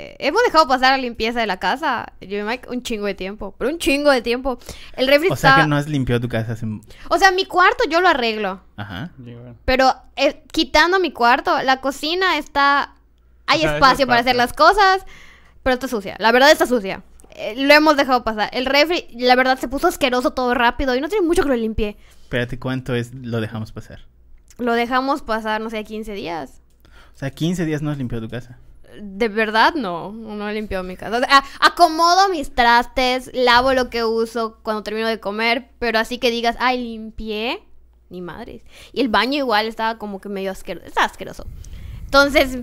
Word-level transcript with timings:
eh, 0.00 0.16
hemos 0.18 0.42
dejado 0.44 0.66
pasar 0.66 0.92
la 0.92 0.98
limpieza 0.98 1.40
de 1.40 1.46
la 1.46 1.58
casa, 1.58 2.12
yo 2.20 2.38
y 2.38 2.42
Mike, 2.42 2.68
un 2.70 2.82
chingo 2.82 3.06
de 3.06 3.14
tiempo, 3.14 3.54
pero 3.58 3.70
un 3.70 3.78
chingo 3.78 4.10
de 4.10 4.22
tiempo. 4.22 4.58
El 4.94 5.06
refri 5.08 5.28
O 5.30 5.36
sea 5.36 5.50
está- 5.50 5.62
que 5.62 5.68
no 5.68 5.76
has 5.76 5.88
limpiado 5.88 6.20
tu 6.20 6.28
casa 6.28 6.52
hace... 6.52 6.66
O 7.08 7.18
sea, 7.18 7.30
mi 7.32 7.44
cuarto 7.44 7.84
yo 7.90 8.00
lo 8.00 8.08
arreglo, 8.08 8.60
Ajá. 8.76 9.10
pero 9.64 9.94
eh, 10.16 10.42
quitando 10.52 10.98
mi 11.00 11.12
cuarto, 11.12 11.60
la 11.62 11.80
cocina 11.80 12.38
está... 12.38 12.94
Hay 13.46 13.58
O 13.58 13.62
sea, 13.62 13.70
hay 13.70 13.76
espacio 13.76 14.06
para 14.06 14.20
hacer 14.20 14.36
espacio. 14.36 14.64
las 14.66 14.76
cosas, 14.76 15.06
pero 15.62 15.74
está 15.74 15.88
sucia. 15.88 16.14
La 16.18 16.30
verdad 16.32 16.50
está 16.52 16.66
sucia. 16.66 17.02
Eh, 17.30 17.54
lo 17.56 17.74
hemos 17.74 17.96
dejado 17.96 18.22
pasar. 18.24 18.48
El 18.52 18.64
refri, 18.66 19.06
la 19.12 19.34
verdad, 19.34 19.58
se 19.58 19.66
puso 19.68 19.88
asqueroso 19.88 20.30
todo 20.32 20.54
rápido 20.54 20.94
y 20.94 21.00
no 21.00 21.08
tiene 21.08 21.26
mucho 21.26 21.42
que 21.42 21.48
lo 21.48 21.56
limpié. 21.56 21.96
Espérate, 22.22 22.58
¿cuánto 22.58 22.94
es? 22.94 23.12
Lo 23.14 23.40
dejamos 23.40 23.72
pasar. 23.72 24.00
Lo 24.58 24.74
dejamos 24.74 25.22
pasar, 25.22 25.60
no 25.60 25.68
sé, 25.70 25.82
15 25.82 26.12
días. 26.12 26.60
O 27.14 27.18
sea, 27.18 27.30
15 27.30 27.64
días 27.64 27.82
no 27.82 27.90
has 27.90 27.98
limpiado 27.98 28.24
tu 28.26 28.30
casa. 28.30 28.58
De 29.00 29.28
verdad, 29.28 29.74
no. 29.74 30.12
No 30.12 30.48
he 30.48 30.54
limpiado 30.54 30.84
mi 30.84 30.96
casa. 30.96 31.18
O 31.18 31.20
sea, 31.20 31.44
acomodo 31.60 32.28
mis 32.28 32.54
trastes, 32.54 33.30
lavo 33.34 33.72
lo 33.72 33.90
que 33.90 34.04
uso 34.04 34.58
cuando 34.62 34.82
termino 34.82 35.08
de 35.08 35.20
comer, 35.20 35.68
pero 35.78 35.98
así 35.98 36.18
que 36.18 36.30
digas, 36.30 36.56
ay, 36.58 36.82
limpié. 36.82 37.62
Ni 38.08 38.20
madres. 38.20 38.62
Y 38.92 39.00
el 39.00 39.08
baño 39.08 39.38
igual 39.38 39.68
estaba 39.68 39.98
como 39.98 40.20
que 40.20 40.28
medio 40.28 40.50
asqueroso. 40.50 40.86
Estaba 40.86 41.06
asqueroso. 41.06 41.46
Entonces, 42.04 42.58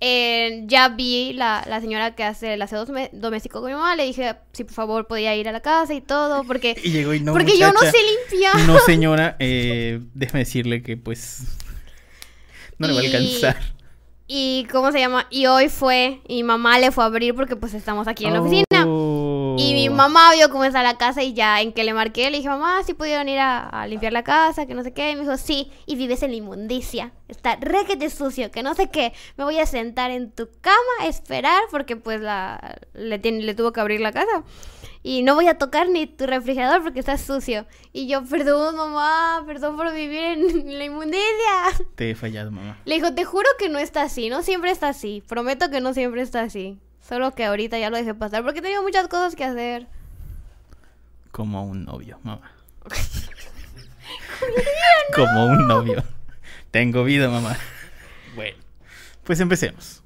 eh, 0.00 0.64
ya 0.66 0.88
vi 0.88 1.32
la, 1.32 1.64
la 1.66 1.80
señora 1.80 2.14
que 2.14 2.24
hace 2.24 2.54
el 2.54 2.62
aseo 2.62 2.84
doméstico 3.12 3.60
con 3.60 3.70
mi 3.70 3.74
mamá. 3.74 3.96
Le 3.96 4.04
dije 4.04 4.34
si 4.52 4.64
por 4.64 4.74
favor 4.74 5.06
podía 5.06 5.34
ir 5.36 5.48
a 5.48 5.52
la 5.52 5.60
casa 5.60 5.94
y 5.94 6.00
todo, 6.00 6.44
porque, 6.44 6.76
Y 6.84 6.90
llegó 6.90 7.14
y 7.14 7.20
no, 7.20 7.32
porque 7.32 7.58
yo 7.58 7.72
no 7.72 7.80
sé 7.80 7.96
limpiar. 8.30 8.58
No, 8.66 8.78
señora, 8.86 9.36
eh, 9.38 10.00
déjeme 10.12 10.40
decirle 10.40 10.82
que 10.82 10.96
pues... 10.96 11.44
No 12.76 12.88
le 12.88 12.94
va 12.94 13.00
a 13.00 13.02
alcanzar. 13.04 13.73
Y, 14.26 14.66
¿cómo 14.72 14.90
se 14.90 15.00
llama? 15.00 15.26
Y 15.28 15.46
hoy 15.46 15.68
fue, 15.68 16.22
y 16.26 16.36
mi 16.36 16.44
mamá 16.44 16.78
le 16.78 16.90
fue 16.90 17.04
a 17.04 17.08
abrir 17.08 17.34
porque 17.34 17.56
pues 17.56 17.74
estamos 17.74 18.08
aquí 18.08 18.24
en 18.24 18.32
la 18.32 18.40
oficina. 18.40 18.86
Oh. 18.86 19.54
Y 19.58 19.74
mi 19.74 19.90
mamá 19.90 20.32
vio 20.32 20.48
cómo 20.48 20.64
está 20.64 20.82
la 20.82 20.96
casa 20.96 21.22
y 21.22 21.34
ya 21.34 21.60
en 21.60 21.72
que 21.74 21.84
le 21.84 21.92
marqué 21.92 22.30
le 22.30 22.38
dije, 22.38 22.48
mamá, 22.48 22.82
si 22.84 22.94
pudieron 22.94 23.28
ir 23.28 23.38
a, 23.38 23.68
a 23.68 23.86
limpiar 23.86 24.14
la 24.14 24.24
casa, 24.24 24.64
que 24.66 24.74
no 24.74 24.82
sé 24.82 24.94
qué. 24.94 25.10
Y 25.10 25.16
me 25.16 25.22
dijo, 25.22 25.36
sí, 25.36 25.70
y 25.84 25.96
vives 25.96 26.22
en 26.22 26.30
la 26.30 26.36
inmundicia. 26.38 27.12
Está 27.28 27.56
requete 27.60 28.08
sucio, 28.08 28.50
que 28.50 28.62
no 28.62 28.74
sé 28.74 28.88
qué. 28.88 29.12
Me 29.36 29.44
voy 29.44 29.58
a 29.58 29.66
sentar 29.66 30.10
en 30.10 30.30
tu 30.30 30.48
cama 30.62 30.76
a 31.00 31.06
esperar 31.06 31.62
porque 31.70 31.96
pues 31.96 32.20
la, 32.22 32.78
le, 32.94 33.18
tiene- 33.18 33.42
le 33.42 33.54
tuvo 33.54 33.72
que 33.74 33.80
abrir 33.80 34.00
la 34.00 34.12
casa. 34.12 34.42
Y 35.06 35.22
no 35.22 35.34
voy 35.34 35.48
a 35.48 35.58
tocar 35.58 35.90
ni 35.90 36.06
tu 36.06 36.26
refrigerador 36.26 36.82
porque 36.82 36.98
está 36.98 37.18
sucio. 37.18 37.66
Y 37.92 38.08
yo, 38.08 38.24
perdón, 38.24 38.74
mamá, 38.74 39.42
perdón 39.44 39.76
por 39.76 39.92
vivir 39.92 40.18
en 40.18 40.68
la 40.78 40.84
inmundicia. 40.84 41.22
Te 41.94 42.10
he 42.10 42.14
fallado, 42.14 42.50
mamá. 42.50 42.78
Le 42.86 42.94
dijo, 42.94 43.14
te 43.14 43.26
juro 43.26 43.46
que 43.58 43.68
no 43.68 43.78
está 43.78 44.00
así, 44.00 44.30
no 44.30 44.42
siempre 44.42 44.70
está 44.70 44.88
así. 44.88 45.22
Prometo 45.28 45.70
que 45.70 45.82
no 45.82 45.92
siempre 45.92 46.22
está 46.22 46.40
así. 46.40 46.78
Solo 47.06 47.34
que 47.34 47.44
ahorita 47.44 47.78
ya 47.78 47.90
lo 47.90 47.98
dejé 47.98 48.14
pasar 48.14 48.44
porque 48.44 48.62
tenía 48.62 48.80
muchas 48.80 49.08
cosas 49.08 49.36
que 49.36 49.44
hacer. 49.44 49.88
Como 51.32 51.66
un 51.66 51.84
novio, 51.84 52.18
mamá. 52.22 52.50
Como 55.14 55.44
un 55.44 55.68
novio. 55.68 56.02
Tengo 56.70 57.04
vida, 57.04 57.28
mamá. 57.28 57.58
Bueno, 58.34 58.56
pues 59.22 59.38
empecemos. 59.38 60.02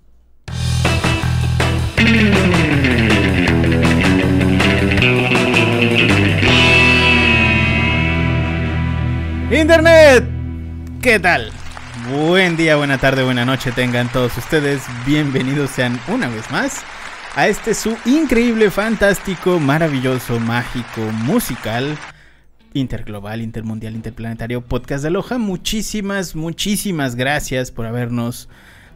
Internet, 9.50 10.28
¿qué 11.00 11.18
tal? 11.18 11.50
Buen 12.10 12.58
día, 12.58 12.76
buena 12.76 12.98
tarde, 12.98 13.24
buena 13.24 13.46
noche 13.46 13.72
tengan 13.72 14.12
todos 14.12 14.36
ustedes. 14.36 14.82
Bienvenidos 15.06 15.70
sean 15.70 15.98
una 16.06 16.28
vez 16.28 16.50
más 16.50 16.82
a 17.34 17.48
este 17.48 17.72
su 17.72 17.96
increíble, 18.04 18.70
fantástico, 18.70 19.58
maravilloso, 19.58 20.38
mágico, 20.38 21.00
musical, 21.24 21.96
interglobal, 22.74 23.40
intermundial, 23.40 23.94
interplanetario 23.94 24.60
podcast 24.60 25.00
de 25.00 25.08
Aloha. 25.08 25.38
Muchísimas, 25.38 26.36
muchísimas 26.36 27.16
gracias 27.16 27.70
por 27.70 27.86
habernos 27.86 28.50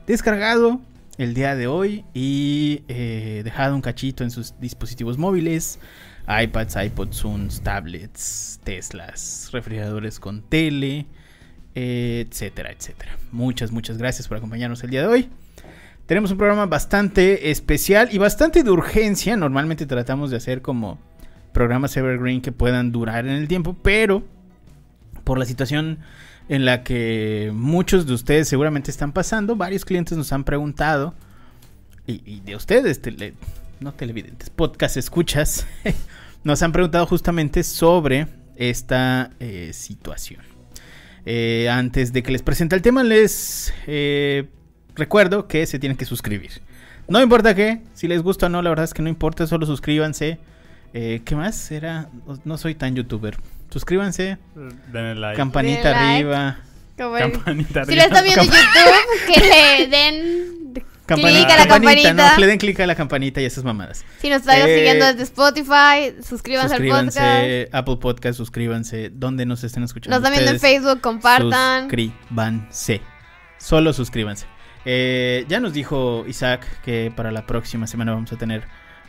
descargado 0.07 0.83
el 1.17 1.33
día 1.33 1.57
de 1.57 1.67
hoy 1.67 2.05
y 2.13 2.83
eh, 2.89 3.41
dejado 3.43 3.75
un 3.75 3.81
cachito 3.81 4.23
en 4.23 4.31
sus 4.31 4.61
dispositivos 4.61 5.17
móviles. 5.17 5.79
iPads, 6.29 6.77
iPods, 6.77 7.61
tablets, 7.63 8.61
Teslas, 8.65 9.49
refrigeradores 9.53 10.21
con 10.21 10.43
tele, 10.43 11.07
etcétera, 11.75 12.71
etcétera. 12.71 13.17
Muchas, 13.33 13.73
muchas 13.73 13.99
gracias 13.99 14.29
por 14.29 14.37
acompañarnos 14.37 14.83
el 14.85 14.91
día 14.91 15.01
de 15.03 15.09
hoy. 15.09 15.29
Tenemos 16.07 16.31
un 16.31 16.39
programa 16.39 16.67
bastante 16.67 17.51
especial 17.51 18.09
y 18.13 18.19
bastante 18.19 18.63
de 18.63 18.71
urgencia. 18.71 19.37
Normalmente 19.37 19.87
tratamos 19.87 20.31
de 20.31 20.37
hacer 20.37 20.63
como 20.63 20.99
programas 21.53 21.97
evergreen 21.97 22.41
que 22.41 22.53
puedan 22.53 22.93
durar 22.93 23.27
en 23.27 23.33
el 23.33 23.49
tiempo, 23.49 23.77
pero 23.83 24.25
por 25.25 25.39
la 25.39 25.45
situación 25.45 25.99
en 26.49 26.65
la 26.65 26.83
que 26.83 27.51
muchos 27.55 28.07
de 28.07 28.15
ustedes 28.15 28.49
seguramente 28.49 28.91
están 28.91 29.13
pasando, 29.13 29.55
varios 29.57 29.85
clientes 29.85 30.19
nos 30.19 30.33
han 30.33 30.45
preguntado, 30.45 31.15
y, 32.07 32.41
de 32.41 32.57
ustedes, 32.57 33.01
tele- 33.01 33.35
no 33.83 33.93
televidentes, 33.93 34.51
podcast 34.51 34.97
escuchas, 34.97 35.67
nos 36.45 36.63
han 36.63 36.73
preguntado 36.73 37.07
justamente 37.07 37.63
sobre 37.63 38.29
esta 38.57 39.31
eh, 39.41 39.71
situación. 39.73 40.41
Eh, 41.25 41.69
antes 41.71 42.13
de 42.13 42.23
que 42.23 42.33
les 42.33 42.43
presente 42.43 42.75
el 42.77 42.83
tema, 42.83 43.03
les 43.03 43.73
eh, 43.87 44.49
recuerdo 44.95 45.47
que 45.49 45.67
se 45.67 45.79
tienen 45.79 45.97
que 45.97 46.05
suscribir. 46.05 46.51
No 47.09 47.21
importa 47.21 47.55
qué, 47.55 47.83
si 47.95 48.09
les 48.09 48.23
gusta 48.23 48.47
o 48.47 48.49
no, 48.49 48.63
la 48.63 48.71
verdad 48.71 48.85
es 48.85 48.95
que 48.95 49.03
no 49.03 49.09
importa, 49.09 49.47
solo 49.47 49.67
suscríbanse. 49.67 50.39
Eh, 50.95 51.23
¿Qué 51.25 51.35
más? 51.35 51.71
Era, 51.73 52.09
no 52.45 52.59
soy 52.59 52.75
tan 52.75 52.95
youtuber. 52.95 53.37
Suscríbanse, 53.71 54.37
Denle 54.93 55.15
like. 55.17 55.37
campanita 55.37 55.89
Denle 55.89 56.03
like. 56.03 56.15
arriba. 56.15 56.59
Como 56.99 57.17
el- 57.17 57.33
Campanita 57.33 57.85
Si 57.87 57.95
lo 57.97 58.03
están 58.03 58.25
viendo 58.25 58.43
en 58.45 58.49
YouTube, 58.51 59.35
que 59.35 59.41
le 59.41 59.87
den 59.89 60.62
Campanita, 61.07 61.47
clic 61.47 61.51
a 61.51 61.57
la 61.59 61.67
campanita. 61.67 62.13
no, 62.15 62.35
que 62.35 62.41
le 62.41 62.47
den 62.47 62.59
clic 62.59 62.81
a 62.81 62.87
la 62.87 62.95
campanita 62.95 63.41
y 63.41 63.45
esas 63.45 63.65
mamadas. 63.65 64.05
Si 64.21 64.29
nos 64.29 64.41
están 64.41 64.59
Eh, 64.69 64.77
siguiendo 64.77 65.05
desde 65.07 65.23
Spotify, 65.25 66.15
suscríbanse, 66.27 66.75
al 66.77 66.81
podcast. 66.87 67.05
Suscríbanse, 67.17 67.69
Apple 67.73 67.97
Podcast, 67.97 68.37
suscríbanse, 68.39 69.11
donde 69.13 69.45
nos 69.47 69.65
estén 69.65 69.83
escuchando. 69.83 70.17
Nos 70.19 70.27
están 70.27 70.33
viendo 70.33 70.53
en 70.53 70.61
Facebook, 70.61 71.01
compartan. 71.01 71.83
Suscríbanse. 71.83 73.01
Solo 73.59 73.93
suscríbanse. 73.93 74.47
Eh, 74.85 75.45
ya 75.49 75.61
nos 75.61 75.73
dijo 75.73 76.25
Isaac 76.27 76.67
que 76.85 77.13
para 77.15 77.31
la 77.31 77.47
próxima 77.47 77.87
semana 77.87 78.13
vamos 78.13 78.33
a 78.33 78.37
tener 78.37 78.65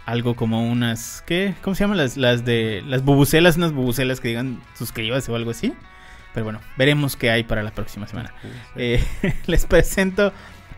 algo 0.06 0.35
como 0.35 0.69
unas. 0.69 1.24
¿Qué? 1.25 1.56
¿Cómo 1.62 1.75
se 1.75 1.84
llaman 1.84 1.97
las, 1.97 2.18
las 2.18 2.45
de. 2.45 2.84
Las 2.85 3.03
bubucelas? 3.03 3.57
Unas 3.57 3.72
bubucelas 3.72 4.19
que 4.19 4.28
digan 4.28 4.62
suscríbase 4.78 5.31
o 5.31 5.35
algo 5.35 5.51
así. 5.51 5.74
Pero 6.34 6.44
bueno, 6.45 6.62
veremos 6.78 7.16
qué 7.16 7.30
hay 7.31 7.44
para 7.44 7.62
la 7.63 7.72
próxima 7.72 8.07
semana. 8.07 8.34
Eh, 8.75 9.03
les 9.45 9.66
presento 9.66 10.34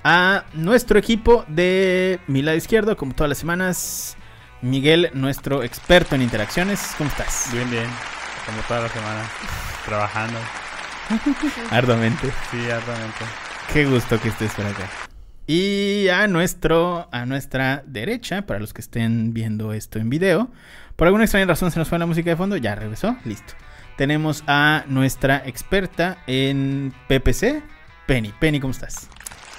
a 0.07 0.45
nuestro 0.53 0.99
equipo 0.99 1.45
de 1.47 2.19
mi 2.27 2.43
lado 2.43 2.55
izquierdo, 2.55 2.95
como 2.95 3.15
todas 3.15 3.27
las 3.27 3.39
semanas. 3.39 4.15
Miguel, 4.61 5.09
nuestro 5.15 5.63
experto 5.63 6.13
en 6.13 6.21
interacciones. 6.21 6.93
¿Cómo 6.99 7.09
estás? 7.09 7.49
Bien, 7.51 7.69
bien. 7.71 7.87
Como 8.45 8.61
toda 8.67 8.81
la 8.81 8.89
semana. 8.89 9.23
Trabajando. 9.83 10.37
Arduamente. 11.71 12.31
Sí, 12.51 12.69
arduamente. 12.69 13.25
Qué 13.73 13.85
gusto 13.85 14.19
que 14.21 14.29
estés 14.29 14.53
por 14.53 14.65
acá. 14.67 14.87
Y 15.47 16.07
a 16.09 16.27
nuestro, 16.27 17.07
a 17.11 17.25
nuestra 17.25 17.83
derecha, 17.87 18.43
para 18.45 18.59
los 18.59 18.73
que 18.73 18.81
estén 18.81 19.33
viendo 19.33 19.73
esto 19.73 19.97
en 19.97 20.09
video, 20.09 20.51
por 20.95 21.07
alguna 21.07 21.23
extraña 21.23 21.47
razón 21.47 21.71
se 21.71 21.79
nos 21.79 21.89
fue 21.89 21.97
la 21.97 22.05
música 22.05 22.29
de 22.29 22.35
fondo, 22.35 22.57
ya 22.57 22.75
regresó, 22.75 23.17
listo. 23.25 23.53
Tenemos 23.97 24.43
a 24.47 24.83
nuestra 24.87 25.41
experta 25.45 26.17
en 26.27 26.93
PPC, 27.07 27.63
Penny. 28.07 28.33
Penny, 28.39 28.59
¿cómo 28.59 28.71
estás? 28.71 29.09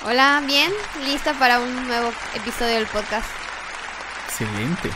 Hola, 0.08 0.40
bien, 0.46 0.70
lista 1.04 1.34
para 1.36 1.58
un 1.58 1.88
nuevo 1.88 2.12
episodio 2.36 2.74
del 2.76 2.86
podcast. 2.86 3.28
Excelente. 4.26 4.88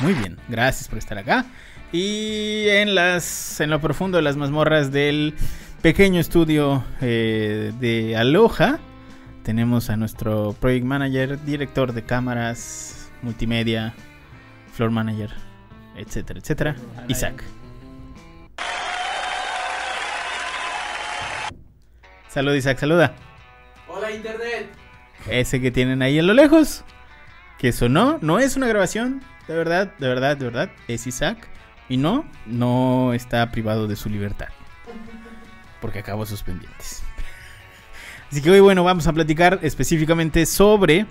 Muy 0.00 0.14
bien, 0.14 0.38
gracias 0.48 0.88
por 0.88 0.96
estar 0.96 1.18
acá. 1.18 1.44
Y 1.92 2.66
en 2.70 2.94
las 2.94 3.60
en 3.60 3.68
lo 3.68 3.78
profundo 3.82 4.16
de 4.16 4.22
las 4.22 4.38
mazmorras 4.38 4.90
del 4.90 5.34
pequeño 5.82 6.18
estudio 6.18 6.82
eh, 7.02 7.72
de 7.78 8.16
Aloha 8.16 8.78
tenemos 9.42 9.90
a 9.90 9.98
nuestro 9.98 10.54
project 10.58 10.86
manager, 10.86 11.44
director 11.44 11.92
de 11.92 12.02
cámaras, 12.02 13.10
multimedia, 13.20 13.92
floor 14.72 14.90
manager, 14.90 15.30
etcétera, 15.94 16.40
etcétera, 16.40 16.76
Isaac. 17.08 17.44
Salud 22.30 22.54
Isaac, 22.54 22.78
saluda. 22.78 23.14
Hola 23.96 24.10
Internet. 24.10 24.70
Ese 25.28 25.60
que 25.60 25.70
tienen 25.70 26.02
ahí 26.02 26.18
en 26.18 26.26
lo 26.26 26.34
lejos. 26.34 26.84
Que 27.58 27.70
sonó, 27.70 28.18
no 28.22 28.40
es 28.40 28.56
una 28.56 28.66
grabación, 28.66 29.22
de 29.46 29.54
verdad, 29.54 29.94
de 29.98 30.08
verdad, 30.08 30.36
de 30.36 30.44
verdad, 30.46 30.70
es 30.88 31.06
Isaac. 31.06 31.48
Y 31.88 31.96
no, 31.96 32.24
no 32.44 33.12
está 33.14 33.52
privado 33.52 33.86
de 33.86 33.94
su 33.94 34.10
libertad. 34.10 34.48
Porque 35.80 36.00
acabó 36.00 36.26
sus 36.26 36.42
pendientes. 36.42 37.04
Así 38.32 38.42
que 38.42 38.50
hoy, 38.50 38.58
bueno, 38.58 38.82
vamos 38.82 39.06
a 39.06 39.12
platicar 39.12 39.60
específicamente 39.62 40.44
sobre 40.44 41.06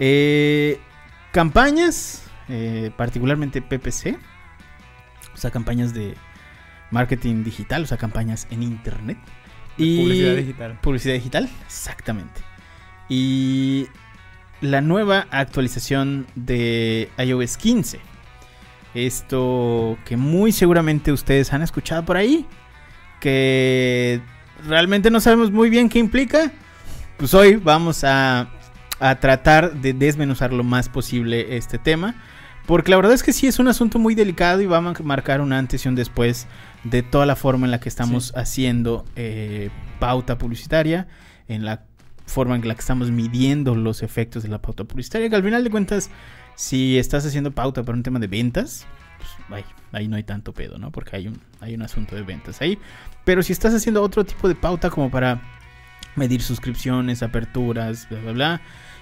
eh, 0.00 0.80
campañas, 1.30 2.24
eh, 2.48 2.90
particularmente 2.96 3.62
PPC, 3.62 4.18
o 5.34 5.36
sea, 5.36 5.52
campañas 5.52 5.94
de 5.94 6.16
marketing 6.90 7.44
digital, 7.44 7.84
o 7.84 7.86
sea, 7.86 7.96
campañas 7.96 8.48
en 8.50 8.64
internet. 8.64 9.18
Y 9.78 9.98
Publicidad 9.98 10.36
digital. 10.36 10.78
Publicidad 10.82 11.14
digital, 11.14 11.48
exactamente. 11.66 12.40
Y 13.08 13.86
la 14.60 14.80
nueva 14.80 15.26
actualización 15.30 16.26
de 16.34 17.08
iOS 17.18 17.56
15. 17.56 18.00
Esto 18.94 19.96
que 20.04 20.16
muy 20.16 20.52
seguramente 20.52 21.12
ustedes 21.12 21.52
han 21.52 21.62
escuchado 21.62 22.04
por 22.04 22.16
ahí, 22.16 22.46
que 23.20 24.20
realmente 24.66 25.10
no 25.10 25.20
sabemos 25.20 25.52
muy 25.52 25.70
bien 25.70 25.88
qué 25.88 25.98
implica. 25.98 26.52
Pues 27.16 27.34
hoy 27.34 27.56
vamos 27.56 28.02
a, 28.04 28.50
a 28.98 29.20
tratar 29.20 29.74
de 29.74 29.92
desmenuzar 29.92 30.52
lo 30.52 30.64
más 30.64 30.88
posible 30.88 31.56
este 31.56 31.78
tema. 31.78 32.14
Porque 32.68 32.90
la 32.90 32.96
verdad 32.98 33.14
es 33.14 33.22
que 33.22 33.32
sí 33.32 33.46
es 33.46 33.58
un 33.58 33.66
asunto 33.66 33.98
muy 33.98 34.14
delicado 34.14 34.60
y 34.60 34.66
va 34.66 34.76
a 34.76 34.80
ma- 34.82 34.94
marcar 35.02 35.40
un 35.40 35.52
antes 35.54 35.84
y 35.84 35.88
un 35.88 35.94
después 35.94 36.46
de 36.84 37.02
toda 37.02 37.24
la 37.24 37.34
forma 37.34 37.66
en 37.66 37.70
la 37.70 37.80
que 37.80 37.88
estamos 37.88 38.32
haciendo 38.36 39.04
eh, 39.16 39.70
pauta 39.98 40.36
publicitaria, 40.36 41.08
en 41.48 41.64
la 41.64 41.82
forma 42.26 42.54
en 42.56 42.68
la 42.68 42.74
que 42.74 42.80
estamos 42.80 43.10
midiendo 43.10 43.74
los 43.74 44.02
efectos 44.02 44.42
de 44.42 44.50
la 44.50 44.60
pauta 44.60 44.84
publicitaria, 44.84 45.30
que 45.30 45.36
al 45.36 45.42
final 45.42 45.64
de 45.64 45.70
cuentas, 45.70 46.10
si 46.56 46.98
estás 46.98 47.24
haciendo 47.24 47.52
pauta 47.52 47.82
para 47.82 47.96
un 47.96 48.02
tema 48.02 48.18
de 48.18 48.26
ventas, 48.26 48.86
pues, 49.16 49.30
ahí, 49.50 49.64
ahí 49.92 50.06
no 50.08 50.16
hay 50.16 50.24
tanto 50.24 50.52
pedo, 50.52 50.76
¿no? 50.76 50.92
Porque 50.92 51.16
hay 51.16 51.28
un, 51.28 51.40
hay 51.60 51.74
un 51.74 51.80
asunto 51.80 52.16
de 52.16 52.22
ventas 52.22 52.60
ahí. 52.60 52.78
Pero 53.24 53.42
si 53.42 53.54
estás 53.54 53.72
haciendo 53.72 54.02
otro 54.02 54.24
tipo 54.26 54.46
de 54.46 54.54
pauta 54.54 54.90
como 54.90 55.10
para 55.10 55.40
medir 56.16 56.42
suscripciones, 56.42 57.22
aperturas, 57.22 58.06
bla, 58.10 58.20
bla, 58.20 58.32
bla, 58.32 58.60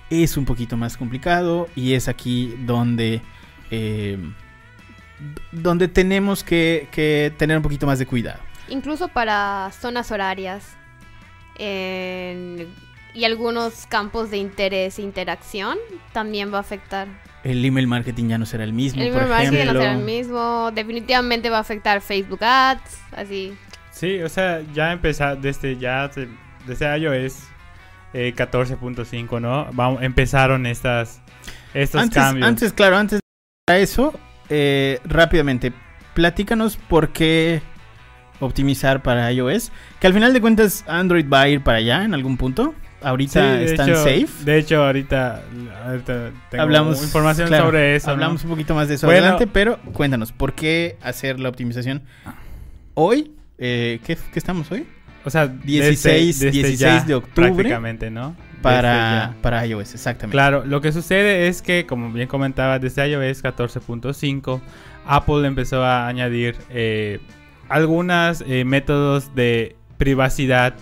es 0.08 0.36
un 0.36 0.44
poquito 0.44 0.76
más 0.76 0.96
complicado 0.96 1.66
y 1.74 1.94
es 1.94 2.06
aquí 2.06 2.54
donde... 2.64 3.22
eh, 3.70 4.18
donde 5.52 5.88
tenemos 5.88 6.44
que, 6.44 6.88
que 6.92 7.32
tener 7.36 7.56
un 7.56 7.62
poquito 7.62 7.86
más 7.86 7.98
de 7.98 8.06
cuidado. 8.06 8.40
Incluso 8.68 9.08
para 9.08 9.70
zonas 9.78 10.10
horarias 10.10 10.76
en- 11.58 12.68
y 13.14 13.24
algunos 13.24 13.86
campos 13.86 14.30
de 14.30 14.36
interés 14.36 14.98
e 14.98 15.02
interacción 15.02 15.78
también 16.12 16.52
va 16.52 16.58
a 16.58 16.60
afectar. 16.60 17.08
El 17.44 17.64
email 17.64 17.86
marketing 17.86 18.28
ya 18.28 18.38
no 18.38 18.44
será 18.44 18.64
el 18.64 18.72
mismo, 18.74 19.00
El 19.00 19.08
por 19.12 19.22
email 19.22 19.30
marketing 19.30 19.52
no 19.56 19.60
ejemplo. 19.62 19.80
será 19.80 19.92
el 19.94 20.04
mismo. 20.04 20.70
Definitivamente 20.74 21.48
va 21.48 21.58
a 21.58 21.60
afectar 21.60 22.00
Facebook 22.02 22.42
Ads. 22.44 22.98
Así. 23.12 23.56
Sí, 23.90 24.20
o 24.20 24.28
sea, 24.28 24.60
ya 24.74 24.92
empezar 24.92 25.40
desde 25.40 25.78
ya 25.78 26.10
desde 26.66 26.98
iOS 26.98 27.44
eh, 28.12 28.34
14.5, 28.36 29.40
¿no? 29.40 29.68
Vamos, 29.72 30.02
empezaron 30.02 30.66
estas 30.66 31.22
estos 31.72 32.02
antes, 32.02 32.16
cambios. 32.22 32.46
antes, 32.48 32.72
claro, 32.74 32.96
antes 32.98 33.20
de 33.68 33.82
eso, 33.82 34.14
eh, 34.48 35.00
rápidamente, 35.04 35.72
platícanos 36.14 36.76
por 36.76 37.08
qué 37.08 37.62
optimizar 38.38 39.02
para 39.02 39.32
iOS. 39.32 39.72
Que 39.98 40.06
al 40.06 40.14
final 40.14 40.32
de 40.32 40.40
cuentas, 40.40 40.84
Android 40.86 41.26
va 41.28 41.40
a 41.40 41.48
ir 41.48 41.62
para 41.64 41.78
allá 41.78 42.04
en 42.04 42.14
algún 42.14 42.36
punto. 42.36 42.76
Ahorita 43.02 43.60
están 43.60 43.88
hecho- 43.88 43.98
safe. 44.04 44.28
De 44.44 44.58
hecho, 44.58 44.84
ahorita, 44.84 45.42
ahorita 45.84 46.30
tengo 46.48 46.62
hablamos 46.62 47.02
información 47.02 47.48
claro, 47.48 47.64
sobre 47.64 47.96
eso. 47.96 48.06
¿no? 48.06 48.12
Hablamos 48.12 48.44
un 48.44 48.50
poquito 48.50 48.72
más 48.76 48.86
de 48.86 48.94
eso 48.94 49.08
Bueno. 49.08 49.22
adelante, 49.22 49.48
pero 49.48 49.78
cuéntanos, 49.92 50.30
¿por 50.30 50.52
qué 50.52 50.96
hacer 51.02 51.40
la 51.40 51.48
optimización 51.48 52.04
hoy? 52.94 53.32
Eh, 53.58 53.98
¿qué, 54.06 54.16
qué 54.32 54.38
estamos 54.38 54.70
hoy? 54.70 54.86
O 55.24 55.30
sea, 55.30 55.48
16 55.48 56.38
desde- 56.38 56.46
desde 56.46 56.68
16 56.68 56.78
ya, 56.78 57.00
de 57.04 57.14
octubre 57.16 57.50
Prácticamente, 57.52 58.10
¿no? 58.12 58.36
Para, 58.62 59.34
para 59.42 59.66
iOS, 59.66 59.94
exactamente. 59.94 60.32
Claro, 60.32 60.64
lo 60.64 60.80
que 60.80 60.92
sucede 60.92 61.48
es 61.48 61.62
que, 61.62 61.86
como 61.86 62.10
bien 62.10 62.26
comentaba, 62.26 62.78
desde 62.78 63.08
iOS 63.08 63.44
14.5, 63.44 64.60
Apple 65.06 65.46
empezó 65.46 65.84
a 65.84 66.08
añadir 66.08 66.56
eh, 66.70 67.20
algunos 67.68 68.44
métodos 68.64 69.34
de 69.34 69.76
privacidad 69.98 70.74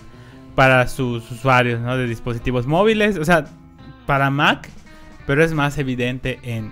para 0.55 0.87
sus 0.87 1.29
usuarios 1.31 1.81
¿no? 1.81 1.97
de 1.97 2.07
dispositivos 2.07 2.65
móviles. 2.65 3.17
O 3.17 3.25
sea, 3.25 3.45
para 4.05 4.29
Mac, 4.29 4.69
pero 5.27 5.43
es 5.43 5.53
más 5.53 5.77
evidente 5.77 6.39
en 6.43 6.71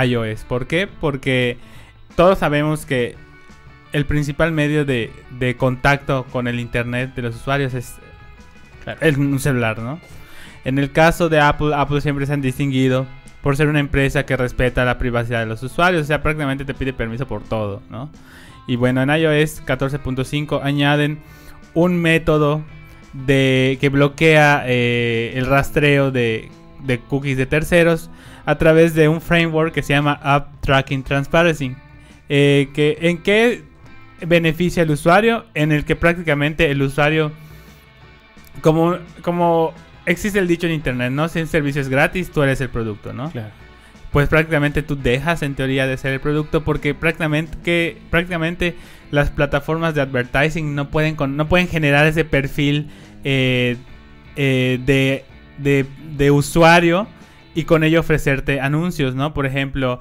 iOS. 0.00 0.44
¿Por 0.44 0.66
qué? 0.66 0.86
Porque 0.86 1.56
todos 2.14 2.38
sabemos 2.38 2.86
que 2.86 3.16
el 3.92 4.06
principal 4.06 4.52
medio 4.52 4.84
de, 4.84 5.12
de 5.38 5.56
contacto 5.56 6.24
con 6.30 6.46
el 6.46 6.60
Internet 6.60 7.14
de 7.14 7.22
los 7.22 7.36
usuarios 7.36 7.74
es 7.74 7.96
el- 9.00 9.18
un 9.18 9.38
celular, 9.40 9.78
¿no? 9.78 10.00
En 10.64 10.78
el 10.78 10.92
caso 10.92 11.28
de 11.28 11.40
Apple, 11.40 11.74
Apple 11.74 12.00
siempre 12.00 12.26
se 12.26 12.32
han 12.32 12.40
distinguido 12.40 13.06
por 13.42 13.56
ser 13.56 13.68
una 13.68 13.80
empresa 13.80 14.24
que 14.24 14.36
respeta 14.36 14.84
la 14.84 14.98
privacidad 14.98 15.40
de 15.40 15.46
los 15.46 15.62
usuarios, 15.62 16.02
o 16.02 16.04
sea, 16.06 16.22
prácticamente 16.22 16.64
te 16.64 16.74
pide 16.74 16.92
permiso 16.92 17.26
por 17.26 17.42
todo, 17.42 17.82
¿no? 17.90 18.08
Y 18.68 18.76
bueno, 18.76 19.02
en 19.02 19.10
iOS 19.10 19.60
14.5 19.66 20.60
añaden 20.62 21.18
un 21.74 21.96
método 21.96 22.62
de 23.12 23.76
que 23.80 23.88
bloquea 23.88 24.62
eh, 24.66 25.32
el 25.34 25.46
rastreo 25.46 26.12
de, 26.12 26.48
de 26.84 26.98
cookies 27.00 27.36
de 27.36 27.46
terceros 27.46 28.08
a 28.46 28.56
través 28.58 28.94
de 28.94 29.08
un 29.08 29.20
framework 29.20 29.72
que 29.74 29.82
se 29.82 29.92
llama 29.94 30.18
App 30.22 30.60
Tracking 30.60 31.02
Transparency. 31.02 31.74
Eh, 32.28 32.68
que, 32.72 32.98
¿En 33.02 33.18
qué 33.18 33.62
beneficia 34.24 34.84
al 34.84 34.90
usuario? 34.90 35.44
En 35.54 35.72
el 35.72 35.84
que 35.84 35.96
prácticamente 35.96 36.70
el 36.70 36.82
usuario, 36.82 37.32
como, 38.60 38.96
como 39.22 39.72
existe 40.06 40.38
el 40.38 40.46
dicho 40.48 40.66
en 40.66 40.72
internet, 40.74 41.10
¿no? 41.12 41.28
Si 41.28 41.40
un 41.40 41.46
servicio 41.46 41.80
es 41.80 41.88
gratis, 41.88 42.30
tú 42.30 42.42
eres 42.42 42.60
el 42.60 42.68
producto, 42.68 43.12
¿no? 43.12 43.30
Claro. 43.30 43.50
pues 44.12 44.28
prácticamente 44.28 44.82
tú 44.82 44.96
dejas 45.00 45.42
en 45.42 45.54
teoría 45.54 45.86
de 45.86 45.96
ser 45.96 46.12
el 46.12 46.20
producto 46.20 46.62
porque 46.64 46.94
prácticamente 46.94 47.56
que 47.64 47.96
prácticamente 48.10 48.76
las 49.10 49.30
plataformas 49.30 49.94
de 49.94 50.02
advertising 50.02 50.74
no 50.74 50.90
pueden 50.90 51.16
con- 51.16 51.36
no 51.36 51.48
pueden 51.48 51.66
generar 51.68 52.06
ese 52.06 52.24
perfil 52.24 52.88
eh, 53.24 53.76
eh, 54.36 54.78
de, 54.84 55.24
de, 55.58 55.86
de 56.16 56.30
usuario 56.30 57.06
y 57.54 57.64
con 57.64 57.84
ello 57.84 58.00
ofrecerte 58.00 58.60
anuncios, 58.60 59.14
¿no? 59.14 59.32
Por 59.34 59.46
ejemplo, 59.46 60.00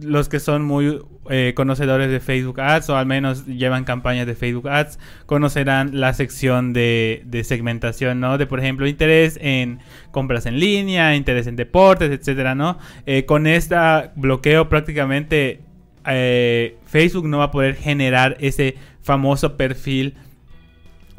los 0.00 0.28
que 0.28 0.40
son 0.40 0.64
muy 0.64 1.00
eh, 1.30 1.52
conocedores 1.54 2.10
de 2.10 2.18
Facebook 2.18 2.60
Ads 2.60 2.90
o 2.90 2.96
al 2.96 3.06
menos 3.06 3.46
llevan 3.46 3.84
campañas 3.84 4.26
de 4.26 4.34
Facebook 4.34 4.68
Ads 4.68 4.98
conocerán 5.26 6.00
la 6.00 6.14
sección 6.14 6.72
de, 6.72 7.22
de 7.26 7.44
segmentación, 7.44 8.18
¿no? 8.18 8.38
De 8.38 8.46
por 8.46 8.58
ejemplo 8.58 8.88
interés 8.88 9.38
en 9.40 9.78
compras 10.10 10.46
en 10.46 10.58
línea, 10.58 11.14
interés 11.14 11.46
en 11.46 11.54
deportes, 11.54 12.10
etcétera, 12.10 12.54
¿no? 12.56 12.78
Eh, 13.06 13.24
con 13.24 13.46
este 13.46 13.76
bloqueo 14.16 14.68
prácticamente 14.68 15.60
eh, 16.06 16.76
Facebook 16.86 17.26
no 17.28 17.38
va 17.38 17.44
a 17.44 17.50
poder 17.50 17.76
generar 17.76 18.36
ese 18.40 18.76
famoso 19.02 19.56
perfil 19.56 20.14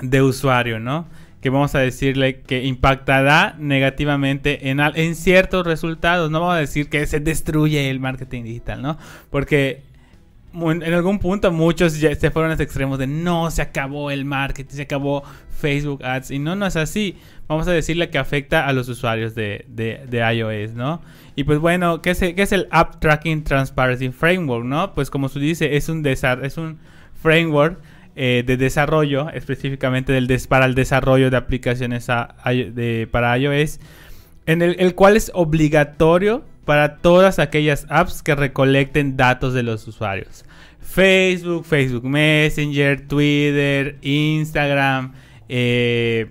de 0.01 0.21
usuario, 0.21 0.79
¿no? 0.79 1.07
Que 1.41 1.49
vamos 1.49 1.73
a 1.75 1.79
decirle 1.79 2.41
que 2.41 2.65
impactará 2.65 3.55
negativamente 3.57 4.69
en, 4.69 5.15
ciertos 5.15 5.65
resultados. 5.65 6.29
No 6.29 6.41
vamos 6.41 6.55
a 6.55 6.59
decir 6.59 6.89
que 6.89 7.05
se 7.05 7.19
destruye 7.19 7.89
el 7.89 7.99
marketing 7.99 8.43
digital, 8.43 8.81
¿no? 8.81 8.97
Porque 9.29 9.83
en 10.53 10.93
algún 10.93 11.19
punto 11.19 11.51
muchos 11.51 11.99
ya 11.99 12.13
se 12.15 12.31
fueron 12.31 12.51
a 12.51 12.55
los 12.55 12.59
extremos 12.59 12.97
de 12.97 13.07
no, 13.07 13.51
se 13.51 13.61
acabó 13.61 14.11
el 14.11 14.25
marketing, 14.25 14.75
se 14.75 14.81
acabó 14.81 15.23
Facebook 15.49 16.03
Ads. 16.03 16.31
Y 16.31 16.39
no, 16.39 16.55
no 16.55 16.65
es 16.65 16.75
así. 16.75 17.17
Vamos 17.47 17.67
a 17.67 17.71
decirle 17.71 18.09
que 18.09 18.17
afecta 18.17 18.67
a 18.67 18.73
los 18.73 18.89
usuarios 18.89 19.35
de, 19.35 19.65
iOS, 20.11 20.73
¿no? 20.73 21.01
Y 21.35 21.43
pues 21.43 21.59
bueno, 21.59 22.01
¿qué 22.01 22.11
es, 22.11 22.51
el- 22.51 22.67
App 22.71 22.99
Tracking 22.99 23.43
Transparency 23.43 24.09
Framework, 24.09 24.65
no? 24.65 24.93
Pues 24.93 25.09
como 25.09 25.29
se 25.29 25.39
dice, 25.39 25.77
es 25.77 25.87
un, 25.89 26.05
es 26.05 26.57
un 26.57 26.79
framework 27.21 27.79
eh, 28.21 28.43
de 28.45 28.57
desarrollo, 28.57 29.29
específicamente 29.29 30.11
del 30.11 30.27
des- 30.27 30.45
para 30.47 30.65
el 30.65 30.75
desarrollo 30.75 31.29
de 31.29 31.37
aplicaciones 31.37 32.09
a- 32.09 32.35
a- 32.43 32.51
de- 32.51 33.07
para 33.09 33.37
iOS, 33.37 33.79
en 34.45 34.61
el, 34.61 34.75
el 34.77 34.93
cual 34.93 35.15
es 35.15 35.31
obligatorio 35.33 36.43
para 36.65 36.97
todas 36.97 37.39
aquellas 37.39 37.85
apps 37.89 38.21
que 38.21 38.35
recolecten 38.35 39.15
datos 39.15 39.53
de 39.53 39.63
los 39.63 39.87
usuarios. 39.87 40.43
Facebook, 40.81 41.63
Facebook 41.65 42.03
Messenger, 42.03 43.07
Twitter, 43.07 43.95
Instagram, 44.01 45.13
eh. 45.47 46.27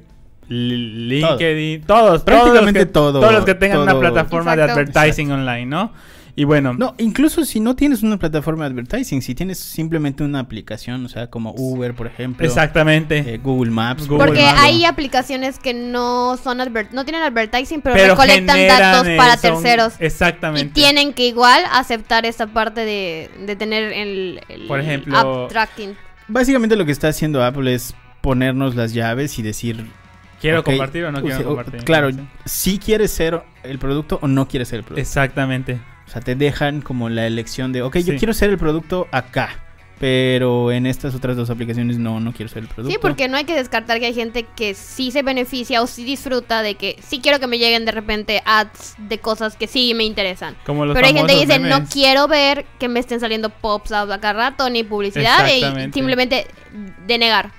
LinkedIn, 0.51 1.83
todos, 1.83 2.23
Prácticamente 2.23 2.87
todos 2.87 3.13
los 3.13 3.13
que, 3.13 3.21
todo, 3.21 3.21
todos 3.21 3.33
los 3.33 3.45
que 3.45 3.55
tengan 3.55 3.81
una 3.81 3.99
plataforma 3.99 4.57
de 4.57 4.63
Exacto. 4.63 4.81
advertising 4.99 5.31
online, 5.31 5.67
¿no? 5.67 5.93
Y 6.39 6.45
bueno, 6.45 6.73
No, 6.73 6.95
incluso 6.99 7.45
si 7.45 7.59
no 7.59 7.75
tienes 7.75 8.05
una 8.05 8.17
plataforma 8.17 8.63
de 8.65 8.71
advertising, 8.71 9.23
si 9.23 9.35
tienes 9.35 9.59
simplemente 9.59 10.23
una 10.23 10.39
aplicación, 10.39 11.05
o 11.05 11.09
sea, 11.09 11.27
como 11.27 11.53
Uber, 11.57 11.95
por 11.95 12.07
ejemplo, 12.07 12.47
exactamente. 12.47 13.19
eh, 13.35 13.39
Google 13.43 13.73
Maps, 13.73 14.07
Google 14.07 14.25
Porque 14.27 14.43
Maps. 14.45 14.61
hay 14.63 14.85
aplicaciones 14.85 15.59
que 15.59 15.75
no 15.75 16.37
son 16.37 16.61
adver- 16.61 16.91
no 16.93 17.05
tienen 17.05 17.23
advertising, 17.23 17.81
pero, 17.81 17.97
pero 17.97 18.15
recolectan 18.15 18.69
datos 18.69 19.09
para 19.17 19.37
son- 19.37 19.41
terceros. 19.63 19.95
Y 20.01 20.05
Exactamente. 20.05 20.73
tienen 20.75 21.13
que 21.13 21.27
igual 21.27 21.61
aceptar 21.73 22.25
esta 22.25 22.47
parte 22.47 22.85
de, 22.85 23.31
de 23.45 23.57
tener 23.57 23.93
el, 23.93 24.41
el 24.49 24.67
Por 24.69 24.79
ejemplo- 24.79 25.19
app 25.19 25.51
tracking. 25.51 25.97
Básicamente 26.29 26.77
lo 26.77 26.85
que 26.87 26.93
está 26.93 27.09
haciendo 27.09 27.43
Apple 27.43 27.75
es 27.75 27.97
ponernos 28.21 28.77
las 28.77 28.93
llaves 28.93 29.41
y 29.41 29.43
decir, 29.43 29.87
¿Quiero 30.41 30.63
compartir 30.63 31.05
o 31.05 31.11
no 31.11 31.19
o 31.19 31.23
quiero 31.23 31.37
sea, 31.39 31.47
compartir? 31.47 31.83
Claro, 31.83 32.11
si 32.45 32.79
quieres 32.79 33.11
ser 33.11 33.43
el 33.65 33.81
producto 33.81 34.21
o 34.23 34.29
no 34.29 34.47
quieres 34.47 34.69
ser 34.69 34.79
el 34.79 34.85
producto. 34.85 35.01
Exactamente. 35.01 35.81
O 36.09 36.11
sea, 36.11 36.23
te 36.23 36.35
dejan 36.35 36.81
como 36.81 37.11
la 37.11 37.27
elección 37.27 37.71
de, 37.71 37.83
ok, 37.83 37.99
yo 37.99 38.17
quiero 38.17 38.33
ser 38.33 38.49
el 38.49 38.57
producto 38.57 39.07
acá, 39.13 39.63
pero 40.01 40.73
en 40.73 40.87
estas 40.87 41.15
otras 41.15 41.37
dos 41.37 41.51
aplicaciones 41.51 41.99
no, 41.99 42.19
no 42.19 42.33
quiero 42.33 42.49
ser 42.49 42.63
el 42.63 42.69
producto. 42.69 42.91
Sí, 42.91 42.99
porque 42.99 43.29
no 43.29 43.37
hay 43.37 43.45
que 43.45 43.55
descartar 43.55 44.01
que 44.01 44.07
hay 44.07 44.15
gente 44.15 44.47
que 44.57 44.73
sí 44.73 45.11
se 45.11 45.23
beneficia 45.23 45.83
o 45.83 45.87
sí 45.87 46.05
disfruta 46.05 46.63
de 46.63 46.77
que 46.77 46.97
sí 47.07 47.21
quiero 47.21 47.39
que 47.41 47.47
me 47.47 47.59
lleguen 47.59 47.85
de 47.85 47.93
repente 47.93 48.41
ads 48.47 48.95
de 48.97 49.19
cosas 49.19 49.55
que 49.57 49.67
sí 49.67 49.93
me 49.93 50.05
interesan. 50.05 50.57
Como 50.65 50.87
los 50.87 50.95
Pero 50.95 51.09
hay 51.09 51.13
gente 51.13 51.35
que 51.35 51.41
dice, 51.41 51.59
no 51.59 51.85
quiero 51.85 52.27
ver 52.27 52.65
que 52.79 52.89
me 52.89 53.01
estén 53.01 53.21
saliendo 53.21 53.51
pops 53.51 53.93
a 53.93 54.07
cada 54.19 54.33
rato 54.33 54.71
ni 54.71 54.85
publicidad 54.85 55.47
y 55.47 55.93
simplemente 55.93 56.47
denegar. 57.07 57.53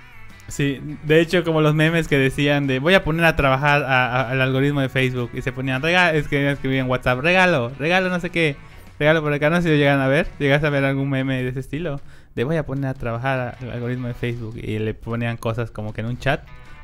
Sí, 0.50 0.80
de 1.04 1.22
hecho, 1.22 1.44
como 1.44 1.62
los 1.62 1.74
memes 1.76 2.08
que 2.08 2.18
decían 2.18 2.68
de 2.68 2.80
voy 2.80 2.94
a 2.96 3.04
poner 3.04 3.26
a 3.26 3.36
trabajar 3.36 3.84
a- 3.84 4.06
a- 4.22 4.30
al 4.32 4.42
algoritmo 4.42 4.82
de 4.82 4.90
Facebook 4.90 5.32
y 5.34 5.42
se 5.42 5.52
ponían 5.52 5.82
regalo, 5.82 6.18
es 6.18 6.28
que 6.28 6.50
escribían 6.52 6.86
en 6.86 6.92
WhatsApp, 6.92 7.20
regalo, 7.20 7.72
regalo, 7.80 8.10
no 8.10 8.20
sé 8.20 8.30
qué, 8.30 8.56
regalo 9.00 9.22
por 9.22 9.32
acá, 9.32 9.50
no 9.50 9.58
sé 9.58 9.64
si 9.64 9.70
lo 9.70 9.76
llegan 9.76 10.00
a 10.02 10.08
ver, 10.08 10.28
llegas 10.40 10.64
a 10.64 10.70
ver 10.70 10.84
algún 10.86 11.10
meme 11.10 11.42
de 11.44 11.50
ese 11.50 11.60
estilo, 11.62 12.02
de 12.36 12.44
voy 12.44 12.56
a 12.58 12.66
poner 12.66 12.86
a 12.88 12.94
trabajar 12.94 13.58
al 13.62 13.72
algoritmo 13.72 14.08
de 14.08 14.14
Facebook 14.14 14.58
y 14.58 14.80
le 14.80 14.94
ponían 14.94 15.38
cosas 15.38 15.72
como 15.72 15.94
que 15.94 16.02
en 16.02 16.08
un 16.08 16.18
chat 16.18 16.42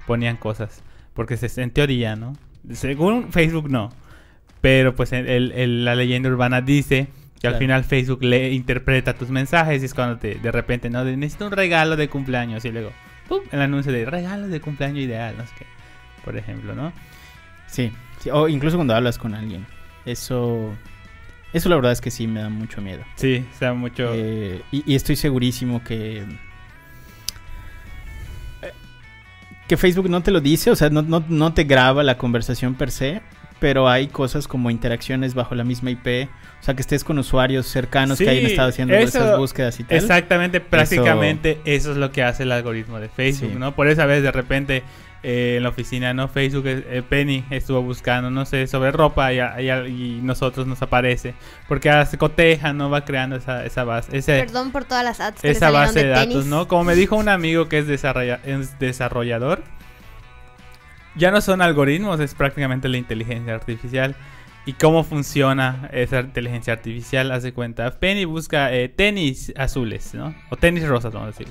ponían 0.07 0.37
cosas, 0.37 0.83
porque 1.13 1.35
se, 1.37 1.61
en 1.61 1.71
teoría, 1.71 2.15
¿no? 2.15 2.33
Según 2.71 3.31
Facebook 3.31 3.69
no, 3.69 3.91
pero 4.61 4.95
pues 4.95 5.11
el- 5.13 5.51
el- 5.51 5.85
la 5.85 5.95
leyenda 5.95 6.29
urbana 6.29 6.61
dice 6.61 7.07
que 7.39 7.47
al 7.47 7.53
Claro. 7.53 7.57
final 7.59 7.83
Facebook 7.83 8.23
le 8.23 8.51
interpreta 8.53 9.13
tus 9.13 9.29
mensajes 9.29 9.81
y 9.81 9.85
es 9.85 9.93
cuando 9.93 10.17
te, 10.17 10.35
de 10.35 10.51
repente, 10.51 10.89
¿no? 10.89 11.03
De, 11.05 11.15
necesito 11.17 11.45
un 11.45 11.51
regalo 11.51 11.95
de 11.95 12.07
cumpleaños 12.07 12.63
y 12.65 12.71
luego, 12.71 12.91
¡pum! 13.27 13.39
El 13.51 13.61
anuncio 13.61 13.91
de 13.91 14.05
regalo 14.05 14.47
de 14.47 14.61
cumpleaños 14.61 14.99
ideal, 14.99 15.35
no 15.37 15.45
sé 15.45 15.53
qué, 15.57 15.65
por 16.23 16.37
ejemplo, 16.37 16.73
¿no? 16.75 16.93
Sí, 17.67 17.91
sí, 18.19 18.29
o 18.31 18.47
incluso 18.47 18.77
cuando 18.77 18.95
hablas 18.95 19.17
con 19.17 19.33
alguien. 19.33 19.65
Eso, 20.05 20.73
eso 21.53 21.69
la 21.69 21.75
verdad 21.75 21.91
es 21.91 22.01
que 22.01 22.11
sí 22.11 22.27
me 22.27 22.39
da 22.41 22.49
mucho 22.49 22.81
miedo. 22.81 23.03
Sí, 23.15 23.45
o 23.53 23.57
sea, 23.57 23.73
mucho... 23.73 24.11
Eh, 24.13 24.61
y, 24.71 24.83
y 24.91 24.95
estoy 24.95 25.15
segurísimo 25.15 25.83
que... 25.83 26.19
eh, 28.61 28.71
Que 29.67 29.77
Facebook 29.77 30.09
no 30.09 30.21
te 30.21 30.31
lo 30.31 30.41
dice, 30.41 30.69
o 30.71 30.75
sea, 30.75 30.89
no, 30.89 31.01
no, 31.01 31.23
no 31.27 31.53
te 31.53 31.63
graba 31.63 32.03
la 32.03 32.17
conversación 32.17 32.75
per 32.75 32.91
se, 32.91 33.21
pero 33.59 33.87
hay 33.89 34.07
cosas 34.07 34.47
como 34.47 34.69
interacciones 34.69 35.33
bajo 35.33 35.55
la 35.55 35.63
misma 35.63 35.91
IP, 35.91 36.27
o 36.59 36.63
sea, 36.63 36.73
que 36.75 36.81
estés 36.81 37.03
con 37.03 37.17
usuarios 37.19 37.65
cercanos 37.67 38.17
que 38.17 38.25
Sí, 38.25 38.29
hayan 38.29 38.45
estado 38.45 38.69
haciendo 38.69 38.93
eso- 38.95 39.19
esas 39.19 39.37
búsquedas 39.37 39.79
y 39.79 39.83
tal. 39.83 39.97
Exactamente, 39.97 40.59
prácticamente 40.61 41.59
eso... 41.65 41.91
es 41.91 41.97
lo 41.97 42.11
que 42.11 42.23
hace 42.23 42.43
el 42.43 42.51
algoritmo 42.51 42.99
de 42.99 43.09
Facebook, 43.09 43.51
Sí. 43.53 43.57
¿no? 43.59 43.73
Por 43.75 43.87
esa 43.87 44.05
vez 44.05 44.23
de 44.23 44.31
repente 44.31 44.83
eh, 45.27 45.55
en 45.57 45.63
la 45.63 45.69
oficina, 45.69 46.13
¿no? 46.13 46.27
Facebook, 46.27 46.65
eh, 46.67 47.01
Penny 47.07 47.43
estuvo 47.49 47.81
buscando, 47.81 48.29
no 48.29 48.45
sé, 48.45 48.67
sobre 48.67 48.91
ropa 48.91 49.33
y, 49.33 49.39
a- 49.39 49.59
y 49.59 49.69
a- 49.71 49.87
y 49.87 50.19
nosotros 50.21 50.67
nos 50.67 50.79
aparece. 50.83 51.33
Porque 51.67 51.89
ahora 51.89 52.05
se 52.05 52.19
coteja, 52.19 52.73
¿no? 52.73 52.91
Va 52.91 53.05
creando 53.05 53.35
esa, 53.37 53.65
esa 53.65 53.83
base, 53.83 54.15
ese, 54.15 54.37
Perdón 54.39 54.71
por 54.71 54.85
todas 54.85 55.03
las 55.03 55.19
ads 55.19 55.41
que 55.41 55.49
esa 55.49 55.71
base 55.71 56.03
de, 56.03 56.09
datos, 56.09 56.29
tenis. 56.29 56.45
¿no? 56.45 56.67
Como 56.67 56.83
me 56.83 56.93
dijo 56.93 57.15
un 57.15 57.29
amigo 57.29 57.67
que 57.69 57.79
es, 57.79 57.87
desarrolla- 57.87 58.39
es 58.45 58.77
desarrollador, 58.77 59.63
ya 61.17 61.31
no 61.31 61.41
son 61.41 61.61
algoritmos, 61.61 62.19
es 62.19 62.35
prácticamente 62.35 62.89
la 62.89 62.97
inteligencia 62.97 63.55
artificial. 63.55 64.15
¿Y 64.67 64.73
cómo 64.73 65.03
funciona 65.03 65.89
esa 65.93 66.21
inteligencia 66.21 66.73
artificial? 66.73 67.31
Hace 67.31 67.53
cuenta, 67.53 67.99
Penny 67.99 68.25
busca 68.25 68.73
eh, 68.73 68.89
tenis 68.89 69.53
azules, 69.57 70.15
¿no? 70.15 70.33
O 70.49 70.57
tenis 70.57 70.87
rosas, 70.87 71.13
vamos 71.13 71.27
a 71.35 71.37
decir. 71.37 71.47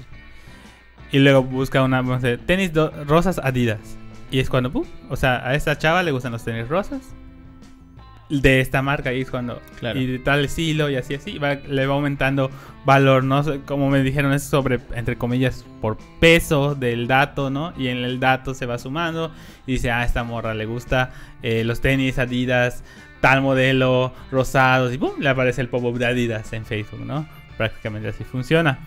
Y 1.13 1.21
luego 1.21 1.45
busca 1.45 1.83
una, 1.85 1.99
vamos 1.99 2.25
a 2.25 2.29
decir, 2.29 2.45
tenis 2.45 2.73
rosas 3.07 3.39
Adidas. 3.39 3.97
Y 4.33 4.41
es 4.41 4.51
cuando, 4.51 4.73
¡pum! 4.73 4.85
O 5.11 5.17
sea, 5.17 5.47
a 5.47 5.55
esta 5.55 5.79
chava 5.79 6.03
le 6.03 6.11
gustan 6.11 6.33
los 6.33 6.45
tenis 6.45 6.69
rosas. 6.69 7.15
De 8.31 8.61
esta 8.61 8.81
marca, 8.81 9.13
y 9.13 9.21
es 9.21 9.31
cuando. 9.31 9.61
Claro. 9.79 10.01
Y 10.01 10.07
de 10.07 10.19
tal 10.19 10.45
estilo, 10.45 10.89
y 10.89 10.97
así, 10.97 11.15
así. 11.15 11.39
va- 11.39 11.55
le 11.57 11.87
va 11.87 11.95
aumentando 11.95 12.51
valor, 12.87 13.23
¿no? 13.23 13.45
Como 13.67 13.91
me 13.91 14.03
dijeron, 14.03 14.33
es 14.33 14.43
sobre, 14.45 14.81
entre 14.95 15.17
comillas, 15.17 15.65
por 15.83 15.99
peso 16.21 16.75
del 16.75 17.07
dato, 17.07 17.51
¿no? 17.51 17.75
Y 17.77 17.89
en 17.89 17.99
el 17.99 18.21
dato 18.21 18.55
se 18.55 18.65
va 18.67 18.79
sumando. 18.79 19.31
Y 19.67 19.73
dice, 19.73 19.91
ah, 19.91 20.05
esta 20.05 20.25
morra 20.25 20.55
le 20.55 20.65
gusta 20.65 21.13
eh, 21.43 21.65
los 21.65 21.81
tenis 21.83 22.19
Adidas, 22.19 22.83
tal 23.21 23.43
modelo, 23.43 24.13
rosados. 24.31 24.93
Y 24.95 24.99
¡pum! 24.99 25.13
Le 25.21 25.29
aparece 25.29 25.61
el 25.61 25.69
pop-up 25.69 25.99
de 25.99 26.07
Adidas 26.07 26.53
en 26.55 26.65
Facebook, 26.65 27.05
¿no? 27.05 27.27
Prácticamente 27.59 28.09
así 28.09 28.25
funciona. 28.25 28.79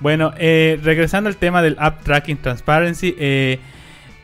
Bueno, 0.00 0.32
eh, 0.36 0.78
regresando 0.82 1.28
al 1.28 1.36
tema 1.36 1.62
del 1.62 1.76
App 1.78 2.02
Tracking 2.02 2.38
Transparency, 2.38 3.14
eh, 3.18 3.60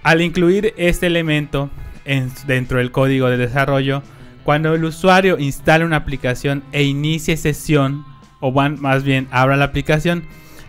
al 0.03 0.21
incluir 0.23 0.75
este 0.77 1.07
elemento 1.07 1.71
en- 2.05 2.31
dentro 2.47 2.79
del 2.79 2.91
código 2.91 3.29
de 3.31 3.37
desarrollo, 3.37 4.03
cuando 4.47 4.77
el 4.77 4.85
usuario 4.85 5.41
instale 5.41 5.85
una 5.85 5.97
aplicación 5.97 6.63
e 6.71 6.85
inicie 6.85 7.37
sesión, 7.37 8.05
o 8.39 8.53
más 8.53 9.03
bien 9.03 9.27
abra 9.33 9.57
la 9.57 9.65
aplicación, 9.65 10.23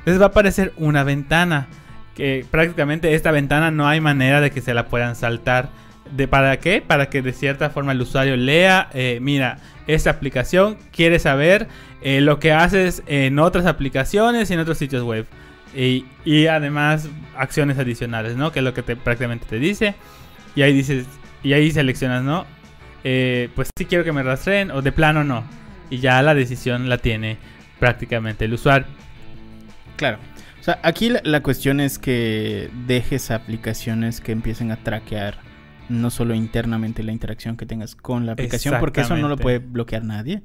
les 0.04 0.20
va 0.20 0.24
a 0.24 0.28
aparecer 0.30 0.74
una 0.78 1.04
ventana. 1.04 1.68
Que 2.16 2.44
prácticamente 2.50 3.14
esta 3.14 3.30
ventana 3.30 3.70
no 3.70 3.88
hay 3.88 4.02
manera 4.02 4.42
de 4.42 4.50
que 4.50 4.62
se 4.62 4.74
la 4.74 4.88
puedan 4.88 5.16
saltar. 5.16 5.70
¿De 6.10 6.28
¿Para 6.28 6.58
qué? 6.58 6.82
Para 6.82 7.12
que 7.12 7.22
de 7.22 7.34
cierta 7.34 7.70
forma 7.70 7.92
el 7.92 8.02
usuario 8.02 8.36
lea, 8.36 8.90
eh, 8.96 9.20
mira, 9.22 9.60
esta 9.86 10.10
aplicación 10.10 10.80
quiere 10.92 11.20
saber 11.20 11.68
eh, 12.02 12.20
lo 12.20 12.40
que 12.40 12.54
haces 12.54 13.04
en 13.06 13.38
otras 13.38 13.68
aplicaciones 13.68 14.50
y 14.50 14.56
en 14.56 14.60
otros 14.60 14.80
sitios 14.80 15.04
web. 15.04 15.28
Y, 15.76 16.04
y 16.26 16.48
además 16.48 17.10
acciones 17.38 17.78
adicionales, 17.78 18.38
¿no? 18.38 18.52
Que 18.52 18.58
es 18.58 18.66
lo 18.66 18.74
que 18.74 18.82
te, 18.82 18.96
prácticamente 18.96 19.46
te 19.48 19.60
dice. 19.60 19.94
Y 20.56 20.64
ahí 20.64 20.74
dices, 20.74 21.06
y 21.44 21.54
ahí 21.54 21.70
seleccionas, 21.70 22.24
¿no? 22.24 22.57
Eh, 23.10 23.50
pues 23.56 23.70
sí 23.78 23.86
quiero 23.86 24.04
que 24.04 24.12
me 24.12 24.22
rastreen 24.22 24.70
o 24.70 24.82
de 24.82 24.92
plano 24.92 25.24
no. 25.24 25.46
Y 25.90 26.00
ya 26.00 26.22
la 26.22 26.36
decisión 26.36 26.90
la 26.90 26.98
tiene 26.98 27.38
prácticamente 27.80 28.44
el 28.44 28.54
usuario. 28.54 28.86
Claro. 29.96 30.18
O 30.60 30.64
sea, 30.64 30.80
aquí 30.84 31.08
la, 31.10 31.22
la 31.24 31.42
cuestión 31.42 31.80
es 31.80 32.00
que 32.00 32.70
dejes 32.86 33.32
aplicaciones 33.32 34.20
que 34.20 34.34
empiecen 34.34 34.72
a 34.72 34.76
traquear 34.84 35.38
no 35.88 36.10
solo 36.10 36.34
internamente 36.34 37.02
la 37.02 37.14
interacción 37.14 37.56
que 37.56 37.66
tengas 37.66 37.96
con 37.96 38.26
la 38.26 38.34
aplicación, 38.34 38.76
porque 38.82 39.00
eso 39.02 39.16
no 39.16 39.30
lo 39.30 39.38
puede 39.38 39.60
bloquear 39.60 40.04
nadie. 40.04 40.42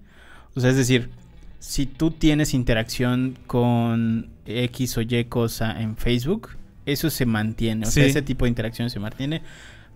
O 0.55 0.61
sea, 0.61 0.71
es 0.71 0.77
decir, 0.77 1.11
si 1.59 1.87
tú 1.87 2.13
tienes 2.13 2.55
interacción 2.55 3.37
con 3.49 4.29
X 4.47 4.99
o 4.99 5.01
Y 5.01 5.25
cosa 5.25 5.81
en 5.81 5.97
Facebook, 5.97 6.51
eso 6.87 7.11
se 7.11 7.27
mantiene. 7.27 7.87
O 7.87 7.91
sea, 7.91 8.05
Sí. 8.05 8.11
ese 8.11 8.23
tipo 8.23 8.45
de 8.45 8.51
interacción 8.51 8.89
se 8.89 9.01
mantiene. 9.01 9.43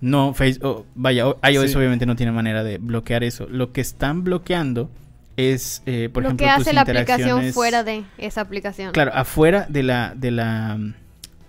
No, 0.00 0.34
Facebook, 0.34 0.84
vaya, 0.94 1.28
o- 1.28 1.38
iOS 1.48 1.70
Sí. 1.72 1.76
obviamente 1.78 2.04
no 2.06 2.16
tiene 2.16 2.32
manera 2.32 2.62
de 2.62 2.78
bloquear 2.78 3.24
eso. 3.24 3.46
Lo 3.50 3.72
que 3.72 3.80
están 3.80 4.24
bloqueando 4.24 4.90
es, 5.36 5.82
eh, 5.86 6.08
por 6.12 6.22
lo 6.22 6.28
ejemplo, 6.30 6.46
que 6.46 6.52
tus 6.52 6.62
hace 6.62 6.72
la 6.74 6.80
aplicación 6.82 7.18
interacciones- 7.28 7.54
fuera 7.54 7.82
de 7.84 8.04
esa 8.18 8.40
aplicación. 8.42 8.92
Claro, 8.92 9.12
afuera 9.14 9.66
de 9.68 9.82
la, 9.82 10.14
de 10.14 10.30
la, 10.30 10.78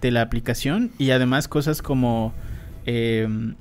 de 0.01 0.11
la 0.11 0.21
aplicación 0.21 0.91
y 0.97 1.11
además 1.11 1.47
cosas 1.47 1.81
como, 1.81 2.33
em, 2.85 3.55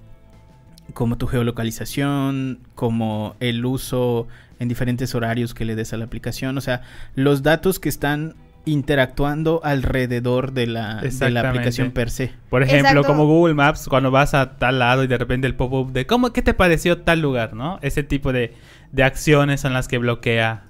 como 0.95 1.17
tu 1.19 1.27
geolocalización, 1.27 2.61
como 2.75 3.37
el 3.41 3.65
uso 3.65 4.29
en 4.59 4.69
diferentes 4.69 5.15
horarios 5.15 5.53
que 5.55 5.65
le 5.65 5.75
des 5.75 5.93
a 5.93 5.97
la 5.97 6.05
aplicación, 6.07 6.57
o 6.57 6.61
sea, 6.61 6.83
los 7.15 7.43
datos 7.43 7.79
que 7.79 7.89
están 7.89 8.35
interactuando 8.67 9.61
alrededor 9.65 10.53
de 10.53 10.67
la, 10.67 11.01
de 11.01 11.31
la 11.31 11.49
aplicación 11.49 11.93
per 11.93 12.11
se. 12.11 12.33
Por 12.51 12.63
ejemplo, 12.63 12.91
Exacto. 12.91 13.07
como 13.09 13.27
Google 13.27 13.55
Maps, 13.55 13.87
cuando 13.89 14.11
vas 14.11 14.35
a 14.35 14.59
tal 14.59 14.81
lado 14.81 15.05
y 15.05 15.07
de 15.07 15.17
repente 15.17 15.47
el 15.47 15.55
pop-up 15.55 15.93
de 15.93 16.07
¿cómo, 16.07 16.33
¿qué 16.33 16.43
te 16.43 16.53
pareció 16.53 16.99
tal 17.03 17.21
lugar? 17.21 17.55
¿no? 17.55 17.79
Ese 17.81 18.03
tipo 18.03 18.33
de, 18.33 18.55
de 18.93 19.05
acciones 19.05 19.61
son 19.61 19.73
las 19.73 19.89
que 19.89 19.99
bloquea. 19.99 20.65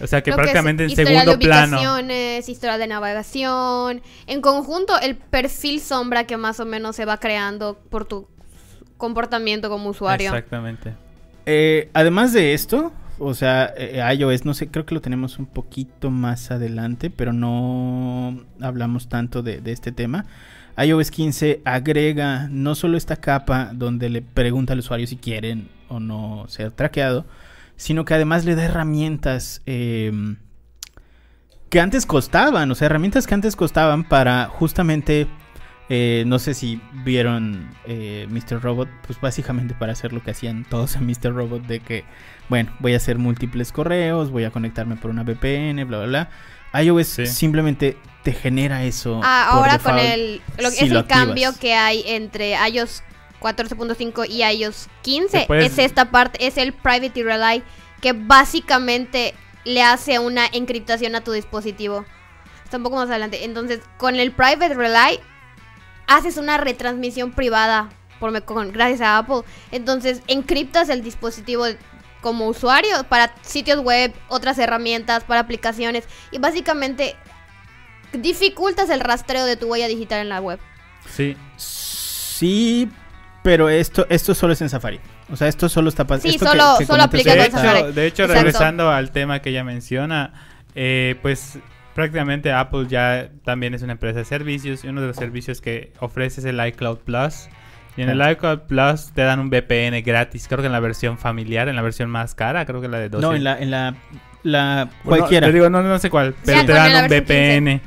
O 0.00 0.06
sea 0.06 0.22
que 0.22 0.30
Lo 0.30 0.36
que 0.36 0.42
prácticamente 0.42 0.84
en 0.84 0.90
segundo 0.96 1.32
de 1.32 1.38
plano. 1.38 1.76
ubicaciones, 1.76 2.48
historial 2.48 2.78
de 2.78 2.86
navegación. 2.86 4.02
En 4.26 4.40
conjunto, 4.40 4.98
el 5.00 5.16
perfil 5.16 5.80
sombra 5.80 6.24
que 6.24 6.36
más 6.36 6.60
o 6.60 6.64
menos 6.64 6.96
se 6.96 7.04
va 7.04 7.18
creando 7.18 7.78
por 7.90 8.06
tu 8.06 8.28
comportamiento 8.96 9.68
como 9.68 9.90
usuario. 9.90 10.28
Exactamente. 10.28 10.94
Eh, 11.44 11.90
además 11.92 12.32
de 12.32 12.54
esto, 12.54 12.92
o 13.24 13.34
sea, 13.34 13.72
eh, 13.76 14.02
iOS, 14.18 14.44
no 14.44 14.54
sé, 14.54 14.68
creo 14.68 14.84
que 14.84 14.94
lo 14.94 15.00
tenemos 15.00 15.38
un 15.38 15.46
poquito 15.46 16.10
más 16.10 16.50
adelante, 16.50 17.10
pero 17.10 17.32
no 17.32 18.44
hablamos 18.60 19.08
tanto 19.08 19.42
de, 19.42 19.60
este 19.66 19.92
tema. 19.92 20.26
iOS 20.76 21.10
15 21.10 21.62
agrega 21.64 22.48
no 22.50 22.74
solo 22.74 22.96
esta 22.96 23.16
capa 23.16 23.70
donde 23.72 24.08
le 24.08 24.22
pregunta 24.22 24.72
al 24.72 24.80
usuario 24.80 25.06
si 25.06 25.16
quieren 25.16 25.68
o 25.88 26.00
no 26.00 26.46
ser 26.48 26.72
traqueado, 26.72 27.26
sino 27.76 28.04
que 28.04 28.14
además 28.14 28.44
le 28.44 28.54
da 28.54 28.64
herramientas 28.64 29.62
eh, 29.66 30.36
que 31.68 31.80
antes 31.80 32.06
costaban, 32.06 32.70
o 32.70 32.74
sea, 32.74 32.86
herramientas 32.86 33.26
que 33.26 33.34
antes 33.34 33.56
costaban 33.56 34.04
para 34.04 34.46
justamente 34.46 35.28
eh, 35.94 36.24
no 36.26 36.38
sé 36.38 36.54
si 36.54 36.80
vieron 37.04 37.68
eh, 37.84 38.26
Mr. 38.30 38.62
Robot, 38.62 38.88
pues 39.06 39.20
básicamente 39.20 39.74
para 39.74 39.92
hacer 39.92 40.14
lo 40.14 40.22
que 40.22 40.30
hacían 40.30 40.64
todos 40.64 40.96
en 40.96 41.06
Mr. 41.06 41.34
Robot, 41.34 41.66
de 41.66 41.80
que, 41.80 42.04
bueno, 42.52 42.70
voy 42.80 42.92
a 42.92 42.98
hacer 42.98 43.16
múltiples 43.16 43.72
correos, 43.72 44.30
voy 44.30 44.44
a 44.44 44.50
conectarme 44.50 44.96
por 44.96 45.10
una 45.10 45.22
VPN, 45.22 45.86
bla, 45.86 46.00
bla, 46.04 46.28
bla. 46.70 46.82
iOS 46.82 47.06
Sí. 47.08 47.26
simplemente 47.26 47.96
te 48.22 48.32
genera 48.34 48.84
eso. 48.84 49.22
Ah, 49.24 49.48
por 49.52 49.58
ahora 49.70 49.78
con 49.78 49.98
el 49.98 50.42
lo 50.58 50.68
que 50.68 50.76
si 50.76 50.84
es 50.84 50.90
lo 50.90 50.98
el 50.98 51.06
cambio 51.06 51.54
que 51.58 51.72
hay 51.72 52.04
entre 52.06 52.50
iOS 52.68 53.02
14.5 53.40 54.26
y 54.28 54.42
iOS 54.44 54.88
15 55.00 55.38
Después- 55.38 55.64
es 55.64 55.78
esta 55.78 56.10
parte, 56.10 56.46
es 56.46 56.58
el 56.58 56.74
Private 56.74 57.22
Relay 57.22 57.62
que 58.02 58.12
básicamente 58.12 59.32
le 59.64 59.82
hace 59.82 60.18
una 60.18 60.44
encriptación 60.52 61.14
a 61.14 61.22
tu 61.24 61.32
dispositivo. 61.32 62.04
Está 62.64 62.76
un 62.76 62.82
poco 62.82 62.96
más 62.96 63.08
adelante. 63.08 63.44
Entonces, 63.46 63.80
con 63.96 64.16
el 64.16 64.30
Private 64.32 64.74
Relay 64.74 65.20
haces 66.06 66.36
una 66.36 66.58
retransmisión 66.58 67.32
privada 67.32 67.88
por 68.20 68.30
me- 68.30 68.42
con- 68.42 68.72
gracias 68.72 69.00
a 69.00 69.16
Apple. 69.18 69.40
Entonces, 69.70 70.20
encriptas 70.26 70.90
el 70.90 71.02
dispositivo 71.02 71.64
como 72.22 72.46
usuario 72.46 73.04
para 73.10 73.34
sitios 73.42 73.80
web, 73.80 74.14
otras 74.28 74.58
herramientas, 74.58 75.24
para 75.24 75.40
aplicaciones 75.40 76.04
y 76.30 76.38
básicamente 76.38 77.16
dificultas 78.12 78.88
el 78.90 79.00
rastreo 79.00 79.44
de 79.44 79.56
tu 79.56 79.66
huella 79.66 79.88
digital 79.88 80.20
en 80.20 80.28
la 80.30 80.40
web. 80.40 80.58
Sí. 81.08 81.36
Sí, 81.56 82.88
pero 83.42 83.68
esto, 83.68 84.06
esto 84.08 84.34
solo 84.34 84.52
es 84.52 84.60
en 84.62 84.68
Safari. 84.68 85.00
O 85.30 85.36
sea, 85.36 85.48
esto 85.48 85.68
solo 85.68 85.88
está 85.88 86.06
pasando. 86.06 86.32
Sí, 86.32 86.38
solo- 86.38 86.76
solo 86.86 87.02
aplica 87.02 87.34
De 87.34 87.42
hecho, 87.44 87.56
Safari. 87.58 87.92
de 87.92 88.06
hecho, 88.06 88.22
Exacto. 88.24 88.42
regresando 88.44 88.90
al 88.90 89.10
tema 89.12 89.40
que 89.40 89.50
ella 89.50 89.64
menciona, 89.64 90.32
eh, 90.74 91.16
pues 91.22 91.58
prácticamente 91.94 92.52
Apple 92.52 92.86
ya 92.88 93.30
también 93.44 93.74
es 93.74 93.82
una 93.82 93.92
empresa 93.92 94.18
de 94.20 94.24
servicios 94.24 94.84
y 94.84 94.88
uno 94.88 95.00
de 95.00 95.08
los 95.08 95.16
servicios 95.16 95.60
que 95.60 95.92
ofrece 96.00 96.40
es 96.40 96.46
el 96.46 96.64
iCloud 96.66 96.98
Plus. 96.98 97.48
Y 97.96 98.02
en 98.02 98.08
el 98.08 98.30
iCloud 98.32 98.60
Plus 98.60 99.12
te 99.14 99.22
dan 99.22 99.38
un 99.40 99.50
VPN 99.50 100.02
gratis, 100.02 100.46
creo 100.48 100.60
que 100.60 100.66
en 100.66 100.72
la 100.72 100.80
versión 100.80 101.18
familiar, 101.18 101.68
en 101.68 101.76
la 101.76 101.82
versión 101.82 102.08
más 102.08 102.34
cara, 102.34 102.64
creo 102.64 102.80
que 102.80 102.88
la 102.88 102.98
de 102.98 103.08
12. 103.10 103.26
No, 103.26 103.34
en 103.34 103.44
la, 103.44 103.58
en 103.58 103.70
la, 103.70 103.94
la 104.42 104.88
Bueno, 105.04 105.18
cualquiera. 105.18 105.46
te 105.48 105.52
digo, 105.52 105.68
no, 105.68 105.82
no 105.82 105.98
sé 105.98 106.08
cuál, 106.08 106.34
pero 106.44 106.60
Sí, 106.60 106.66
te 106.66 106.72
dan 106.72 107.04
un 107.04 107.10
VPN. 107.10 107.80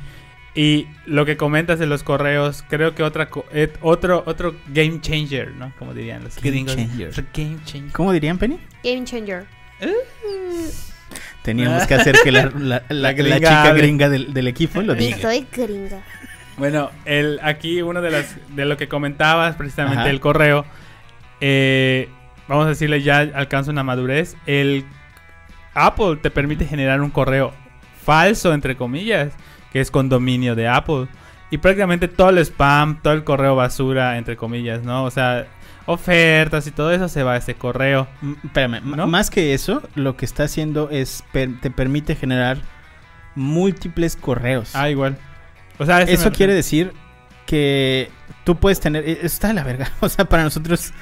Y 0.54 0.86
lo 1.04 1.26
que 1.26 1.36
comentas 1.36 1.80
en 1.82 1.88
los 1.90 2.02
correos, 2.02 2.64
creo 2.68 2.94
que 2.94 3.02
otra 3.02 3.28
eh, 3.52 3.70
otro 3.82 4.22
otro 4.26 4.54
game 4.68 5.00
changer, 5.02 5.50
¿no? 5.52 5.72
Como 5.78 5.92
dirían 5.92 6.24
los 6.24 6.36
Game 6.36 6.50
gringos. 6.50 6.76
changer. 6.76 7.12
Game 7.34 7.58
changer. 7.64 7.92
¿Cómo 7.92 8.12
dirían, 8.12 8.38
Penny? 8.38 8.58
Game 8.82 9.04
changer. 9.04 9.44
Teníamos 11.42 11.86
que 11.86 11.94
hacer 11.94 12.16
que 12.24 12.32
la, 12.32 12.46
la- 12.46 12.52
la- 12.58 12.82
la 12.88 13.12
gringa 13.12 13.36
chica 13.36 13.72
gringa 13.72 14.08
del, 14.08 14.32
del 14.34 14.48
equipo 14.48 14.82
lo 14.82 14.94
diga. 14.94 15.18
soy 15.18 15.46
gringa. 15.52 16.00
Bueno, 16.56 16.90
el, 17.04 17.38
aquí 17.42 17.82
uno 17.82 18.00
de 18.00 18.10
las 18.10 18.36
de 18.54 18.64
lo 18.64 18.76
que 18.76 18.88
comentabas, 18.88 19.56
precisamente 19.56 20.00
Ajá. 20.00 20.10
el 20.10 20.20
correo, 20.20 20.64
eh, 21.40 22.08
vamos 22.48 22.66
a 22.66 22.70
decirle 22.70 23.02
ya 23.02 23.18
alcanza 23.18 23.70
una 23.70 23.82
madurez. 23.82 24.36
El 24.46 24.84
Apple 25.74 26.16
te 26.22 26.30
permite 26.30 26.64
generar 26.64 27.02
un 27.02 27.10
correo 27.10 27.52
falso, 28.02 28.54
entre 28.54 28.76
comillas, 28.76 29.32
que 29.72 29.80
es 29.80 29.90
con 29.90 30.08
dominio 30.08 30.54
de 30.54 30.68
Apple. 30.68 31.08
Y 31.50 31.58
prácticamente 31.58 32.08
todo 32.08 32.30
el 32.30 32.38
spam, 32.38 33.00
todo 33.02 33.12
el 33.12 33.22
correo 33.24 33.54
basura, 33.54 34.16
entre 34.18 34.36
comillas, 34.36 34.82
¿no? 34.82 35.04
O 35.04 35.10
sea, 35.10 35.46
ofertas 35.84 36.66
y 36.66 36.70
todo 36.72 36.90
eso 36.90 37.08
se 37.08 37.22
va 37.22 37.34
a 37.34 37.36
ese 37.36 37.54
correo. 37.54 38.08
M- 38.22 38.36
Espérame, 38.44 38.80
¿No? 38.82 39.06
más 39.06 39.30
que 39.30 39.52
eso, 39.54 39.82
lo 39.94 40.16
que 40.16 40.24
está 40.24 40.44
haciendo 40.44 40.88
es 40.90 41.22
per- 41.32 41.60
te 41.60 41.70
permite 41.70 42.16
generar 42.16 42.56
múltiples 43.34 44.16
correos. 44.16 44.74
Ah, 44.74 44.88
igual. 44.90 45.18
O 45.78 45.86
sea, 45.86 46.02
Eso 46.02 46.32
quiere 46.32 46.54
decir 46.54 46.92
que 47.46 48.10
tú 48.44 48.56
puedes 48.56 48.80
tener. 48.80 49.08
eh, 49.08 49.18
Está 49.22 49.48
de 49.48 49.54
la 49.54 49.62
verga. 49.62 49.92
O 50.00 50.08
sea, 50.08 50.24
para 50.24 50.42
nosotros. 50.42 50.92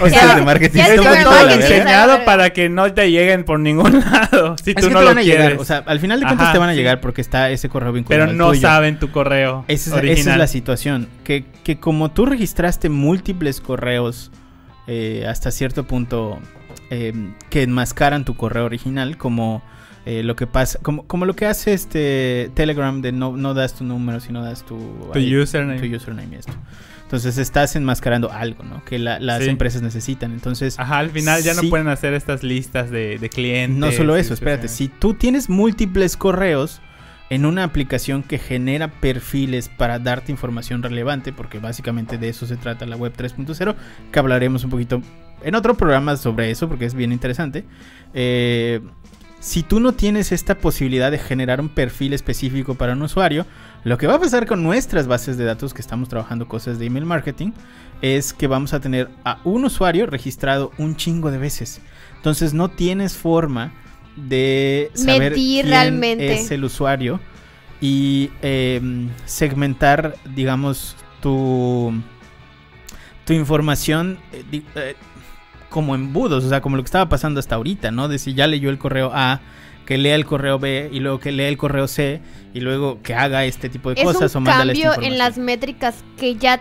O 0.00 0.08
sea, 0.08 0.18
agentes 0.20 0.36
de 0.36 0.42
marketing. 0.42 0.80
está 0.80 0.94
todo 0.96 1.04
marketing. 1.04 1.30
verga. 1.48 1.56
diseñado 1.68 2.24
para 2.24 2.50
que 2.50 2.68
no 2.68 2.92
te 2.92 3.10
lleguen 3.10 3.44
por 3.44 3.60
ningún 3.60 4.00
lado. 4.00 4.56
Si 4.62 4.70
Es 4.70 4.76
tú 4.76 4.88
que 4.88 4.92
no 4.94 4.98
te 5.00 5.04
lo 5.04 5.10
van 5.10 5.18
a 5.18 5.22
quieres. 5.22 5.44
llegar. 5.44 5.60
O 5.60 5.64
sea, 5.64 5.82
al 5.86 6.00
final 6.00 6.20
de 6.20 6.26
cuentas 6.26 6.44
Ajá, 6.46 6.52
te 6.52 6.58
van 6.58 6.68
a 6.70 6.74
llegar 6.74 7.00
porque 7.00 7.20
está 7.20 7.50
ese 7.50 7.68
correo 7.68 7.92
vinculado. 7.92 8.26
pero 8.26 8.36
no 8.36 8.48
tuyo. 8.48 8.60
saben 8.60 8.98
tu 8.98 9.10
correo. 9.12 9.64
Esa 9.68 10.00
es, 10.00 10.18
esa 10.20 10.32
es 10.32 10.38
la 10.38 10.46
situación. 10.46 11.08
Que, 11.22 11.44
que 11.62 11.78
como 11.78 12.10
tú 12.10 12.26
registraste 12.26 12.88
múltiples 12.88 13.60
correos 13.60 14.30
eh, 14.86 15.26
hasta 15.28 15.50
cierto 15.50 15.84
punto 15.84 16.38
eh, 16.90 17.12
que 17.50 17.62
enmascaran 17.62 18.24
tu 18.24 18.36
correo 18.36 18.64
original, 18.64 19.16
como 19.16 19.62
eh, 20.06 20.22
lo 20.22 20.36
que 20.36 20.46
pasa, 20.46 20.78
como, 20.82 21.06
como 21.06 21.24
lo 21.26 21.34
que 21.34 21.46
hace 21.46 21.72
este 21.72 22.50
Telegram 22.54 23.00
de 23.00 23.12
no, 23.12 23.36
no 23.36 23.54
das 23.54 23.74
tu 23.74 23.84
número, 23.84 24.20
sino 24.20 24.42
das 24.42 24.64
tu, 24.64 24.76
Tu 25.12 25.18
ahí, 25.18 25.36
username. 25.36 25.80
tu 25.80 25.96
username 25.96 26.28
y 26.32 26.38
esto. 26.38 26.52
Entonces 27.04 27.38
estás 27.38 27.76
enmascarando 27.76 28.32
algo, 28.32 28.64
¿no? 28.64 28.84
Que 28.84 28.98
la- 28.98 29.20
las 29.20 29.44
Sí. 29.44 29.50
empresas 29.50 29.82
necesitan. 29.82 30.32
Entonces, 30.32 30.78
Ajá, 30.78 30.98
al 30.98 31.10
final 31.10 31.42
ya 31.42 31.54
no 31.54 31.62
pueden 31.70 31.88
hacer 31.88 32.12
estas 32.14 32.42
listas 32.42 32.90
de, 32.90 33.18
de 33.18 33.28
clientes. 33.28 33.78
no 33.78 33.92
solo 33.92 34.16
eso, 34.16 34.34
espérate. 34.34 34.68
Si 34.68 34.88
tú 34.88 35.14
tienes 35.14 35.48
múltiples 35.48 36.16
correos 36.16 36.80
en 37.30 37.46
una 37.46 37.64
aplicación 37.64 38.22
que 38.22 38.38
genera 38.38 38.88
perfiles 38.88 39.68
para 39.68 39.98
darte 39.98 40.32
información 40.32 40.82
relevante, 40.82 41.32
porque 41.32 41.58
básicamente 41.58 42.18
de 42.18 42.28
eso 42.30 42.46
se 42.46 42.56
trata 42.56 42.84
la 42.86 42.96
web 42.96 43.12
3.0, 43.16 43.74
que 44.12 44.18
hablaremos 44.18 44.64
un 44.64 44.70
poquito 44.70 45.00
en 45.42 45.54
otro 45.54 45.76
programa 45.76 46.16
sobre 46.16 46.50
eso, 46.50 46.68
porque 46.68 46.84
es 46.86 46.94
bien 46.94 47.12
interesante. 47.12 47.64
Eh, 48.12 48.80
si 49.44 49.62
tú 49.62 49.78
no 49.78 49.92
tienes 49.92 50.32
esta 50.32 50.56
posibilidad 50.56 51.10
de 51.10 51.18
generar 51.18 51.60
un 51.60 51.68
perfil 51.68 52.14
específico 52.14 52.76
para 52.76 52.94
un 52.94 53.02
usuario, 53.02 53.44
lo 53.84 53.98
que 53.98 54.06
va 54.06 54.14
a 54.14 54.18
pasar 54.18 54.46
con 54.46 54.62
nuestras 54.62 55.06
bases 55.06 55.36
de 55.36 55.44
datos 55.44 55.74
que 55.74 55.82
estamos 55.82 56.08
trabajando 56.08 56.48
cosas 56.48 56.78
de 56.78 56.86
email 56.86 57.04
marketing 57.04 57.52
es 58.00 58.32
que 58.32 58.46
vamos 58.46 58.72
a 58.72 58.80
tener 58.80 59.10
a 59.22 59.40
un 59.44 59.66
usuario 59.66 60.06
registrado 60.06 60.72
un 60.78 60.96
chingo 60.96 61.30
de 61.30 61.36
veces. 61.36 61.82
Entonces 62.16 62.54
no 62.54 62.70
tienes 62.70 63.18
forma 63.18 63.74
de 64.16 64.90
saber 64.94 65.34
quién 65.34 65.66
realmente. 65.66 66.40
es 66.40 66.50
el 66.50 66.64
usuario 66.64 67.20
y 67.82 68.30
eh, 68.40 68.80
segmentar, 69.26 70.16
digamos, 70.34 70.96
tu 71.20 71.92
tu 73.26 73.34
información 73.34 74.18
eh, 74.32 74.62
eh, 74.74 74.94
como 75.74 75.96
embudos, 75.96 76.44
o 76.44 76.48
sea, 76.48 76.60
como 76.60 76.76
lo 76.76 76.84
que 76.84 76.86
estaba 76.86 77.08
pasando 77.08 77.40
hasta 77.40 77.56
ahorita, 77.56 77.90
¿no? 77.90 78.06
De 78.06 78.20
si 78.20 78.32
ya 78.32 78.46
leyó 78.46 78.70
el 78.70 78.78
correo 78.78 79.10
A, 79.12 79.40
que 79.86 79.98
lea 79.98 80.14
el 80.14 80.24
correo 80.24 80.60
B 80.60 80.88
y 80.92 81.00
luego 81.00 81.18
que 81.18 81.32
lea 81.32 81.48
el 81.48 81.56
correo 81.56 81.88
C 81.88 82.20
y 82.54 82.60
luego 82.60 83.02
que 83.02 83.14
haga 83.16 83.44
este 83.44 83.68
tipo 83.68 83.92
de 83.92 84.00
Es 84.00 84.04
cosas 84.06 84.36
o 84.36 84.38
un 84.38 84.44
mándale 84.44 84.72
esta 84.74 84.92
cambio 84.92 85.08
en 85.08 85.18
las 85.18 85.36
métricas 85.36 85.96
que 86.16 86.36
ya 86.36 86.60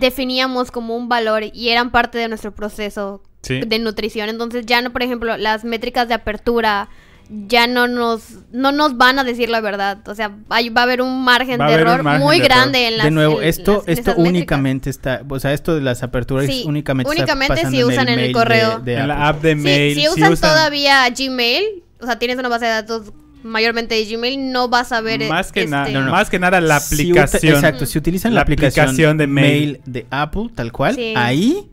definíamos 0.00 0.72
como 0.72 0.96
un 0.96 1.08
valor 1.08 1.44
y 1.52 1.68
eran 1.68 1.92
parte 1.92 2.18
de 2.18 2.26
nuestro 2.26 2.52
proceso 2.52 3.22
Sí. 3.42 3.60
de 3.60 3.78
nutrición. 3.78 4.28
Entonces 4.28 4.66
ya 4.66 4.82
no, 4.82 4.90
por 4.90 5.04
ejemplo, 5.04 5.36
las 5.36 5.64
métricas 5.64 6.08
de 6.08 6.14
apertura 6.14 6.88
ya 7.30 7.66
no 7.66 7.88
nos 7.88 8.22
no 8.52 8.70
nos 8.70 8.96
van 8.98 9.18
a 9.18 9.24
decir 9.24 9.48
la 9.48 9.60
verdad. 9.60 10.06
O 10.08 10.14
sea, 10.14 10.32
hay- 10.50 10.68
va 10.68 10.82
a 10.82 10.84
haber 10.84 11.00
un 11.02 11.24
margen 11.24 11.58
de 11.58 11.72
error 11.72 12.02
margen 12.02 12.22
muy 12.22 12.38
de 12.38 12.44
error. 12.46 12.56
grande 12.58 12.86
en 12.88 12.96
las 12.98 13.04
de 13.04 13.10
nuevo, 13.10 13.40
en 13.40 13.48
esto, 13.48 13.72
las- 13.86 13.98
esto 13.98 14.10
métricas. 14.10 14.28
únicamente 14.28 14.90
está, 14.90 15.22
o 15.28 15.40
sea, 15.40 15.52
esto 15.52 15.74
de 15.74 15.80
las 15.80 16.02
aperturas 16.02 16.46
Sí, 16.46 16.64
únicamente 16.66 17.10
está 17.10 17.22
únicamente 17.22 17.66
si 17.70 17.82
usan 17.82 18.08
en 18.08 18.18
el 18.18 18.32
correo. 18.32 18.78
de- 18.80 18.92
de 18.94 19.00
en 19.00 19.08
la 19.08 19.28
app 19.28 19.42
de 19.42 19.52
Sí, 19.54 19.60
mail. 19.60 19.94
si 19.98 20.08
usan, 20.08 20.32
usan- 20.32 20.50
todavía 20.50 21.08
Gmail, 21.10 21.64
o 22.00 22.06
sea, 22.06 22.18
tienes 22.18 22.38
una 22.38 22.48
base 22.48 22.66
de 22.66 22.70
datos 22.72 23.12
mayormente 23.42 23.94
de 23.94 24.04
Gmail, 24.06 24.52
no 24.52 24.68
vas 24.68 24.92
a 24.92 25.00
ver 25.00 25.28
más 25.28 25.52
que, 25.52 25.66
na- 25.66 25.82
este, 25.82 25.92
No, 25.94 26.02
no. 26.04 26.12
más 26.12 26.30
que 26.30 26.38
nada 26.38 26.60
la 26.60 26.80
Si 26.80 26.94
aplicación. 27.10 27.54
exacto, 27.54 27.84
si 27.86 27.98
utilizan 27.98 28.32
la, 28.32 28.36
La 28.36 28.42
aplicación, 28.42 28.84
aplicación 28.86 29.16
de 29.18 29.22
de 29.24 29.28
mail. 29.32 29.50
mail. 29.72 29.80
de 29.86 30.06
Apple, 30.10 30.50
tal 30.54 30.72
cual, 30.72 30.94
Sí. 30.94 31.12
ahí 31.16 31.68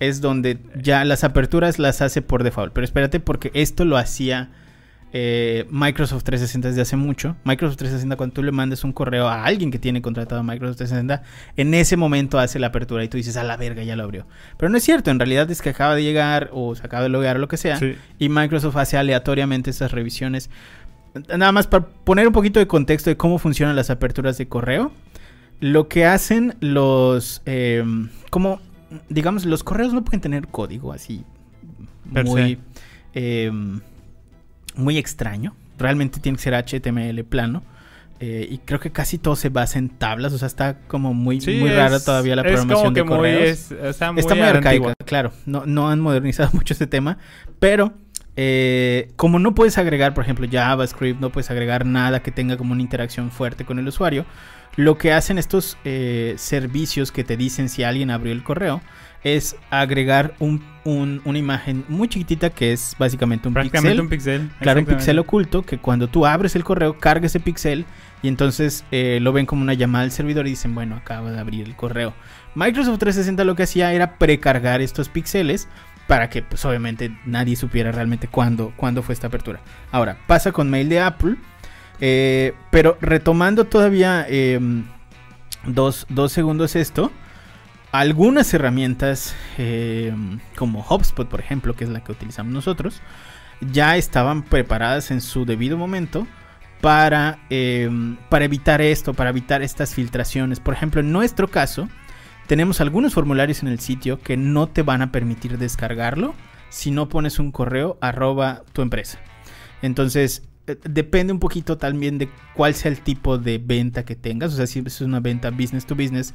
es 0.00 0.20
donde 0.20 0.58
ya 0.80 1.04
las 1.04 1.22
aperturas 1.24 1.78
las 1.78 2.00
hace 2.02 2.20
por 2.20 2.42
default. 2.42 2.72
Pero 2.72 2.84
espérate, 2.84 3.20
porque 3.20 3.50
esto 3.54 3.84
lo 3.84 3.96
hacía 3.96 4.50
eh, 5.16 5.64
Microsoft 5.70 6.24
360 6.24 6.70
desde 6.70 6.82
hace 6.82 6.96
mucho. 6.96 7.36
Microsoft 7.44 7.76
360, 7.76 8.16
cuando 8.16 8.34
tú 8.34 8.42
le 8.42 8.50
mandes 8.50 8.82
un 8.82 8.92
correo 8.92 9.28
a 9.28 9.44
alguien 9.44 9.70
que 9.70 9.78
tiene 9.78 10.02
contratado 10.02 10.40
a 10.40 10.42
Microsoft 10.42 10.78
360, 10.78 11.22
en 11.56 11.72
ese 11.72 11.96
momento 11.96 12.40
hace 12.40 12.58
la 12.58 12.66
apertura 12.66 13.04
y 13.04 13.08
tú 13.08 13.16
dices, 13.16 13.36
a 13.36 13.44
la 13.44 13.56
verga, 13.56 13.84
ya 13.84 13.94
lo 13.94 14.02
abrió. 14.02 14.26
Pero 14.58 14.70
no 14.70 14.76
es 14.76 14.82
cierto, 14.82 15.12
en 15.12 15.20
realidad 15.20 15.48
es 15.52 15.62
que 15.62 15.70
acaba 15.70 15.94
de 15.94 16.02
llegar 16.02 16.50
o 16.52 16.74
se 16.74 16.84
acaba 16.84 17.04
de 17.04 17.10
loguear 17.10 17.36
o 17.36 17.38
lo 17.38 17.46
que 17.46 17.56
sea. 17.56 17.76
Sí. 17.76 17.94
Y 18.18 18.28
Microsoft 18.28 18.76
hace 18.76 18.96
aleatoriamente 18.96 19.70
estas 19.70 19.92
revisiones. 19.92 20.50
Nada 21.28 21.52
más 21.52 21.68
para 21.68 21.86
poner 21.86 22.26
un 22.26 22.32
poquito 22.32 22.58
de 22.58 22.66
contexto 22.66 23.08
de 23.08 23.16
cómo 23.16 23.38
funcionan 23.38 23.76
las 23.76 23.90
aperturas 23.90 24.36
de 24.36 24.48
correo. 24.48 24.90
Lo 25.60 25.86
que 25.86 26.06
hacen 26.06 26.56
los... 26.58 27.40
eh, 27.46 27.84
como, 28.30 28.60
digamos, 29.08 29.44
los 29.44 29.62
correos 29.62 29.94
no 29.94 30.04
pueden 30.04 30.20
tener 30.20 30.48
código 30.48 30.92
así 30.92 31.24
Per 32.12 32.24
muy... 32.24 32.58
eh, 33.14 33.52
muy 34.76 34.98
extraño. 34.98 35.54
Realmente 35.78 36.20
tiene 36.20 36.36
que 36.38 36.42
ser 36.44 36.54
HTML 36.54 37.24
plano. 37.24 37.62
eh, 38.20 38.46
y 38.48 38.58
creo 38.58 38.78
que 38.80 38.90
casi 38.92 39.18
todo 39.18 39.34
se 39.36 39.48
basa 39.48 39.78
en 39.78 39.88
tablas. 39.90 40.32
O 40.32 40.38
sea, 40.38 40.46
está 40.46 40.78
como 40.86 41.12
muy, 41.12 41.40
Sí, 41.40 41.58
muy 41.58 41.70
rara 41.70 41.98
todavía 42.00 42.36
la 42.36 42.42
programación 42.44 42.94
de 42.94 43.04
correos. 43.04 43.42
es- 43.42 43.72
está 43.72 44.12
muy, 44.12 44.20
Está 44.20 44.34
muy 44.36 44.44
arcaica, 44.44 44.94
claro. 45.04 45.32
No, 45.46 45.64
no 45.66 45.90
han 45.90 46.00
modernizado 46.00 46.48
mucho 46.54 46.72
ese 46.74 46.86
tema. 46.86 47.18
Pero 47.58 47.92
eh, 48.36 49.10
como 49.16 49.38
no 49.40 49.54
puedes 49.54 49.78
agregar, 49.78 50.14
por 50.14 50.24
ejemplo, 50.24 50.46
JavaScript, 50.50 51.20
no 51.20 51.30
puedes 51.30 51.50
agregar 51.50 51.84
nada 51.86 52.22
que 52.22 52.30
tenga 52.30 52.56
como 52.56 52.72
una 52.72 52.82
interacción 52.82 53.30
fuerte 53.30 53.64
con 53.64 53.78
el 53.78 53.86
usuario, 53.88 54.24
lo 54.76 54.96
que 54.96 55.12
hacen 55.12 55.36
estos 55.38 55.76
eh, 55.84 56.34
servicios 56.38 57.12
que 57.12 57.24
te 57.24 57.36
dicen 57.36 57.68
si 57.68 57.82
alguien 57.84 58.10
abrió 58.10 58.32
el 58.32 58.42
correo 58.42 58.80
es 59.24 59.56
agregar 59.70 60.34
un, 60.38 60.62
un- 60.84 61.20
una 61.24 61.38
imagen 61.38 61.84
muy 61.88 62.08
chiquitita 62.08 62.50
que 62.50 62.72
es 62.72 62.94
básicamente 62.98 63.48
un 63.48 63.54
pixel. 63.72 64.00
un 64.00 64.08
pixel. 64.08 64.50
Claro, 64.60 64.80
un 64.80 64.86
pixel 64.86 65.18
oculto 65.18 65.62
que 65.62 65.78
cuando 65.78 66.08
tú 66.08 66.26
abres 66.26 66.54
el 66.56 66.62
correo 66.64 66.98
carga 66.98 67.26
ese 67.26 67.40
pixel 67.40 67.86
y 68.22 68.28
entonces 68.28 68.84
eh, 68.92 69.18
lo 69.20 69.32
ven 69.32 69.46
como 69.46 69.62
una 69.62 69.74
llamada 69.74 70.04
al 70.04 70.10
servidor 70.12 70.46
y 70.46 70.50
dicen, 70.50 70.74
bueno, 70.74 70.94
acaba 70.96 71.30
de 71.32 71.38
abrir 71.40 71.66
el 71.66 71.74
correo. 71.74 72.12
Microsoft 72.54 72.98
360 72.98 73.44
lo 73.44 73.56
que 73.56 73.64
hacía 73.64 73.92
era 73.92 74.16
precargar 74.18 74.80
estos 74.80 75.08
píxeles 75.08 75.68
para 76.06 76.28
que 76.28 76.42
pues 76.42 76.62
obviamente 76.66 77.16
nadie 77.24 77.56
supiera 77.56 77.90
realmente 77.90 78.28
cuándo, 78.28 78.74
cuándo 78.76 79.02
fue 79.02 79.14
esta 79.14 79.28
apertura. 79.28 79.60
Ahora, 79.90 80.18
pasa 80.26 80.52
con 80.52 80.68
mail 80.68 80.90
de 80.90 81.00
Apple, 81.00 81.36
eh, 82.00 82.52
pero 82.70 82.98
retomando 83.00 83.64
todavía 83.64 84.26
em, 84.28 84.84
dos, 85.66 86.06
dos 86.10 86.30
segundos 86.32 86.76
esto, 86.76 87.10
algunas 87.94 88.52
herramientas 88.52 89.36
em, 89.56 90.40
como 90.56 90.84
HubSpot, 90.84 91.28
por 91.28 91.38
ejemplo, 91.38 91.76
que 91.76 91.84
es 91.84 91.90
la 91.90 92.02
que 92.02 92.10
utilizamos 92.10 92.52
nosotros, 92.52 93.00
ya 93.60 93.96
estaban 93.96 94.42
preparadas 94.42 95.12
en 95.12 95.20
su 95.20 95.44
debido 95.44 95.78
momento 95.78 96.26
para, 96.80 97.38
em, 97.50 98.16
para 98.28 98.46
evitar 98.46 98.82
esto, 98.82 99.14
para 99.14 99.30
evitar 99.30 99.62
estas 99.62 99.94
filtraciones. 99.94 100.58
Por 100.58 100.74
ejemplo, 100.74 101.00
en 101.02 101.12
nuestro 101.12 101.46
caso, 101.46 101.88
tenemos 102.48 102.80
algunos 102.80 103.14
formularios 103.14 103.62
en 103.62 103.68
el 103.68 103.78
sitio 103.78 104.18
que 104.18 104.36
no 104.36 104.66
te 104.66 104.82
van 104.82 105.00
a 105.00 105.12
permitir 105.12 105.56
descargarlo 105.56 106.34
si 106.70 106.90
no 106.90 107.08
pones 107.08 107.38
un 107.38 107.52
correo 107.52 107.96
arroba 108.00 108.64
tu 108.72 108.82
empresa. 108.82 109.20
Entonces, 109.82 110.42
eh, 110.66 110.76
depende 110.82 111.32
un 111.32 111.38
poquito 111.38 111.78
también 111.78 112.18
de 112.18 112.28
cuál 112.54 112.74
sea 112.74 112.90
el 112.90 113.02
tipo 113.02 113.38
de 113.38 113.58
venta 113.58 114.04
que 114.04 114.16
tengas. 114.16 114.52
O 114.52 114.56
sea, 114.56 114.66
si 114.66 114.82
es 114.84 115.00
una 115.00 115.20
venta 115.20 115.50
business 115.50 115.86
to 115.86 115.94
business, 115.94 116.34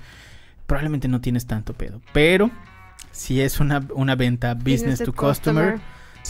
probablemente 0.69 1.07
no 1.09 1.19
tienes 1.19 1.47
tanto 1.47 1.73
pedo. 1.73 1.99
Pero 2.13 2.49
si 3.11 3.41
es 3.41 3.59
una, 3.59 3.85
una 3.93 4.15
venta 4.15 4.53
business, 4.53 5.03
to, 5.03 5.11
customer, 5.11 5.79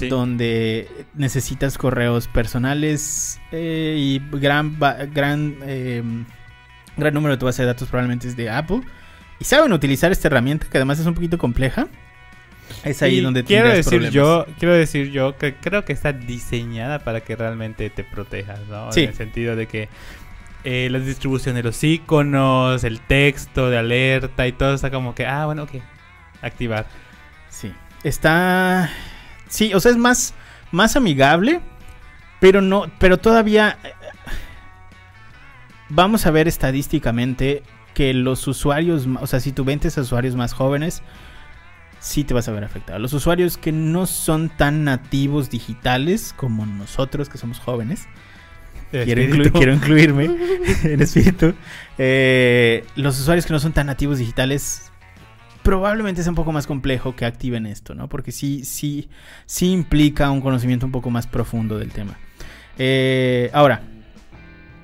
donde 0.09 0.87
necesitas 1.13 1.77
correos 1.77 2.27
personales 2.29 3.39
eh, 3.51 3.95
y 3.99 4.21
gran, 4.39 4.79
gran, 5.13 5.57
em, 5.63 6.25
gran 6.95 7.13
número 7.13 7.35
de 7.35 7.37
tu 7.37 7.45
base 7.45 7.63
de 7.63 7.67
datos 7.67 7.89
probablemente 7.89 8.29
es 8.29 8.37
de 8.37 8.49
Apple 8.49 8.81
y 9.39 9.43
saben 9.43 9.73
utilizar 9.73 10.11
esta 10.11 10.29
herramienta 10.29 10.67
que 10.71 10.77
además 10.77 10.99
es 10.99 11.05
un 11.05 11.15
poquito 11.15 11.37
compleja. 11.37 11.87
Es 12.85 13.01
ahí 13.01 13.19
donde 13.19 13.43
quiero 13.43 13.67
decir 13.67 14.09
yo 14.09 14.45
quiero 14.57 14.73
decir 14.73 15.11
yo 15.11 15.35
que 15.37 15.55
creo 15.55 15.83
que 15.83 15.91
está 15.91 16.13
diseñada 16.13 16.99
para 16.99 17.21
que 17.21 17.35
realmente 17.35 17.89
te 17.89 18.03
protejas, 18.05 18.59
¿no? 18.69 18.89
En 18.95 19.09
el 19.09 19.15
sentido 19.15 19.55
de 19.55 19.67
que 19.67 19.89
eh, 20.63 20.89
la 20.91 20.99
distribución 20.99 21.55
de 21.55 21.63
los 21.63 21.83
iconos, 21.83 22.83
el 22.83 22.99
texto 22.99 23.69
de 23.69 23.77
alerta 23.77 24.47
y 24.47 24.51
todo 24.51 24.73
está 24.73 24.91
como 24.91 25.15
que 25.15 25.25
ah 25.25 25.45
bueno 25.45 25.63
ok 25.63 25.71
activar. 26.41 26.87
Sí 27.49 27.73
está 28.03 28.89
sí 29.47 29.73
o 29.73 29.79
sea 29.79 29.91
es 29.91 29.97
más 29.97 30.33
más 30.71 30.95
amigable 30.95 31.61
pero 32.39 32.61
no 32.61 32.85
pero 32.99 33.17
todavía 33.17 33.77
eh, 33.83 33.93
vamos 35.89 36.25
a 36.25 36.31
ver 36.31 36.47
estadísticamente 36.47 37.63
que 37.93 38.13
los 38.13 38.47
usuarios, 38.47 39.07
o 39.19 39.27
sea, 39.27 39.39
si 39.39 39.51
tú 39.51 39.65
vendes 39.65 39.97
a 39.97 40.01
usuarios 40.01 40.35
más 40.35 40.53
jóvenes, 40.53 41.01
sí 41.99 42.23
te 42.23 42.33
vas 42.33 42.47
a 42.47 42.51
ver 42.51 42.63
afectado. 42.63 42.99
Los 42.99 43.13
usuarios 43.13 43.57
que 43.57 43.71
no 43.71 44.05
son 44.05 44.49
tan 44.49 44.83
nativos 44.83 45.49
digitales 45.49 46.33
como 46.37 46.65
nosotros, 46.65 47.27
que 47.27 47.37
somos 47.37 47.59
jóvenes, 47.59 48.07
quiero, 48.91 49.73
incluirme 49.73 50.25
en 50.83 51.01
espíritu, 51.01 51.53
eh, 51.97 52.85
los 52.95 53.19
usuarios 53.19 53.45
que 53.45 53.53
no 53.53 53.59
son 53.59 53.73
tan 53.73 53.87
nativos 53.87 54.17
digitales, 54.17 54.91
probablemente 55.63 56.23
sea 56.23 56.31
un 56.31 56.35
poco 56.35 56.51
más 56.51 56.67
complejo 56.67 57.15
que 57.15 57.25
activen 57.25 57.65
esto, 57.65 57.95
¿no? 57.95 58.09
Porque 58.09 58.31
sí, 58.31 58.63
sí, 58.63 59.09
sí 59.45 59.71
implica 59.71 60.31
un 60.31 60.41
conocimiento 60.41 60.85
un 60.85 60.91
poco 60.91 61.09
más 61.09 61.27
profundo 61.27 61.77
del 61.77 61.91
tema. 61.91 62.17
Eh, 62.77 63.49
ahora, 63.53 63.81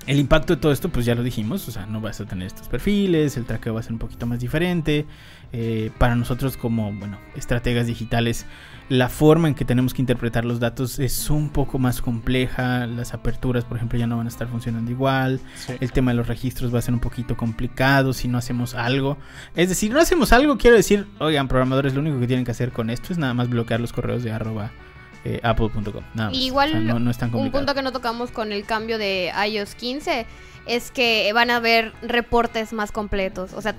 el 0.07 0.19
impacto 0.19 0.55
de 0.55 0.61
todo 0.61 0.71
esto, 0.71 0.89
pues 0.89 1.05
ya 1.05 1.15
lo 1.15 1.23
dijimos, 1.23 1.67
o 1.67 1.71
sea, 1.71 1.87
no 1.87 1.99
vas 2.01 2.21
a 2.21 2.25
tener 2.25 2.45
estos 2.45 2.67
perfiles, 2.67 3.37
el 3.37 3.45
traqueo 3.45 3.73
va 3.73 3.79
a 3.79 3.83
ser 3.83 3.93
un 3.93 3.99
poquito 3.99 4.27
más 4.27 4.39
diferente. 4.39 5.05
Eh, 5.51 5.89
para 5.97 6.15
nosotros 6.15 6.57
como, 6.57 6.91
bueno, 6.93 7.17
estrategas 7.35 7.87
digitales, 7.87 8.45
la 8.89 9.09
forma 9.09 9.47
en 9.47 9.55
que 9.55 9.65
tenemos 9.65 9.93
que 9.93 10.01
interpretar 10.01 10.45
los 10.45 10.59
datos 10.59 10.99
es 10.99 11.29
un 11.29 11.49
poco 11.49 11.79
más 11.79 12.01
compleja. 12.01 12.85
Las 12.85 13.13
aperturas, 13.13 13.65
por 13.65 13.77
ejemplo, 13.77 13.97
ya 13.97 14.05
no 14.05 14.17
van 14.17 14.27
a 14.27 14.29
estar 14.29 14.47
funcionando 14.47 14.91
igual. 14.91 15.39
El 15.79 15.91
tema 15.91 16.11
de 16.11 16.17
los 16.17 16.27
registros 16.27 16.73
va 16.73 16.79
a 16.79 16.81
ser 16.81 16.93
un 16.93 16.99
poquito 16.99 17.35
complicado 17.35 18.13
si 18.13 18.27
no 18.27 18.37
hacemos 18.37 18.75
algo. 18.75 19.17
Es 19.55 19.69
decir, 19.69 19.91
no 19.91 19.99
hacemos 19.99 20.31
algo, 20.33 20.57
quiero 20.57 20.77
decir, 20.77 21.07
oigan, 21.19 21.47
programadores, 21.47 21.93
lo 21.93 22.01
único 22.01 22.19
que 22.19 22.27
tienen 22.27 22.45
que 22.45 22.51
hacer 22.51 22.71
con 22.71 22.89
esto 22.89 23.11
es 23.11 23.17
nada 23.17 23.33
más 23.33 23.49
bloquear 23.49 23.79
los 23.79 23.91
correos 23.91 24.23
de 24.23 24.31
arroba 24.31 24.71
eh, 25.23 25.39
apple.com. 25.41 26.03
Igual 26.31 26.91
un 27.33 27.51
punto 27.51 27.73
que 27.73 27.81
no 27.81 27.91
tocamos 27.91 28.29
con 28.29 28.51
el 28.51 28.65
cambio 28.65 28.99
de 28.99 29.31
iOS 29.47 29.73
15 29.73 30.27
es 30.67 30.91
que 30.91 31.31
van 31.33 31.49
a 31.49 31.55
haber 31.57 31.93
reportes 32.03 32.71
más 32.73 32.91
completos. 32.91 33.53
O 33.53 33.61
sea, 33.61 33.73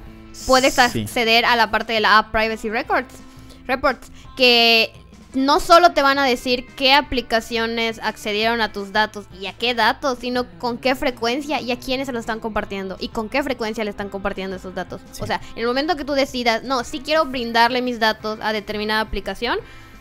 puedes 0.47 0.81
acceder 0.81 1.45
a 1.45 1.55
la 1.55 1.71
parte 1.71 1.93
de 1.93 2.01
la 2.01 2.19
App 2.19 2.33
Privacy 2.33 2.69
Records, 2.69 3.15
Reports, 3.67 4.11
que 4.37 4.93
no 5.37 5.61
solo 5.61 5.93
te 5.93 6.03
van 6.03 6.19
a 6.19 6.25
decir 6.25 6.67
qué 6.77 6.95
aplicaciones 6.95 8.01
accedieron 8.03 8.61
a 8.63 8.73
tus 8.73 8.93
datos 8.93 9.27
y 9.39 9.47
a 9.47 9.53
qué 9.53 9.75
datos, 9.75 10.19
sino 10.21 10.47
con 10.59 10.79
qué 10.79 10.95
frecuencia 10.95 11.61
y 11.61 11.73
a 11.73 11.79
quiénes 11.79 12.07
se 12.07 12.13
lo 12.13 12.19
están 12.19 12.41
compartiendo 12.41 12.97
y 12.99 13.09
con 13.09 13.29
qué 13.29 13.43
frecuencia 13.43 13.85
le 13.85 13.91
están 13.91 14.09
compartiendo 14.09 14.57
esos 14.57 14.75
datos. 14.75 15.03
O 15.21 15.27
sea, 15.27 15.41
en 15.55 15.61
el 15.61 15.67
momento 15.67 15.97
que 15.97 16.05
tú 16.05 16.15
decidas, 16.15 16.63
no, 16.63 16.85
si 16.85 17.01
quiero 17.01 17.27
brindarle 17.27 17.83
mis 17.83 18.01
datos 18.01 18.39
a 18.41 18.53
determinada 18.53 19.01
aplicación, 19.01 19.59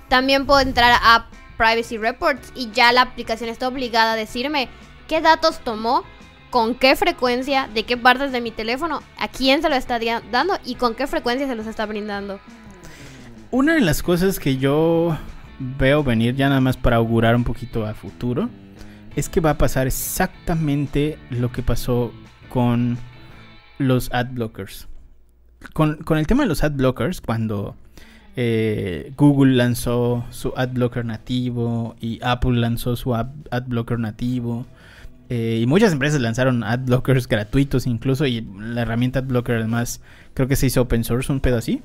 también 0.08 0.45
puedo 0.45 0.62
entrar 0.62 0.99
a 1.04 1.28
Privacy 1.58 1.97
Reports 1.97 2.51
y 2.56 2.71
ya 2.71 2.91
la 2.91 3.01
aplicación 3.01 3.49
está 3.49 3.67
obligada 3.67 4.13
a 4.13 4.15
decirme 4.15 4.69
qué 5.08 5.19
datos 5.21 5.60
tomó, 5.60 6.04
con 6.49 6.75
qué 6.75 6.95
frecuencia, 6.95 7.67
de 7.73 7.84
qué 7.84 7.97
partes 7.97 8.32
de 8.32 8.39
mi 8.39 8.51
teléfono, 8.51 9.01
a 9.17 9.28
quién 9.28 9.62
se 9.62 9.69
lo 9.69 9.75
está 9.75 9.99
dando 10.32 10.58
y 10.63 10.75
con 10.75 10.95
qué 10.95 11.08
frecuencia 11.08 11.47
se 11.47 11.56
los 11.56 11.67
está 11.67 11.86
brindando. 11.86 12.39
Una 13.55 13.75
de 13.75 13.79
las 13.79 14.03
cosas 14.03 14.37
que 14.37 14.57
yo 14.57 15.17
veo 15.79 16.03
venir 16.03 16.35
ya 16.35 16.49
nada 16.49 16.59
más 16.59 16.75
para 16.75 16.97
augurar 16.97 17.37
un 17.37 17.45
poquito 17.45 17.85
a 17.85 17.93
futuro 17.93 18.49
es 19.15 19.29
que 19.29 19.39
va 19.39 19.51
a 19.51 19.57
pasar 19.57 19.87
exactamente 19.87 21.17
lo 21.29 21.53
que 21.53 21.63
pasó 21.63 22.11
con 22.49 22.97
los 23.77 24.13
ad 24.13 24.31
blockers. 24.31 24.89
Con, 25.71 25.99
el 26.17 26.27
tema 26.27 26.43
de 26.43 26.49
los 26.49 26.65
ad 26.65 26.73
blockers, 26.73 27.21
cuando 27.21 27.77
eh, 28.35 29.13
Google 29.15 29.55
lanzó 29.55 30.25
su 30.31 30.51
AdBlocker 30.53 31.05
nativo 31.05 31.95
y 32.01 32.19
Apple 32.23 32.59
lanzó 32.59 32.97
su 32.97 33.15
AdBlocker 33.15 33.99
nativo. 33.99 34.65
Eh, 35.29 35.59
y 35.61 35.65
muchas 35.65 35.93
empresas 35.93 36.19
lanzaron 36.19 36.61
AdBlockers 36.61 37.29
gratuitos 37.29 37.87
incluso 37.87 38.25
y 38.25 38.45
la 38.59 38.81
herramienta 38.81 39.19
AdBlocker 39.19 39.55
además 39.55 40.01
creo 40.33 40.49
que 40.49 40.57
se 40.57 40.65
hizo 40.65 40.81
open 40.81 41.05
source, 41.05 41.31
un 41.31 41.39
pedo 41.39 41.57
así. 41.57 41.81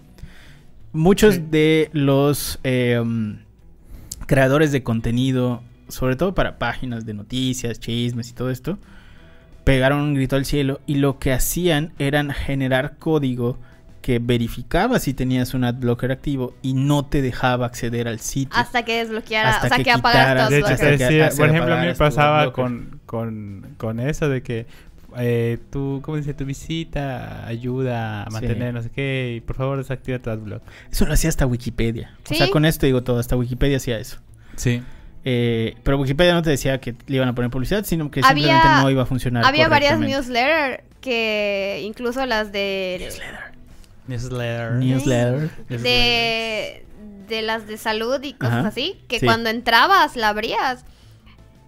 Muchos 0.93 1.51
de 1.51 1.89
los 1.93 2.59
em, 2.65 3.39
creadores 4.27 4.73
de 4.73 4.83
contenido, 4.83 5.63
sobre 5.89 6.17
todo 6.17 6.35
para 6.35 6.59
páginas 6.59 7.07
de 7.07 7.15
noticias, 7.15 7.79
chismes 7.79 8.31
y 8.31 8.33
todo 8.33 8.51
esto, 8.51 8.79
pegaron 9.65 10.01
un 10.01 10.15
grito 10.15 10.37
al 10.37 10.45
cielo 10.45 10.81
y 10.87 10.97
lo 10.97 11.19
que 11.19 11.33
hacían 11.33 11.93
eran 11.99 12.31
generar 12.31 12.97
código 12.99 13.59
que 14.03 14.19
verificaba 14.19 14.99
si 14.99 15.15
tenías 15.15 15.53
un 15.55 15.65
adblocker 15.65 16.11
activo 16.11 16.55
y 16.63 16.73
no 16.75 17.05
te 17.05 17.21
dejaba 17.23 17.67
acceder 17.67 18.09
al 18.09 18.19
sitio. 18.19 18.59
Hasta 18.59 18.83
que 18.83 18.99
desbloqueara, 18.99 19.61
o 19.63 19.69
sea, 19.69 19.79
que, 19.79 19.91
apagaras 19.91 20.49
todo. 20.49 21.37
por 21.37 21.49
ejemplo, 21.49 21.75
a 21.75 21.81
mí 21.81 21.87
me 21.87 21.95
pasaba 21.95 22.53
con, 22.53 23.01
con, 23.05 23.75
con, 23.77 24.01
eso 24.01 24.29
de 24.29 24.43
que 24.43 24.67
eh, 25.19 25.59
tú, 25.71 26.01
¿cómo 26.03 26.17
dice? 26.17 26.35
Tu 26.35 26.45
visita 26.45 27.47
ayuda 27.47 28.25
a 28.25 28.31
mantener 28.31 28.75
no 28.75 28.83
sé 28.83 28.91
qué 28.91 29.35
y 29.37 29.41
por 29.41 29.57
favor 29.57 29.79
desactiva 29.79 30.19
tu 30.19 30.31
adblock. 30.31 30.63
Eso 30.91 31.07
lo 31.07 31.15
hacía 31.15 31.31
hasta 31.31 31.47
Wikipedia. 31.47 32.17
O 32.31 32.35
sea, 32.35 32.51
con 32.51 32.65
esto 32.65 32.87
digo 32.87 33.03
todo, 33.03 33.19
hasta 33.19 33.37
Wikipedia 33.37 33.79
hacía 33.79 33.99
eso. 33.99 34.19
Sí. 34.57 34.83
Eh, 35.25 35.77
pero 35.83 35.99
Wikipedia 35.99 36.33
no 36.33 36.43
te 36.43 36.51
decía 36.51 36.81
que 36.81 36.95
le 37.07 37.17
iban 37.17 37.29
a 37.29 37.35
poner 37.35 37.51
publicidad, 37.51 37.85
sino 37.85 38.11
que 38.11 38.23
simplemente 38.23 38.69
no 38.83 38.91
iba 38.91 39.03
a 39.03 39.07
funcionar. 39.07 39.45
Había 39.45 39.69
varias 39.69 39.99
newsletters 39.99 40.83
que 41.01 41.83
incluso 41.85 42.25
las 42.27 42.53
de... 42.53 43.09
Newsletter 44.07 44.73
Newsletter. 44.73 44.73
Newsletter. 44.73 45.51
De, 45.69 46.85
de 47.29 47.43
las 47.43 47.67
de 47.67 47.77
salud 47.77 48.23
y 48.23 48.33
cosas 48.33 48.67
así. 48.67 49.01
Que 49.09 49.21
cuando 49.21 49.51
entrabas, 49.51 50.17
la 50.17 50.31
abrías. 50.31 50.85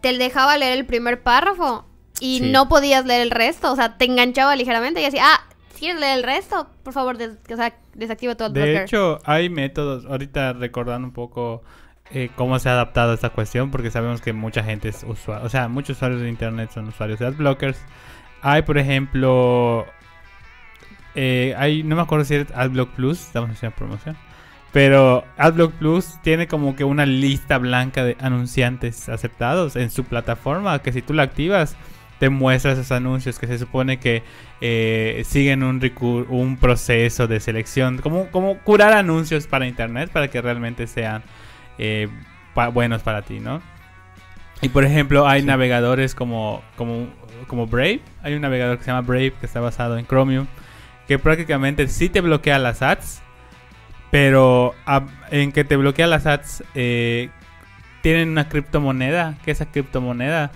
Te 0.00 0.16
dejaba 0.16 0.56
leer 0.56 0.78
el 0.78 0.86
primer 0.86 1.22
párrafo. 1.22 1.86
Y 2.24 2.40
no 2.40 2.68
podías 2.68 3.04
leer 3.04 3.22
el 3.22 3.32
resto. 3.32 3.72
O 3.72 3.76
sea, 3.76 3.98
te 3.98 4.04
enganchaba 4.04 4.54
ligeramente 4.54 5.00
y 5.00 5.04
decía, 5.04 5.24
ah, 5.24 5.40
¿quieres 5.76 6.00
leer 6.00 6.18
el 6.18 6.22
resto? 6.22 6.68
Por 6.84 6.92
favor, 6.92 7.16
o 7.16 7.56
sea, 7.56 7.74
desactiva 7.94 8.36
todo 8.36 8.46
el 8.46 8.54
De 8.54 8.82
hecho, 8.84 9.18
hay 9.24 9.48
métodos. 9.48 10.06
Ahorita 10.06 10.52
recordando 10.52 11.08
un 11.08 11.14
poco. 11.14 11.62
Eh, 12.14 12.28
cómo 12.36 12.58
se 12.58 12.68
ha 12.68 12.72
adaptado 12.72 13.14
esta 13.14 13.30
cuestión, 13.30 13.70
porque 13.70 13.90
sabemos 13.90 14.20
que 14.20 14.34
mucha 14.34 14.62
gente 14.62 14.90
es 14.90 15.02
usuario, 15.02 15.46
o 15.46 15.48
sea, 15.48 15.68
muchos 15.68 15.96
usuarios 15.96 16.20
de 16.20 16.28
internet 16.28 16.70
son 16.74 16.88
usuarios 16.88 17.18
de 17.18 17.26
adblockers. 17.26 17.78
Hay, 18.42 18.62
por 18.62 18.76
ejemplo, 18.76 19.86
eh, 21.14 21.54
hay, 21.56 21.82
no 21.82 21.96
me 21.96 22.02
acuerdo 22.02 22.26
si 22.26 22.34
es 22.34 22.46
AdBlock 22.54 22.90
Plus, 22.90 23.20
estamos 23.20 23.50
haciendo 23.50 23.76
promoción. 23.76 24.16
Pero 24.72 25.24
AdBlock 25.38 25.72
Plus 25.74 26.20
tiene 26.22 26.48
como 26.48 26.76
que 26.76 26.84
una 26.84 27.06
lista 27.06 27.56
blanca 27.56 28.04
de 28.04 28.16
anunciantes 28.20 29.08
aceptados 29.08 29.76
en 29.76 29.90
su 29.90 30.04
plataforma, 30.04 30.80
que 30.80 30.92
si 30.92 31.00
tú 31.00 31.14
la 31.14 31.22
activas, 31.22 31.76
te 32.22 32.30
muestra 32.30 32.70
esos 32.70 32.92
anuncios 32.92 33.40
que 33.40 33.48
se 33.48 33.58
supone 33.58 33.98
que 33.98 34.22
eh, 34.60 35.24
siguen 35.26 35.64
un, 35.64 36.56
proceso 36.56 37.26
de 37.26 37.40
selección, 37.40 37.98
como, 37.98 38.28
como 38.30 38.58
curar 38.58 38.92
anuncios 38.92 39.48
para 39.48 39.66
internet 39.66 40.08
para 40.12 40.28
que 40.28 40.40
realmente 40.40 40.86
sean 40.86 41.24
eh, 41.78 42.06
pa- 42.54 42.68
buenos 42.68 43.02
para 43.02 43.22
ti, 43.22 43.40
¿no? 43.40 43.60
Y 44.60 44.68
por 44.68 44.84
ejemplo, 44.84 45.26
hay 45.26 45.40
Sí. 45.40 45.48
navegadores 45.48 46.14
como, 46.14 46.62
como, 46.76 47.08
como 47.48 47.66
Brave. 47.66 48.02
Hay 48.22 48.34
un 48.34 48.42
navegador 48.42 48.78
que 48.78 48.84
se 48.84 48.92
llama 48.92 49.00
Brave 49.04 49.32
que 49.40 49.46
está 49.46 49.58
basado 49.58 49.98
en 49.98 50.06
Chromium. 50.06 50.46
Que 51.08 51.18
prácticamente 51.18 51.88
sí 51.88 52.08
te 52.08 52.20
bloquea 52.20 52.60
las 52.60 52.82
ads. 52.82 53.20
Pero 54.12 54.76
a- 54.86 55.06
en 55.32 55.50
que 55.50 55.64
te 55.64 55.74
bloquea 55.76 56.06
las 56.06 56.26
ads, 56.26 56.62
eh, 56.76 57.30
tienen 58.00 58.28
una 58.28 58.48
criptomoneda. 58.48 59.34
Que 59.44 59.50
esa 59.50 59.66
criptomoneda, 59.66 60.52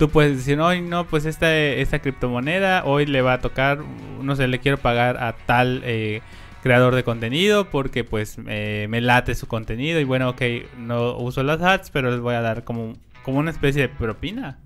tú 0.00 0.08
puedes 0.08 0.36
decir, 0.38 0.58
hoy 0.58 0.80
no, 0.80 1.06
pues 1.06 1.26
esta, 1.26 1.54
esta 1.56 1.98
criptomoneda, 2.00 2.84
hoy 2.86 3.04
le 3.06 3.20
va 3.22 3.34
a 3.34 3.38
tocar, 3.40 3.80
no 4.22 4.34
sé, 4.34 4.48
le 4.48 4.58
quiero 4.58 4.78
pagar 4.78 5.22
a 5.22 5.34
tal 5.36 5.82
eh, 5.84 6.22
creador 6.62 6.94
de 6.94 7.04
contenido 7.04 7.66
porque 7.70 8.02
pues 8.02 8.38
eh, 8.48 8.86
me 8.88 9.02
late 9.02 9.34
su 9.34 9.46
contenido. 9.46 10.00
Y 10.00 10.04
bueno, 10.04 10.30
ok, 10.30 10.40
no 10.78 11.16
uso 11.18 11.42
las 11.42 11.60
ads, 11.60 11.90
pero 11.90 12.10
les 12.10 12.18
voy 12.20 12.34
a 12.34 12.40
dar 12.40 12.64
como, 12.64 12.94
como 13.22 13.38
una 13.40 13.50
especie 13.50 13.82
de 13.82 13.88
propina. 13.90 14.58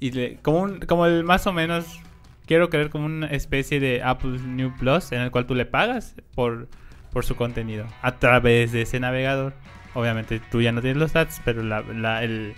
Y 0.00 0.34
como, 0.42 0.62
un- 0.62 0.80
como 0.80 1.06
el 1.06 1.22
más 1.22 1.46
o 1.46 1.52
menos, 1.52 2.00
quiero 2.46 2.68
creer 2.68 2.90
como 2.90 3.06
una 3.06 3.28
especie 3.28 3.78
de 3.78 4.02
Apple 4.02 4.40
New 4.40 4.72
Plus 4.78 5.12
en 5.12 5.20
el 5.20 5.30
cual 5.30 5.46
tú 5.46 5.54
le 5.54 5.64
pagas 5.64 6.16
por, 6.34 6.66
por 7.12 7.24
su 7.24 7.36
contenido 7.36 7.86
a 8.02 8.16
través 8.16 8.72
de 8.72 8.82
ese 8.82 8.98
navegador. 8.98 9.54
Obviamente 9.94 10.40
tú 10.50 10.60
ya 10.60 10.72
no 10.72 10.80
tienes 10.80 10.96
los 10.98 11.14
ads, 11.14 11.40
pero 11.44 11.62
la- 11.62 12.24
el, 12.24 12.54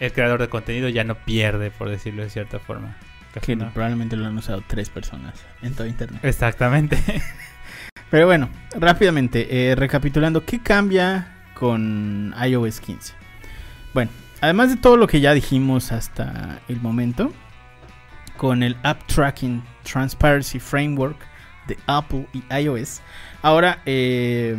el 0.00 0.12
creador 0.12 0.40
de 0.40 0.48
contenido 0.48 0.88
ya 0.88 1.04
no 1.04 1.14
pierde, 1.14 1.70
por 1.70 1.88
decirlo 1.88 2.22
de 2.22 2.30
cierta 2.30 2.58
forma. 2.58 2.96
Que 3.42 3.54
no. 3.54 3.70
probablemente 3.70 4.16
lo 4.16 4.24
han 4.24 4.38
usado 4.38 4.62
tres 4.66 4.88
personas 4.88 5.44
en 5.60 5.74
todo 5.74 5.86
internet. 5.86 6.24
Exactamente. 6.24 6.98
Pero 8.10 8.26
bueno, 8.26 8.48
rápidamente, 8.74 9.70
eh, 9.70 9.74
recapitulando, 9.74 10.44
¿qué 10.46 10.60
cambia 10.60 11.42
con 11.54 12.34
iOS 12.42 12.80
15? 12.80 13.12
Bueno, 13.92 14.10
además 14.40 14.70
de 14.70 14.76
todo 14.76 14.96
lo 14.96 15.06
que 15.06 15.20
ya 15.20 15.34
dijimos 15.34 15.92
hasta 15.92 16.60
el 16.68 16.80
momento, 16.80 17.32
con 18.36 18.62
el 18.62 18.76
App 18.82 19.04
Tracking 19.06 19.62
Transparency 19.82 20.60
Framework 20.60 21.18
de 21.66 21.76
Apple 21.86 22.26
y 22.32 22.42
iOS, 22.54 23.02
ahora 23.42 23.82
eh, 23.84 24.56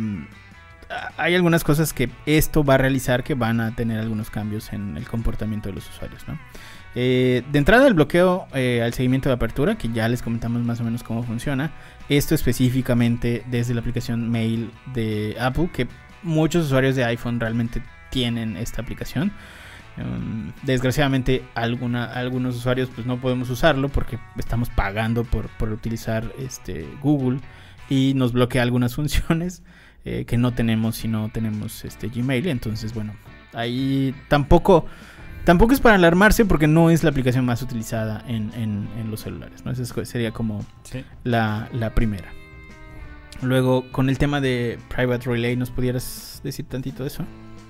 hay 1.16 1.34
algunas 1.34 1.64
cosas 1.64 1.92
que 1.92 2.10
esto 2.26 2.64
va 2.64 2.74
a 2.74 2.78
realizar 2.78 3.22
que 3.22 3.34
van 3.34 3.60
a 3.60 3.74
tener 3.74 3.98
algunos 3.98 4.30
cambios 4.30 4.72
en 4.72 4.96
el 4.96 5.06
comportamiento 5.06 5.68
de 5.68 5.74
los 5.74 5.88
usuarios. 5.88 6.22
Eh, 6.94 7.42
de 7.50 7.58
entrada 7.58 7.86
el 7.86 7.94
bloqueo 7.94 8.46
eh, 8.54 8.82
al 8.82 8.94
seguimiento 8.94 9.28
de 9.28 9.34
apertura, 9.34 9.76
que 9.76 9.90
ya 9.90 10.08
les 10.08 10.22
comentamos 10.22 10.62
más 10.62 10.80
o 10.80 10.84
menos 10.84 11.02
cómo 11.02 11.22
funciona. 11.22 11.72
Esto 12.08 12.34
específicamente 12.34 13.44
desde 13.50 13.74
la 13.74 13.80
aplicación 13.80 14.30
Mail 14.30 14.70
de 14.94 15.36
Apple, 15.38 15.70
que 15.72 15.86
muchos 16.22 16.66
usuarios 16.66 16.96
de 16.96 17.04
iPhone 17.04 17.38
realmente 17.38 17.82
tienen 18.10 18.56
esta 18.56 18.80
aplicación. 18.80 19.32
Um, 19.98 20.52
desgraciadamente 20.62 21.42
algunos 21.54 22.54
usuarios 22.54 22.88
pues 22.94 23.04
no 23.04 23.20
podemos 23.20 23.50
usarlo 23.50 23.88
porque 23.88 24.16
estamos 24.36 24.70
pagando 24.70 25.24
por, 25.24 25.48
por 25.58 25.72
utilizar 25.72 26.32
este 26.38 26.86
Google 27.02 27.40
y 27.90 28.14
nos 28.14 28.32
bloquea 28.32 28.62
algunas 28.62 28.94
funciones 28.96 29.62
eh, 30.08 30.24
que 30.24 30.36
no 30.36 30.52
tenemos 30.52 30.96
si 30.96 31.08
no 31.08 31.28
tenemos 31.30 31.84
este 31.84 32.08
Gmail. 32.08 32.46
Entonces 32.48 32.94
bueno, 32.94 33.14
ahí 33.52 34.14
tampoco... 34.28 34.86
Tampoco 35.44 35.72
es 35.72 35.80
para 35.80 35.94
alarmarse 35.94 36.44
porque 36.44 36.66
no 36.66 36.90
es 36.90 37.02
la 37.04 37.08
aplicación 37.10 37.46
más 37.46 37.62
utilizada 37.62 38.22
en, 38.28 38.52
en- 38.52 38.86
en 38.98 39.10
los 39.10 39.20
celulares. 39.20 39.64
¿no? 39.64 39.70
Esa 39.70 40.04
sería 40.04 40.30
como 40.30 40.62
Sí. 40.82 41.02
la, 41.24 41.70
la 41.72 41.94
primera. 41.94 42.28
Luego, 43.40 43.90
con 43.90 44.10
el 44.10 44.18
tema 44.18 44.40
de 44.42 44.78
Private 44.94 45.30
Relay, 45.30 45.56
¿nos 45.56 45.70
pudieras 45.70 46.40
decir 46.44 46.66
tantito 46.66 47.02
de 47.02 47.08
eso? 47.08 47.24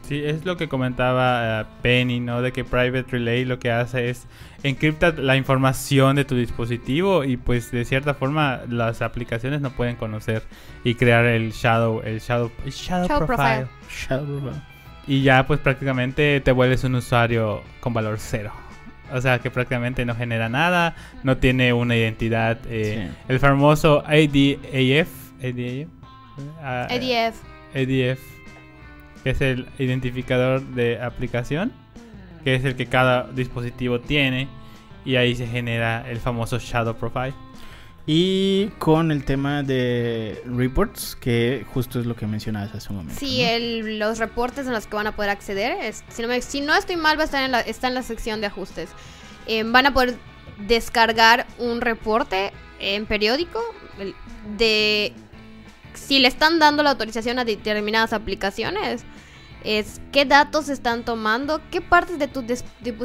Sí, 0.08 0.22
es 0.24 0.46
lo 0.46 0.56
que 0.56 0.68
comentaba 0.68 1.60
eh, 1.60 1.64
Penny, 1.82 2.18
¿no? 2.20 2.40
De 2.40 2.50
que 2.52 2.64
Private 2.64 3.04
Relay 3.10 3.44
lo 3.44 3.58
que 3.58 3.70
hace 3.70 4.08
es 4.08 4.26
encripta 4.62 5.12
la 5.12 5.36
información 5.36 6.16
de 6.16 6.24
tu 6.24 6.34
dispositivo 6.34 7.24
y 7.24 7.36
pues 7.36 7.70
de 7.70 7.84
cierta 7.84 8.14
forma 8.14 8.60
las 8.70 9.02
aplicaciones 9.02 9.60
no 9.60 9.70
pueden 9.70 9.96
conocer 9.96 10.42
y 10.82 10.94
crear 10.94 11.26
el 11.26 11.52
shadow, 11.52 12.00
el 12.04 12.20
shadow, 12.20 12.50
el 12.64 12.72
shadow, 12.72 13.06
Shadow 13.06 13.26
profile. 13.26 13.66
Shadow- 13.90 14.52
Y 15.06 15.22
ya 15.22 15.46
pues 15.46 15.60
prácticamente 15.60 16.40
te 16.40 16.52
vuelves 16.52 16.84
un 16.84 16.94
usuario 16.94 17.62
con 17.80 17.92
valor 17.92 18.16
cero. 18.18 18.52
O 19.12 19.20
sea 19.20 19.38
que 19.38 19.50
prácticamente 19.50 20.04
no 20.04 20.14
genera 20.14 20.48
nada, 20.48 20.94
no 21.22 21.36
tiene 21.38 21.72
una 21.74 21.96
identidad. 21.96 22.58
eh, 22.66 23.10
Sí. 23.10 23.16
El 23.28 23.38
famoso 23.40 24.02
ADAF, 24.06 25.08
ADAF, 25.42 25.88
ah, 26.62 26.86
EDF. 26.90 27.36
ADF, 27.74 28.20
que 29.28 29.32
es 29.32 29.40
el 29.42 29.66
identificador 29.78 30.62
de 30.62 31.02
aplicación, 31.02 31.70
que 32.44 32.54
es 32.54 32.64
el 32.64 32.76
que 32.76 32.86
cada 32.86 33.24
dispositivo 33.30 34.00
tiene. 34.00 34.48
Y 35.04 35.16
ahí 35.16 35.34
se 35.36 35.46
genera 35.46 36.08
el 36.10 36.18
famoso 36.18 36.58
Shadow 36.58 36.94
Profile. 36.96 37.34
Y 38.06 38.68
con 38.78 39.10
el 39.10 39.24
tema 39.26 39.62
de 39.62 40.42
reports, 40.46 41.14
que 41.14 41.66
justo 41.74 42.00
es 42.00 42.06
lo 42.06 42.16
que 42.16 42.26
mencionabas 42.26 42.74
hace 42.74 42.88
un 42.88 42.96
momento. 42.96 43.20
Sí, 43.20 43.42
¿no? 43.42 43.48
el- 43.50 43.98
los 43.98 44.18
reportes 44.18 44.66
en 44.66 44.72
los 44.72 44.86
que 44.86 44.96
van 44.96 45.06
a 45.08 45.12
poder 45.14 45.28
acceder, 45.30 45.72
es- 45.82 46.02
si, 46.08 46.22
no 46.22 46.28
me- 46.28 46.40
si 46.40 46.62
no 46.62 46.74
estoy 46.74 46.96
mal, 46.96 47.18
va 47.18 47.22
a 47.22 47.24
estar 47.26 47.44
en 47.44 47.52
la, 47.52 47.60
está 47.60 47.88
en 47.88 47.94
la 47.94 48.02
sección 48.02 48.40
de 48.40 48.46
ajustes. 48.46 48.88
Eh, 49.46 49.62
van 49.66 49.84
a 49.84 49.92
poder 49.92 50.16
descargar 50.66 51.46
un 51.58 51.82
reporte 51.82 52.50
en 52.80 53.04
periódico 53.04 53.60
de 54.56 55.12
si 55.94 56.18
le 56.18 56.28
están 56.28 56.58
dando 56.58 56.82
la 56.82 56.90
autorización 56.90 57.38
a 57.38 57.44
determinadas 57.44 58.12
aplicaciones. 58.12 59.04
Es 59.64 60.00
qué 60.12 60.24
datos 60.24 60.68
están 60.68 61.04
tomando, 61.04 61.60
qué 61.70 61.80
partes 61.80 62.18
de 62.20 62.28
tu 62.28 62.42
dis- 62.42 62.64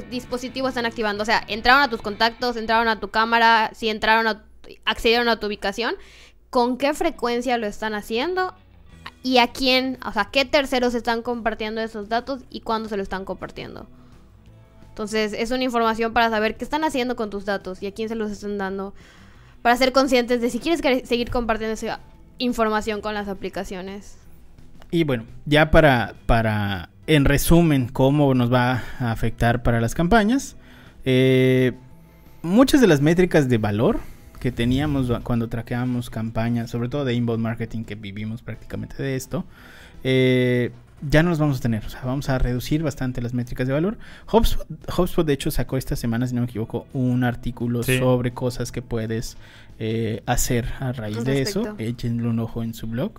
dispositivo 0.09 0.67
están 0.67 0.85
activando. 0.85 1.23
O 1.23 1.25
sea, 1.25 1.43
entraron 1.47 1.81
a 1.81 1.89
tus 1.89 2.01
contactos, 2.01 2.57
entraron 2.57 2.87
a 2.87 2.99
tu 2.99 3.09
cámara, 3.09 3.71
si 3.73 3.89
entraron 3.89 4.27
a, 4.27 4.43
accedieron 4.85 5.29
a 5.29 5.39
tu 5.39 5.47
ubicación, 5.47 5.95
con 6.51 6.77
qué 6.77 6.93
frecuencia 6.93 7.57
lo 7.57 7.65
están 7.65 7.95
haciendo 7.95 8.53
y 9.23 9.39
a 9.39 9.47
quién, 9.47 9.97
o 10.05 10.11
sea, 10.11 10.29
qué 10.31 10.45
terceros 10.45 10.93
están 10.93 11.23
compartiendo 11.23 11.81
esos 11.81 12.07
datos 12.07 12.43
y 12.51 12.61
cuándo 12.61 12.87
se 12.87 12.97
lo 12.97 13.03
están 13.03 13.25
compartiendo. 13.25 13.87
Entonces, 14.89 15.33
es 15.33 15.49
una 15.49 15.63
información 15.63 16.13
para 16.13 16.29
saber 16.29 16.55
qué 16.55 16.63
están 16.63 16.83
haciendo 16.83 17.15
con 17.15 17.31
tus 17.31 17.45
datos 17.45 17.81
y 17.81 17.87
a 17.87 17.93
quién 17.93 18.09
se 18.09 18.15
los 18.15 18.29
están 18.29 18.59
dando. 18.59 18.93
Para 19.63 19.75
ser 19.75 19.91
conscientes 19.91 20.39
de 20.39 20.51
si 20.51 20.59
quieres 20.59 20.81
seguir 21.07 21.31
compartiendo 21.31 21.73
esa 21.73 21.99
información 22.43 23.01
con 23.01 23.13
las 23.13 23.27
aplicaciones. 23.27 24.17
Y 24.91 25.03
bueno, 25.05 25.23
ya 25.45 25.71
para, 25.71 26.13
para, 26.25 26.89
en 27.07 27.25
resumen, 27.25 27.87
cómo 27.89 28.33
nos 28.35 28.51
va 28.53 28.83
a 28.99 29.11
afectar 29.11 29.63
para 29.63 29.81
las 29.81 29.95
campañas. 29.95 30.55
eh, 31.05 31.73
muchas 32.41 32.81
de 32.81 32.87
las 32.87 32.99
métricas 33.01 33.47
de 33.49 33.57
valor 33.57 33.99
que 34.39 34.51
teníamos 34.51 35.09
cuando 35.23 35.47
traqueábamos 35.47 36.09
campañas, 36.09 36.69
sobre 36.69 36.89
todo 36.89 37.05
de 37.05 37.13
inbound 37.13 37.41
marketing, 37.41 37.85
que 37.85 37.95
vivimos 37.95 38.41
prácticamente 38.41 39.01
de 39.01 39.15
esto, 39.15 39.45
eh, 40.03 40.71
ya 41.09 41.23
no 41.23 41.29
los 41.29 41.39
vamos 41.39 41.57
a 41.57 41.61
tener. 41.61 41.85
O 41.85 41.89
sea, 41.89 42.01
vamos 42.03 42.29
a 42.29 42.37
reducir 42.37 42.83
bastante 42.83 43.21
las 43.21 43.33
métricas 43.33 43.67
de 43.67 43.73
valor. 43.73 43.97
HubSpot, 44.31 44.67
HubSpot, 44.97 45.25
de 45.25 45.33
hecho, 45.33 45.51
sacó 45.51 45.77
esta 45.77 45.95
semana, 45.95 46.27
si 46.27 46.35
no 46.35 46.41
me 46.41 46.47
equivoco, 46.47 46.85
un 46.93 47.23
artículo 47.23 47.83
Sí. 47.83 47.99
sobre 47.99 48.31
cosas 48.31 48.71
que 48.71 48.81
puedes 48.81 49.37
eh, 49.79 50.21
hacer 50.25 50.65
a 50.79 50.91
raíz 50.91 51.23
de 51.23 51.41
eso. 51.41 51.75
Échenle 51.77 52.27
un 52.27 52.39
ojo 52.39 52.63
en 52.63 52.73
su 52.73 52.87
blog. 52.87 53.13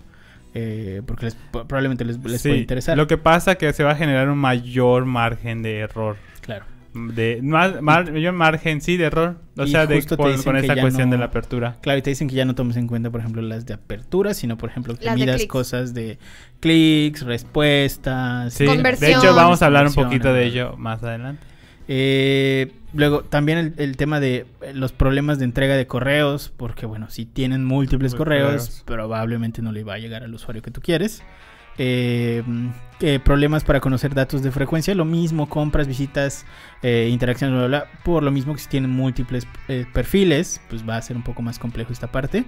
eh, 0.57 1.01
porque 1.05 1.25
les- 1.25 1.35
probablemente 1.51 2.05
les, 2.05 2.17
les 2.23 2.41
Sí, 2.41 2.47
puede 2.47 2.61
interesar. 2.61 2.95
Lo 2.95 3.07
que 3.07 3.17
pasa 3.17 3.51
es 3.53 3.57
que 3.57 3.73
se 3.73 3.83
va 3.83 3.91
a 3.91 3.95
generar 3.95 4.29
un 4.29 4.37
mayor 4.37 5.03
margen 5.03 5.61
de 5.61 5.79
error. 5.79 6.15
Claro. 6.39 6.63
De, 6.93 7.41
mar- 7.43 7.81
mayor 7.81 8.31
margen, 8.31 8.79
sí, 8.79 8.95
de 8.95 9.03
error. 9.03 9.35
O 9.57 9.65
Y 9.65 9.71
sea, 9.71 9.85
de, 9.85 10.01
con, 10.05 10.15
con 10.17 10.61
ya 10.61 10.79
cuestión 10.79 11.09
no- 11.09 11.15
de 11.15 11.19
la 11.19 11.25
apertura. 11.25 11.75
Claro, 11.81 11.99
y 11.99 12.01
te 12.01 12.09
dicen 12.11 12.29
que 12.29 12.35
ya 12.35 12.45
no 12.45 12.55
tomes 12.55 12.77
en 12.77 12.87
cuenta, 12.87 13.09
por 13.09 13.19
ejemplo, 13.19 13.41
las 13.41 13.65
de 13.65 13.73
apertura, 13.73 14.33
sino, 14.33 14.57
por 14.57 14.69
ejemplo, 14.69 14.95
que 14.95 15.03
Las 15.03 15.15
midas 15.15 15.45
cosas 15.45 15.93
de 15.93 16.19
clics, 16.61 17.23
respuestas. 17.23 18.53
Sí, 18.53 18.65
Conversión. 18.65 19.11
de 19.11 19.17
hecho 19.17 19.35
vamos 19.35 19.61
a 19.61 19.65
hablar 19.65 19.87
un 19.87 19.93
poquito 19.93 20.31
de 20.33 20.45
ello 20.45 20.77
más 20.77 21.03
adelante. 21.03 21.43
Eh, 21.87 22.71
luego, 22.93 23.23
también 23.23 23.57
el, 23.57 23.73
el 23.77 23.97
tema 23.97 24.19
de 24.19 24.45
eh, 24.61 24.73
los 24.73 24.91
problemas 24.91 25.39
de 25.39 25.45
entrega 25.45 25.75
de 25.75 25.87
correos, 25.87 26.51
porque, 26.55 26.85
bueno, 26.85 27.09
si 27.09 27.25
tienen 27.25 27.63
múltiples 27.63 28.15
correos, 28.15 28.83
probablemente 28.85 29.61
no 29.61 29.71
le 29.71 29.83
va 29.83 29.95
a 29.95 29.97
llegar 29.99 30.23
al 30.23 30.33
usuario 30.33 30.61
que 30.61 30.71
tú 30.71 30.81
quieres. 30.81 31.23
Eh, 31.77 32.41
eh, 33.01 33.19
problemas 33.19 33.65
para 33.65 33.81
conocer 33.81 34.13
datos 34.13 34.41
de 34.41 34.51
frecuencia, 34.51 34.95
lo 34.95 35.03
mismo, 35.03 35.49
compras, 35.49 35.87
visitas, 35.87 36.45
eh, 36.81 37.09
interacciones, 37.11 37.57
bla, 37.57 37.67
bla, 37.67 37.79
bla. 37.79 38.01
Por 38.03 38.23
lo 38.23 38.31
mismo 38.31 38.53
que 38.53 38.59
si 38.59 38.69
tienen 38.69 38.91
múltiples 38.91 39.45
perfiles, 39.93 40.61
pues 40.69 40.87
va 40.87 40.97
a 40.97 41.01
ser 41.01 41.17
un 41.17 41.23
poco 41.23 41.41
más 41.41 41.59
complejo 41.59 41.91
esta 41.91 42.11
parte. 42.11 42.45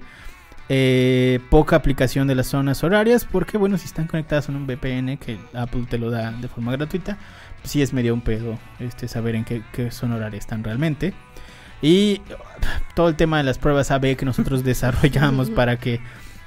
Poca 1.50 1.76
aplicación 1.76 2.28
de 2.28 2.36
las 2.36 2.48
zonas 2.48 2.84
horarias, 2.84 3.26
porque 3.26 3.58
bueno, 3.58 3.78
si 3.78 3.86
están 3.86 4.08
conectadas 4.08 4.50
a 4.50 4.52
un 4.52 4.66
VPN 4.66 5.18
que 5.18 5.38
Apple 5.54 5.86
te 5.90 5.98
lo 5.98 6.10
da 6.10 6.32
de 6.32 6.48
forma 6.48 6.72
gratuita, 6.74 7.18
sí 7.68 7.82
es 7.82 7.94
medio 7.94 8.14
un 8.14 8.22
pedo 8.22 8.58
este, 8.80 9.08
saber 9.08 9.36
en 9.36 9.46
qué, 9.46 9.62
qué 9.72 9.92
zona 9.92 10.16
horaria 10.16 10.40
están 10.40 10.64
realmente. 10.64 11.14
Y 11.82 12.22
todo 12.96 13.10
el 13.10 13.16
tema 13.16 13.38
de 13.38 13.44
las 13.44 13.58
pruebas 13.58 13.92
AB 13.92 14.16
que 14.16 14.26
nosotros 14.26 14.64
desarrollamos 14.64 15.50
para 15.50 15.78
que 15.78 16.00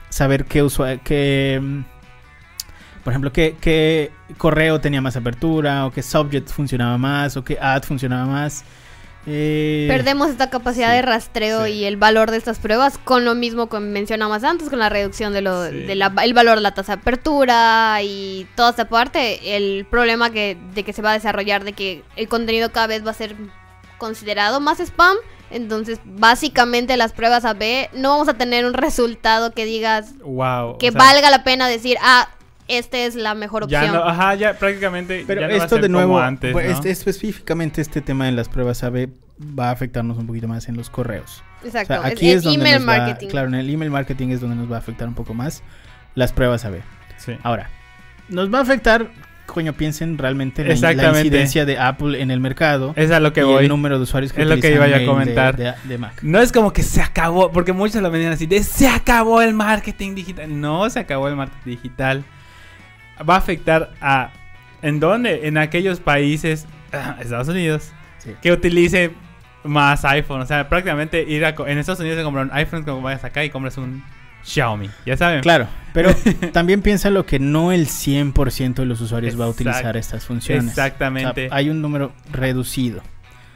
saber 0.09 0.45
qué 0.45 0.63
usuario, 0.63 1.01
qué, 1.05 1.61
mm, 1.63 1.85
por 3.05 3.13
ejemplo, 3.13 3.33
qué, 3.33 3.57
qué 3.61 4.11
correo 4.37 4.81
tenía 4.81 5.01
más 5.01 5.17
apertura, 5.17 5.87
o 5.87 5.93
qué 5.93 6.03
subject 6.03 6.49
funcionaba 6.49 6.99
más, 6.99 7.37
o 7.37 7.45
qué 7.45 7.59
ad 7.61 7.83
funcionaba 7.83 8.27
más. 8.27 8.65
Eh, 9.27 9.87
Perdemos 9.89 10.31
esta 10.31 10.49
capacidad 10.49 10.89
sí, 10.91 10.97
de 10.97 11.03
rastreo 11.03 11.67
sí. 11.67 11.73
y 11.73 11.85
el 11.85 11.97
valor 11.97 12.31
de 12.31 12.39
estas 12.39 12.59
pruebas 12.59 12.97
con 12.99 13.25
lo 13.25 13.35
mismo 13.35 13.69
que 13.69 13.79
mencionamos 13.79 14.45
antes, 14.45 14.71
con 14.71 14.79
la 14.79 14.89
reducción 14.89 15.33
de 15.33 15.43
lo, 15.43 15.69
Sí. 15.69 15.77
de 15.81 15.93
el 15.93 16.35
valor 16.35 16.57
de 16.57 16.63
la 16.63 16.73
tasa 16.73 16.97
de 16.97 17.01
apertura 17.03 17.99
y 18.03 18.47
toda 18.57 18.71
esta 18.71 18.89
parte, 18.89 19.57
el 19.57 19.85
problema 19.91 20.31
que, 20.31 20.57
de 20.75 20.83
que 20.85 20.93
se 20.93 21.03
va 21.03 21.11
a 21.11 21.15
desarrollar, 21.15 21.65
de 21.65 21.73
que 21.75 22.03
el 22.17 22.29
contenido 22.29 22.73
cada 22.73 22.87
vez 22.87 23.05
va 23.07 23.11
a 23.11 23.15
ser 23.15 23.37
considerado 23.99 24.61
más 24.61 24.81
spam. 24.81 25.17
Entonces, 25.51 25.99
básicamente 26.05 26.97
las 26.97 27.13
pruebas 27.13 27.45
AB 27.45 27.91
no 27.93 28.11
vamos 28.11 28.29
a 28.29 28.35
tener 28.35 28.65
un 28.65 28.73
resultado 28.75 29.53
que 29.53 29.65
digas 29.65 30.15
Wow. 30.23 30.79
que 30.79 30.89
o 30.91 30.93
sea, 30.93 30.99
valga 31.01 31.29
la 31.31 31.43
pena 31.45 31.67
decir, 31.69 31.97
ah, 32.01 32.29
esta 32.79 32.99
es 32.99 33.15
la 33.15 33.35
mejor 33.35 33.67
Ya 33.69 33.81
opción. 33.81 33.97
no, 33.97 34.05
ajá, 34.09 34.35
ya 34.35 34.55
prácticamente. 34.55 35.25
Pero 35.27 35.41
ya 35.43 35.47
no 35.49 35.55
va 35.57 35.61
a 35.61 35.65
esto 35.65 35.77
ser 35.77 35.83
de 35.83 35.89
nuevo, 35.89 36.13
como 36.15 36.21
antes, 36.25 36.53
pues, 36.53 36.67
¿no? 36.69 36.73
este- 36.75 36.91
específicamente 36.91 37.81
este 37.81 38.01
tema 38.01 38.27
de 38.27 38.33
las 38.33 38.49
pruebas 38.49 38.83
AB 38.85 39.09
va 39.59 39.69
a 39.69 39.71
afectarnos 39.73 40.19
un 40.19 40.27
poquito 40.27 40.49
más 40.49 40.69
en 40.69 40.77
los 40.77 40.91
correos. 40.91 41.43
O 41.63 41.67
Exacto. 41.67 41.89
sea, 41.95 42.03
es- 42.09 42.13
aquí 42.13 42.31
es 42.31 42.37
es, 42.39 42.43
donde 42.45 42.61
email 42.61 42.85
nos 42.85 42.89
va- 42.89 42.99
marketing. 42.99 43.29
claro, 43.29 43.49
en 43.49 43.55
el 43.55 43.71
email 43.71 43.91
marketing 43.91 44.29
es 44.29 44.41
donde 44.41 44.57
nos 44.57 44.71
va 44.71 44.77
a 44.77 44.79
afectar 44.79 45.09
un 45.09 45.15
poco 45.15 45.35
más 45.35 45.63
las 46.15 46.33
pruebas 46.33 46.65
AB. 46.65 46.81
Sí. 47.19 47.37
Ahora, 47.43 47.69
nos 48.29 48.53
va 48.53 48.59
a 48.59 48.63
afectar, 48.63 49.09
coño, 49.47 49.73
piensen 49.73 50.17
realmente 50.17 50.63
en 50.63 50.81
la, 50.81 50.93
la 50.93 51.09
incidencia 51.11 51.65
de 51.65 51.79
Apple 51.79 52.21
en 52.23 52.31
el 52.31 52.39
mercado 52.41 52.93
Es 52.97 53.11
a 53.11 53.19
lo 53.19 53.33
que 53.33 53.41
y 53.41 53.45
voy. 53.45 53.63
el 53.65 53.69
número 53.69 53.97
de 53.99 54.05
usuarios 54.05 54.33
que 54.33 54.43
Es 54.43 54.47
lo 54.49 54.55
que 54.55 54.61
utilizan 54.61 54.89
iba 54.89 54.97
a 54.97 55.01
de- 55.01 55.07
comentar. 55.07 55.57
de, 55.57 55.75
de 55.85 55.99
Mac. 55.99 56.23
No 56.23 56.39
es 56.41 56.53
como 56.53 56.73
que 56.73 56.83
se 56.83 57.03
acabó, 57.03 57.51
porque 57.51 57.73
muchos 57.73 58.01
lo 58.03 58.11
venían 58.11 58.33
así, 58.33 58.47
de 58.47 58.63
se 58.63 58.89
acabó 58.89 59.43
el 59.43 59.53
marketing 59.55 60.15
digital. 60.15 60.61
No 60.61 60.89
se 60.89 61.01
acabó 61.01 61.29
el 61.29 61.37
marketing 61.37 61.71
digital. 61.77 62.25
Va 63.29 63.35
a 63.35 63.39
afectar 63.39 63.93
a... 64.01 64.31
¿En 64.83 64.99
dónde? 65.01 65.47
En 65.47 65.59
aquellos 65.59 66.01
países, 66.01 66.67
Estados 67.21 67.49
Unidos, 67.49 67.93
Sí. 68.19 68.33
que 68.43 68.53
utilice 68.53 69.13
más 69.65 70.05
iPhone. 70.05 70.43
O 70.43 70.47
sea, 70.47 70.69
prácticamente 70.69 71.23
ir 71.23 71.45
a... 71.45 71.55
En 71.67 71.79
Estados 71.79 72.01
Unidos 72.01 72.19
se 72.19 72.25
compra 72.25 72.43
un 72.43 72.51
iPhone 72.53 72.83
como 72.85 73.01
vayas 73.03 73.25
acá 73.25 73.45
y 73.45 73.51
compras 73.51 73.79
un 73.79 74.03
Xiaomi. 74.43 74.91
Ya 75.07 75.17
saben. 75.17 75.41
Claro, 75.43 75.69
pero 75.93 76.15
también 76.53 76.83
piensa 76.83 77.11
lo 77.11 77.27
que 77.27 77.39
no 77.39 77.73
el 77.73 77.87
100% 77.87 78.75
de 78.75 78.87
los 78.87 79.01
usuarios 79.01 79.39
va 79.41 79.45
a 79.47 79.49
utilizar 79.49 79.97
estas 79.97 80.25
funciones. 80.25 80.67
Exactamente. 80.69 81.47
O 81.47 81.49
sea, 81.49 81.57
hay 81.57 81.71
un 81.71 81.83
número 81.83 82.13
reducido. 82.31 83.03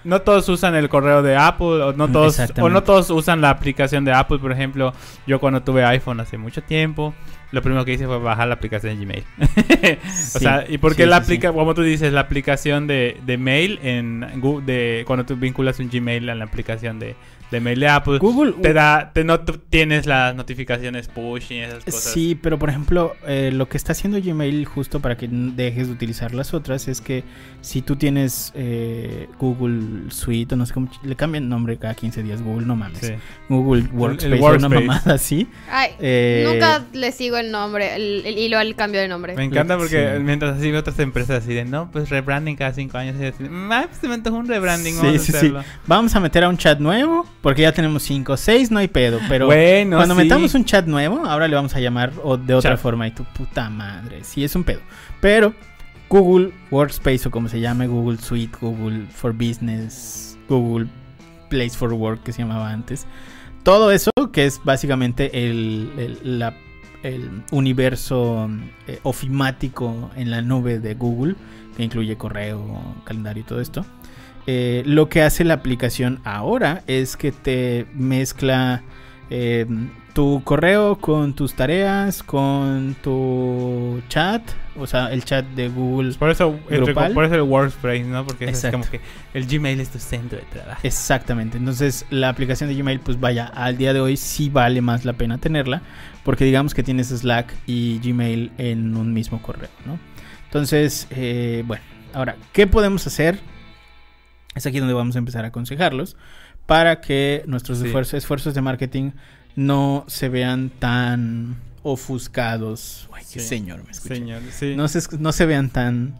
No 0.05 0.20
todos 0.20 0.46
usan 0.50 0.74
el 0.74 0.90
correo 0.90 1.22
de 1.22 1.35
Apple, 1.35 1.83
o 1.83 1.92
no 1.94 2.09
todos, 2.09 2.38
o 2.61 2.68
no 2.68 2.83
todos 2.83 3.09
usan 3.09 3.40
la 3.40 3.48
aplicación 3.48 4.05
de 4.05 4.12
Apple, 4.12 4.38
por 4.38 4.53
ejemplo. 4.53 4.92
Yo 5.27 5.40
cuando 5.40 5.62
tuve 5.62 5.83
iPhone 5.85 6.20
hace 6.20 6.37
mucho 6.37 6.62
tiempo, 6.62 7.14
lo 7.54 7.62
primero 7.62 7.84
que 7.84 7.92
hice 7.94 8.06
fue 8.06 8.18
bajar 8.18 8.48
la 8.48 8.54
aplicación 8.54 8.98
de 8.98 9.04
Gmail. 9.04 9.24
o 9.38 10.10
Sí, 10.10 10.38
sea, 10.40 10.64
y 10.68 10.78
porque 10.78 11.04
sí, 11.04 11.08
la 11.08 11.16
sí, 11.18 11.22
sí. 11.22 11.24
aplica, 11.32 11.52
como 11.52 11.74
tú 11.74 11.82
dices, 11.82 12.12
la 12.12 12.20
aplicación 12.20 12.86
de, 12.86 13.18
de 13.24 13.38
mail 13.38 13.78
en 13.82 14.20
Gu- 14.40 14.62
de 14.62 15.04
cuando 15.06 15.24
tú 15.24 15.36
vinculas 15.36 15.78
un 15.80 15.88
Gmail 15.90 16.28
a 16.30 16.34
la 16.34 16.44
aplicación 16.44 16.98
de, 16.98 17.14
de 17.50 17.61
mail 17.61 17.78
de 17.78 17.88
Apple, 17.88 18.18
Google 18.18 18.52
te 18.61 18.72
da, 18.72 19.12
te 19.14 19.22
no 19.24 19.40
tú 19.40 19.59
tienes 19.70 20.07
las 20.07 20.35
notificaciones 20.35 21.09
push 21.09 21.52
y 21.52 21.59
esas 21.59 21.85
cosas. 21.85 22.02
Sí, 22.12 22.38
pero 22.40 22.59
por 22.59 22.68
ejemplo, 22.68 23.14
eh, 23.26 23.50
lo 23.52 23.68
que 23.68 23.76
está 23.76 23.92
haciendo 23.92 24.20
Gmail 24.20 24.64
justo 24.64 25.00
para 25.00 25.16
que 25.16 25.28
dejes 25.30 25.87
de 25.87 25.92
utilizar 25.92 26.35
las 26.35 26.52
otras 26.54 26.88
es 26.88 27.00
que 27.00 27.22
si 27.61 27.80
tú 27.83 27.96
tienes 27.96 28.52
eh, 28.57 29.28
Google 29.38 30.11
Suite 30.11 30.54
o 30.54 30.57
no 30.59 30.66
sé 30.66 30.74
cómo, 30.74 30.90
le 31.02 31.14
cambian 31.16 31.48
nombre 31.48 31.76
cada 31.76 31.94
15 31.94 32.22
días, 32.22 32.42
Google, 32.42 32.66
no 32.66 32.76
mames. 32.76 32.98
Sí. 32.98 33.12
Google 33.48 33.85
Workspace, 33.92 34.35
o 34.35 34.42
Workspace. 34.42 34.66
una 34.66 34.80
mamada 34.80 35.14
así. 35.14 35.46
Ay, 35.70 35.90
Eh, 36.00 36.48
nunca 36.50 36.85
le 36.92 37.12
sigo 37.12 37.37
el 37.37 37.50
nombre, 37.52 37.94
el, 37.94 38.26
el 38.26 38.37
hilo 38.38 38.59
al 38.59 38.74
cambio 38.74 39.00
de 39.00 39.09
nombre. 39.09 39.35
Me 39.37 39.44
encanta 39.44 39.76
porque 39.78 40.14
Sí. 40.16 40.22
mientras 40.22 40.57
así 40.59 40.70
veo 40.70 40.80
otras 40.80 40.98
empresas 40.98 41.42
así 41.44 41.54
de 41.54 41.64
no, 41.64 41.90
pues 41.90 42.11
rebranding 42.11 42.57
cada 42.57 42.72
cinco 42.72 42.98
años. 42.98 43.16
Y 43.20 43.26
así, 43.26 43.44
"Mm, 43.44 43.70
ay, 43.70 43.85
pues 43.87 43.98
se 43.98 44.09
me 44.09 44.14
antojó 44.14 44.37
un 44.37 44.48
rebranding. 44.48 44.94
Sí, 44.94 45.00
vamos 45.00 45.14
a 45.14 45.18
sí, 45.24 45.30
sí. 45.33 45.37
hacerlo". 45.37 45.62
Vamos 45.87 46.14
a 46.16 46.20
meter 46.20 46.44
a 46.44 46.48
un 46.48 46.57
chat 46.59 46.78
nuevo 46.80 47.26
porque 47.44 47.62
ya 47.62 47.70
tenemos 47.72 48.02
5 48.02 48.33
o 48.33 48.37
6, 48.37 48.72
no 48.72 48.78
hay 48.80 48.88
pedo. 48.88 49.20
Pero 49.28 49.46
bueno, 49.46 49.98
cuando 49.98 50.16
sí. 50.16 50.22
metamos 50.22 50.54
un 50.54 50.64
chat 50.64 50.87
nuevo, 50.87 51.24
ahora 51.26 51.46
le 51.46 51.54
vamos 51.54 51.76
a 51.76 51.80
llamar 51.80 52.12
o 52.24 52.37
de 52.37 52.54
otra 52.54 52.72
Chat. 52.72 52.80
forma. 52.80 53.07
Y 53.07 53.12
tu 53.12 53.22
puta 53.24 53.70
madre, 53.70 54.24
sí 54.24 54.42
es 54.42 54.57
un 54.57 54.64
pedo. 54.64 54.80
Pero 55.20 55.54
Google 56.09 56.52
Workspace 56.70 57.28
o 57.28 57.30
como 57.30 57.48
se 57.48 57.61
llame, 57.61 57.87
Google 57.87 58.18
Suite, 58.18 58.57
Google 58.61 59.07
for 59.11 59.33
Business, 59.33 60.37
Google 60.48 60.87
Place 61.50 61.70
for 61.76 61.92
Work 61.92 62.22
que 62.24 62.33
se 62.33 62.42
llamaba 62.42 62.70
antes. 62.70 63.07
Todo 63.62 63.90
eso 63.92 64.11
que 64.33 64.46
es 64.46 64.61
básicamente 64.64 65.46
el, 65.46 65.90
el- 65.98 66.38
la- 66.40 66.57
el 67.02 67.42
universo 67.50 68.48
eh, 68.88 68.98
ofimático 69.02 70.11
en 70.16 70.30
la 70.30 70.40
nube 70.40 70.78
de 70.78 70.94
Google, 70.94 71.35
que 71.76 71.83
incluye 71.85 72.16
correo, 72.16 72.80
calendario 73.04 73.42
y 73.42 73.44
todo 73.46 73.61
esto. 73.61 73.85
Eh, 74.46 74.83
lo 74.85 75.09
que 75.09 75.22
hace 75.22 75.42
la 75.44 75.54
aplicación 75.54 76.20
ahora 76.24 76.83
es 76.87 77.16
que 77.16 77.33
te 77.33 77.87
mezcla 77.94 78.83
eh, 79.30 79.64
tu 80.12 80.42
correo 80.44 80.96
con 81.00 81.35
tus 81.35 81.54
tareas, 81.54 82.22
con 82.22 82.94
tu 83.02 84.00
chat, 84.09 84.42
o 84.76 84.87
sea, 84.87 85.12
el 85.12 85.24
chat 85.24 85.44
de 85.57 85.68
Google. 85.68 86.12
Por 86.14 86.30
eso, 86.30 86.57
entre- 86.68 86.94
por 87.14 87.24
eso 87.24 87.35
el 87.35 87.40
Workspace, 87.42 88.04
¿no? 88.04 88.24
Porque 88.26 88.44
es 88.44 88.50
como 88.70 88.85
que 88.88 89.00
el 89.33 89.46
Gmail 89.46 89.80
es 89.80 89.88
tu 89.88 89.98
centro 89.98 90.38
de 90.38 90.44
trabajo. 90.44 90.80
Exactamente, 90.85 91.57
entonces 91.57 92.04
la 92.11 92.28
aplicación 92.28 92.68
de 92.68 92.76
Gmail, 92.76 93.00
pues 93.00 93.18
vaya, 93.18 93.46
al 93.46 93.76
día 93.78 93.92
de 93.92 94.00
hoy 94.00 94.16
sí 94.16 94.50
vale 94.50 94.80
más 94.83 95.04
la 95.04 95.14
pena 95.14 95.38
tenerla, 95.38 95.83
porque 96.22 96.44
digamos 96.44 96.74
que 96.74 96.83
tienes 96.85 97.09
Slack 97.09 97.52
y 97.66 97.98
Gmail 98.00 98.52
en 98.59 98.96
un 98.96 99.12
mismo 99.12 99.40
correo, 99.42 99.70
¿no? 99.87 99.98
Entonces, 100.44 101.09
eh, 101.11 101.64
bueno, 101.66 101.83
ahora, 102.12 102.37
¿qué 102.52 102.66
podemos 102.68 103.04
hacer? 103.07 103.40
Es 104.54 104.66
aquí 104.66 104.78
donde 104.78 104.94
vamos 104.94 105.16
a 105.16 105.18
empezar 105.18 105.44
a 105.44 105.48
aconsejarlos 105.48 106.16
para 106.66 107.00
que 107.00 107.42
nuestros 107.46 107.78
Sí. 107.78 107.86
esfuerzos, 107.86 108.14
esfuerzos 108.14 108.54
de 108.54 108.60
marketing 108.62 109.10
no 109.56 110.04
se 110.08 110.28
vean 110.28 110.70
tan 110.70 111.56
ofuscados. 111.82 113.08
Ay, 113.12 113.24
qué 113.32 113.40
Sí. 113.40 113.46
señor, 113.48 113.84
me 113.84 113.90
escuché. 113.90 114.16
Señor, 114.16 114.42
sí. 114.50 114.74
No 114.76 114.88
se, 114.88 115.00
no 115.18 115.32
se 115.32 115.46
vean 115.46 115.70
tan 115.70 116.14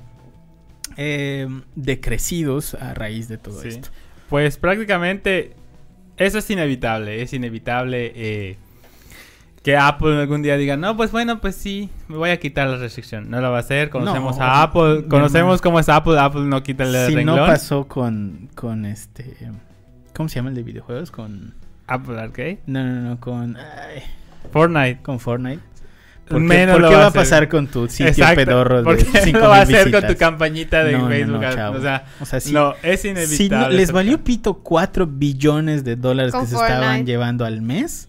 eh, 0.97 1.49
decrecidos 1.75 2.75
a 2.75 2.95
raíz 2.95 3.27
de 3.29 3.39
todo 3.39 3.63
esto. 3.63 3.89
Pues 4.29 4.59
prácticamente 4.59 5.55
eso 6.17 6.39
es 6.39 6.51
inevitable. 6.51 7.23
Es 7.23 7.33
inevitable 7.33 8.13
eh, 8.15 8.57
que 9.65 9.77
Apple 9.77 10.21
algún 10.21 10.43
día 10.43 10.57
diga, 10.57 10.77
no, 10.77 10.97
pues 10.97 11.11
bueno, 11.11 11.41
pues 11.41 11.57
sí, 11.57 11.89
me 12.09 12.17
voy 12.19 12.31
a 12.31 12.39
quitar 12.39 12.69
la 12.69 12.77
restricción. 12.77 13.29
No 13.31 13.41
lo 13.41 13.51
va 13.51 13.57
a 13.57 13.61
hacer. 13.61 13.91
Conocemos 13.91 14.37
No, 14.39 14.45
a 14.45 14.63
Apple. 14.63 15.07
Conocemos 15.09 15.61
cómo 15.63 15.81
es 15.81 15.89
Apple. 15.89 16.19
Apple 16.21 16.43
no 16.43 16.63
quita 16.63 16.85
el 16.85 17.09
Si 17.09 17.15
renglón. 17.17 17.37
no 17.39 17.47
pasó 17.47 17.89
con, 17.89 18.51
con 18.55 18.85
este... 18.85 19.37
¿Cómo 20.15 20.29
se 20.29 20.37
llama 20.37 20.51
el 20.51 20.55
de 20.55 20.63
videojuegos? 20.63 21.11
Con... 21.11 21.55
Apple 21.87 22.21
Arcade. 22.21 22.61
No, 22.67 22.85
no, 22.85 23.01
no, 23.09 23.19
con... 23.21 23.57
ay, 23.57 24.03
Fortnite. 24.53 25.01
con 25.03 25.19
Fortnite. 25.19 25.61
¿Por 26.29 26.39
qué, 26.39 26.45
Menos 26.47 26.75
por 26.75 26.83
lo 26.83 26.89
qué 26.91 26.95
va 26.97 27.05
a 27.05 27.07
hacer. 27.09 27.21
pasar 27.23 27.49
con 27.49 27.67
tu 27.67 27.87
sitio 27.89 28.07
Exacto, 28.09 28.37
pedorro 28.37 28.79
de 28.79 28.85
¿Por 28.85 28.97
qué 28.97 29.05
5 29.25 29.39
lo 29.39 29.49
va 29.49 29.61
a 29.61 29.65
mil 29.67 29.77
hacer 29.77 29.93
con 29.93 30.01
tu 30.03 30.07
visitas? 30.09 30.17
campañita 30.17 30.85
de 30.85 30.93
No, 30.93 30.99
no, 30.99 31.05
no, 31.05 31.11
Facebook? 31.11 31.41
chavo. 31.55 31.79
o 31.79 31.81
sea, 31.83 32.05
O 32.21 32.25
sea, 32.27 32.41
sí, 32.41 32.53
no, 32.53 32.75
es 32.83 33.01
si 33.03 33.09
inevitable. 33.09 33.67
no- 33.67 33.71
les 33.81 33.93
valió 33.93 34.23
pito 34.25 34.55
4 34.55 35.07
billones 35.07 35.85
de 35.85 35.97
dólares 35.97 36.33
que 36.35 36.47
se 36.47 36.55
estaban 36.55 37.05
llevando 37.05 37.45
al 37.45 37.61
mes, 37.61 38.09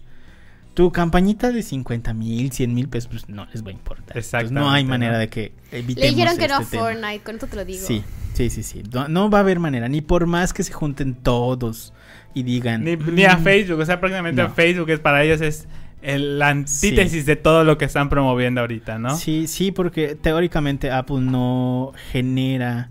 tu 0.76 0.92
campañita 0.92 1.50
de 1.52 1.62
50 1.62 2.12
mil, 2.12 2.52
100 2.52 2.74
mil 2.74 2.86
pesos, 2.88 3.08
pues 3.10 3.28
no 3.30 3.46
les 3.52 3.64
va 3.64 3.70
a 3.70 3.72
importar. 3.72 4.14
Entonces, 4.16 4.52
no 4.52 4.70
hay 4.70 4.84
manera 4.84 5.14
¿no? 5.14 5.18
de 5.20 5.28
que 5.28 5.52
evitemos 5.72 6.02
Le 6.10 6.10
dijeron 6.14 6.36
que 6.36 6.48
no 6.48 6.56
a 6.58 6.60
este 6.60 6.76
tema. 6.76 6.90
Fortnite, 6.90 7.24
con 7.24 7.36
eso 7.36 7.46
te 7.46 7.56
lo 7.56 7.64
digo. 7.64 7.86
Sí, 7.86 8.04
sí, 8.34 8.50
sí, 8.50 8.62
sí. 8.62 8.82
No, 8.92 9.08
no 9.08 9.30
va 9.30 9.38
a 9.38 9.40
haber 9.40 9.58
manera, 9.58 9.88
ni 9.88 10.02
por 10.02 10.26
más 10.26 10.52
que 10.52 10.62
se 10.62 10.74
junten 10.74 11.14
todos 11.14 11.94
y 12.34 12.42
digan... 12.42 12.84
Ni, 12.84 12.94
ni 12.96 13.24
a 13.24 13.38
"Mm, 13.38 13.42
Facebook, 13.42 13.80
o 13.80 13.86
sea, 13.86 13.98
prácticamente 14.00 14.42
No. 14.42 14.48
a 14.48 14.50
Facebook 14.50 14.90
es 14.90 15.00
para 15.00 15.24
ellos 15.24 15.40
es 15.40 15.66
la 16.02 16.50
antítesis 16.50 17.24
de 17.24 17.36
todo 17.36 17.64
lo 17.64 17.78
que 17.78 17.86
están 17.86 18.10
promoviendo 18.10 18.60
ahorita, 18.60 18.98
¿no? 18.98 19.16
Sí, 19.16 19.46
sí, 19.46 19.72
porque 19.72 20.14
teóricamente 20.14 20.90
Apple 20.90 21.20
no 21.22 21.94
genera... 22.12 22.90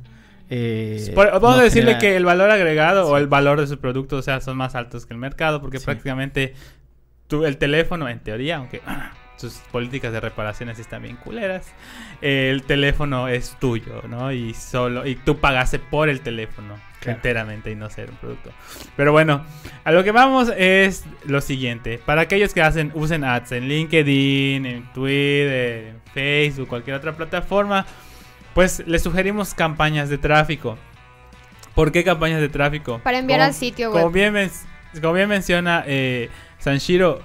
eh, 0.49 1.11
Por- 1.13 1.31
vamos 1.33 1.55
no 1.57 1.61
a 1.61 1.63
decirle 1.65 1.91
genera- 1.91 1.99
que 1.99 2.15
el 2.17 2.25
valor 2.25 2.49
agregado 2.49 3.07
o 3.07 3.17
el 3.17 3.27
valor 3.27 3.61
de 3.61 3.67
sus 3.67 3.77
productos, 3.77 4.19
o 4.19 4.23
sea, 4.23 4.41
son 4.41 4.57
más 4.57 4.73
altos 4.73 5.05
que 5.05 5.13
el 5.13 5.19
mercado, 5.19 5.61
porque 5.61 5.77
Sí. 5.77 5.85
prácticamente 5.85 6.55
tú, 7.27 7.45
el 7.45 7.57
teléfono, 7.57 8.07
en 8.09 8.19
teoría, 8.19 8.57
aunque 8.57 8.81
sus 9.37 9.53
políticas 9.71 10.13
de 10.13 10.19
reparaciones 10.21 10.79
están 10.79 11.03
bien 11.03 11.17
culeras, 11.17 11.67
el 12.21 12.63
teléfono 12.63 13.27
es 13.27 13.57
tuyo, 13.59 14.01
¿no? 14.07 14.31
Y 14.31 14.53
solo, 14.53 15.05
y 15.05 15.15
tú 15.15 15.37
pagaste 15.39 15.79
por 15.79 16.09
el 16.09 16.21
teléfono 16.21 16.75
Claro. 17.01 17.17
enteramente 17.17 17.69
y 17.69 17.75
no 17.75 17.87
ser 17.91 18.09
un 18.09 18.15
producto. 18.17 18.49
Pero 18.97 19.11
bueno, 19.11 19.45
a 19.83 19.91
lo 19.91 20.03
que 20.03 20.11
vamos 20.11 20.51
es 20.57 21.03
lo 21.25 21.39
siguiente. 21.39 21.99
Para 22.03 22.21
aquellos 22.21 22.51
que 22.51 22.63
hacen, 22.63 22.91
usen 22.95 23.23
ads 23.23 23.51
en 23.51 23.67
LinkedIn, 23.67 24.65
en 24.65 24.91
Twitter, 24.91 25.87
en 25.89 26.01
Facebook, 26.15 26.67
cualquier 26.67 26.95
otra 26.95 27.11
plataforma, 27.15 27.85
pues 28.55 28.81
les 28.87 29.03
sugerimos 29.03 29.53
campañas 29.53 30.09
de 30.09 30.17
tráfico. 30.17 30.79
¿Por 31.75 31.91
qué 31.91 32.03
campañas 32.03 32.41
de 32.41 32.49
tráfico? 32.49 32.99
Para 33.03 33.19
enviar 33.19 33.39
Como- 33.39 33.47
al 33.49 33.53
sitio 33.53 33.91
Como 33.91 34.05
web. 34.05 34.13
bien, 34.13 34.33
men- 34.33 34.51
como 34.99 35.13
bien 35.13 35.29
menciona 35.29 35.83
eh, 35.85 36.29
Sanshiro, 36.65 37.21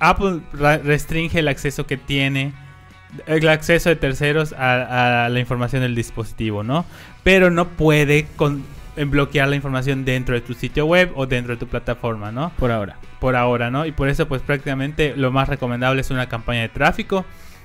Apple 0.00 0.40
restringe 0.82 1.38
el 1.38 1.48
acceso 1.48 1.86
que 1.86 1.96
tiene, 1.98 2.52
el 3.26 3.46
acceso 3.48 3.88
de 3.90 3.96
terceros 3.96 4.52
a, 4.54 5.26
a 5.26 5.28
la 5.28 5.40
información 5.40 5.82
del 5.82 5.94
dispositivo, 5.94 6.62
¿no? 6.62 6.84
Pero 7.22 7.50
no 7.50 7.68
puede 7.68 8.26
con- 8.36 8.64
bloquear 8.96 9.46
la 9.48 9.56
información 9.56 10.04
dentro 10.04 10.34
de 10.34 10.40
tu 10.40 10.54
sitio 10.54 10.86
web 10.86 11.12
o 11.14 11.26
dentro 11.26 11.54
de 11.54 11.58
tu 11.60 11.66
plataforma, 11.68 12.32
¿no? 12.32 12.50
Por 12.58 12.70
ahora. 12.72 12.96
por 13.20 13.36
ahora, 13.36 13.70
¿no? 13.70 13.84
Y 13.86 13.92
por 13.92 14.08
eso, 14.08 14.26
pues 14.26 14.40
prácticamente 14.42 15.14
lo 15.16 15.30
más 15.30 15.48
recomendable 15.48 16.00
es 16.00 16.10
una 16.10 16.28
campaña 16.28 16.62
de 16.62 16.68
tráfico. 16.70 17.24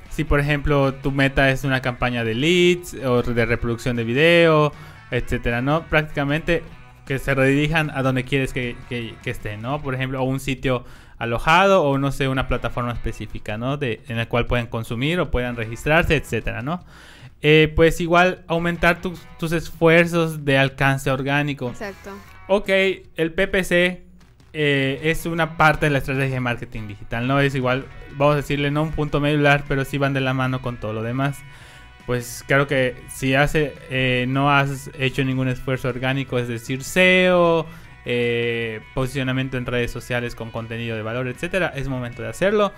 Si, 0.10 0.26
por 0.26 0.40
ejemplo, 0.42 0.94
tu 0.94 1.12
meta 1.12 1.50
es 1.50 1.64
una 1.64 1.82
campaña 1.82 2.24
de 2.24 2.36
leads 2.36 2.96
o 3.06 3.24
de 3.24 3.46
reproducción 3.46 3.96
de 3.96 4.04
video, 4.04 4.74
etcétera, 5.10 5.62
¿no? 5.62 5.84
Prácticamente 5.84 6.64
que 7.06 7.18
se 7.20 7.34
redirijan 7.34 7.90
a 7.90 8.02
donde 8.02 8.24
quieres 8.24 8.54
que, 8.54 8.76
que, 8.90 9.16
que 9.24 9.30
estén, 9.32 9.62
¿no? 9.62 9.82
Por 9.82 9.96
ejemplo, 9.96 10.22
o 10.22 10.24
un 10.24 10.40
sitio 10.40 10.86
alojado 11.18 11.84
o 11.84 11.98
no 11.98 12.12
sé, 12.12 12.28
una 12.28 12.48
plataforma 12.48 12.92
específica, 12.92 13.58
¿no? 13.58 13.78
De, 13.78 14.02
en 14.08 14.18
la 14.18 14.28
cual 14.28 14.46
puedan 14.46 14.68
consumir 14.68 15.20
o 15.20 15.32
puedan 15.32 15.56
registrarse, 15.56 16.16
etcétera, 16.16 16.62
¿no? 16.62 16.84
Eh, 17.42 17.72
pues 17.76 18.00
igual 18.00 18.44
aumentar 18.48 19.02
tus, 19.02 19.20
tus 19.38 19.52
esfuerzos 19.52 20.46
de 20.46 20.58
alcance 20.58 21.12
orgánico. 21.12 21.70
Exacto. 21.70 22.12
Ok, 22.48 22.70
el 22.70 23.34
PPC 23.34 24.04
eh, 24.56 25.00
es 25.04 25.26
una 25.26 25.58
parte 25.58 25.88
de 25.88 25.90
la 25.90 25.98
estrategia 25.98 26.36
de 26.36 26.40
marketing 26.40 26.88
digital, 26.88 27.28
¿no? 27.28 27.40
Es 27.40 27.56
igual, 27.56 27.86
vamos 28.12 28.34
a 28.34 28.38
decirle, 28.38 28.70
no 28.70 28.84
un 28.84 28.92
punto 28.92 29.20
medular, 29.20 29.64
pero 29.68 29.84
sí 29.84 29.98
van 29.98 30.14
de 30.14 30.22
la 30.22 30.34
mano 30.34 30.62
con 30.62 30.78
todo 30.78 30.94
lo 30.94 31.02
demás. 31.02 31.40
Pues 32.06 32.44
claro 32.46 32.68
que 32.68 32.96
si 33.10 33.34
hace, 33.34 33.74
eh, 33.90 34.26
no 34.28 34.52
has 34.52 34.92
hecho 35.00 35.24
ningún 35.24 35.48
esfuerzo 35.48 35.88
orgánico, 35.88 36.38
es 36.38 36.48
decir, 36.48 36.84
SEO, 36.84 37.66
eh, 38.06 38.82
posicionamiento 38.94 39.58
en 39.58 39.66
redes 39.66 39.92
sociales 39.92 40.36
con 40.36 40.52
contenido 40.52 40.96
de 40.96 41.02
valor, 41.04 41.28
etcétera, 41.28 41.72
es 41.76 41.88
momento 41.88 42.22
de 42.22 42.30
hacerlo. 42.30 42.74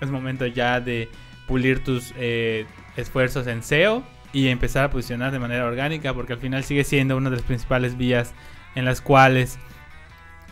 Es 0.00 0.10
momento 0.10 0.46
ya 0.46 0.80
de 0.80 1.08
pulir 1.46 1.82
tus 1.84 2.14
eh, 2.16 2.66
esfuerzos 2.96 3.46
en 3.46 3.62
SEO 3.62 4.02
y 4.32 4.48
empezar 4.48 4.84
a 4.84 4.90
posicionar 4.90 5.32
de 5.32 5.38
manera 5.40 5.64
orgánica, 5.66 6.14
porque 6.14 6.34
al 6.34 6.38
final 6.38 6.64
sigue 6.64 6.84
siendo 6.84 7.16
una 7.16 7.30
de 7.30 7.36
las 7.36 7.44
principales 7.44 7.96
vías 7.98 8.32
en 8.76 8.84
las 8.84 9.00
cuales 9.00 9.58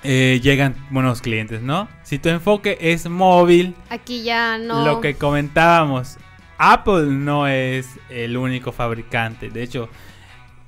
eh, 0.02 0.40
llegan 0.42 0.74
buenos 0.90 1.22
clientes, 1.22 1.62
¿no? 1.62 1.88
Si 2.02 2.18
tu 2.18 2.28
enfoque 2.28 2.76
es 2.80 3.08
móvil, 3.08 3.74
Aquí 3.90 4.22
ya 4.22 4.58
no. 4.58 4.84
lo 4.84 5.00
que 5.00 5.14
comentábamos, 5.14 6.18
Apple 6.58 7.06
no 7.06 7.46
es 7.46 7.88
el 8.10 8.36
único 8.36 8.72
fabricante. 8.72 9.50
De 9.50 9.62
hecho, 9.62 9.88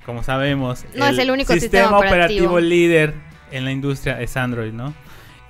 como 0.05 0.23
sabemos, 0.23 0.85
No 0.95 1.07
es 1.07 1.17
el 1.17 1.29
único 1.31 1.53
sistema 1.53 1.97
operativo. 1.97 2.59
líder 2.59 3.13
en 3.51 3.65
la 3.65 3.71
industria 3.71 4.21
es 4.21 4.35
Android, 4.37 4.73
¿no? 4.73 4.93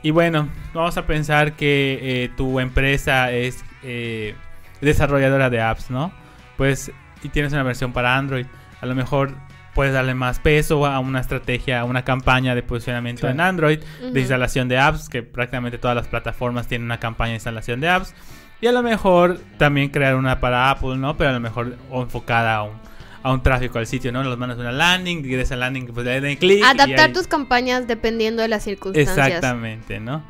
Y 0.03 0.11
bueno, 0.11 0.49
vamos 0.73 0.97
a 0.97 1.05
pensar 1.05 1.53
que 1.53 1.99
eh, 2.01 2.29
tu 2.35 2.59
empresa 2.59 3.31
es 3.31 3.63
eh, 3.83 4.35
desarrolladora 4.81 5.49
de 5.49 5.61
apps, 5.61 5.91
¿no? 5.91 6.11
Pues, 6.57 6.91
y 7.23 7.29
tienes 7.29 7.53
una 7.53 7.63
versión 7.63 7.93
para 7.93 8.17
Android. 8.17 8.45
A 8.81 8.85
lo 8.87 8.95
mejor 8.95 9.31
puedes 9.75 9.93
darle 9.93 10.15
más 10.15 10.39
peso 10.39 10.85
a 10.85 10.99
una 10.99 11.19
estrategia, 11.19 11.81
a 11.81 11.83
una 11.85 12.03
campaña 12.03 12.55
de 12.55 12.63
posicionamiento 12.63 13.21
Claro. 13.21 13.33
en 13.35 13.41
Android 13.41 13.79
de 14.11 14.19
instalación 14.19 14.67
de 14.67 14.77
apps, 14.79 15.07
que 15.07 15.23
prácticamente 15.23 15.77
todas 15.77 15.95
las 15.95 16.07
plataformas 16.07 16.67
tienen 16.67 16.85
una 16.85 16.99
campaña 16.99 17.29
de 17.29 17.35
instalación 17.35 17.79
de 17.79 17.89
apps. 17.89 18.13
Y 18.59 18.67
a 18.67 18.71
lo 18.71 18.83
mejor 18.83 19.39
también 19.57 19.89
crear 19.89 20.15
una 20.15 20.39
para 20.39 20.69
Apple, 20.69 20.97
¿no? 20.97 21.15
Pero 21.17 21.29
a 21.29 21.33
lo 21.33 21.39
mejor 21.39 21.77
enfocada 21.91 22.55
a 22.55 22.63
un, 22.63 22.73
a 23.23 23.31
un 23.31 23.43
tráfico 23.43 23.77
al 23.79 23.87
sitio, 23.87 24.11
¿no? 24.11 24.23
Los 24.23 24.37
mandas 24.37 24.57
una 24.57 24.71
landing, 24.71 25.19
y 25.19 25.29
de 25.29 25.41
esa 25.41 25.55
landing 25.55 25.87
pues 25.87 26.05
le 26.05 26.21
den 26.21 26.37
clic. 26.37 26.63
Adaptar 26.63 27.07
ahí- 27.07 27.13
tus 27.13 27.27
campañas 27.27 27.87
dependiendo 27.87 28.41
de 28.41 28.47
las 28.47 28.63
circunstancias. 28.63 29.17
Exactamente, 29.17 29.99
¿no? 29.99 30.23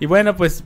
Y 0.00 0.06
bueno, 0.06 0.36
pues 0.36 0.64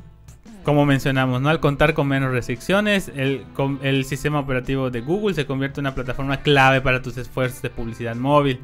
como 0.64 0.84
mencionamos, 0.84 1.40
¿no? 1.40 1.48
Al 1.48 1.60
contar 1.60 1.94
con 1.94 2.08
menos 2.08 2.32
restricciones, 2.32 3.12
el, 3.14 4.04
sistema 4.04 4.40
operativo 4.40 4.90
de 4.90 5.00
Google 5.00 5.34
se 5.34 5.46
convierte 5.46 5.78
en 5.80 5.84
una 5.84 5.94
plataforma 5.94 6.38
clave 6.38 6.80
para 6.80 7.02
tus 7.02 7.16
esfuerzos 7.18 7.62
de 7.62 7.70
publicidad 7.70 8.16
móvil. 8.16 8.58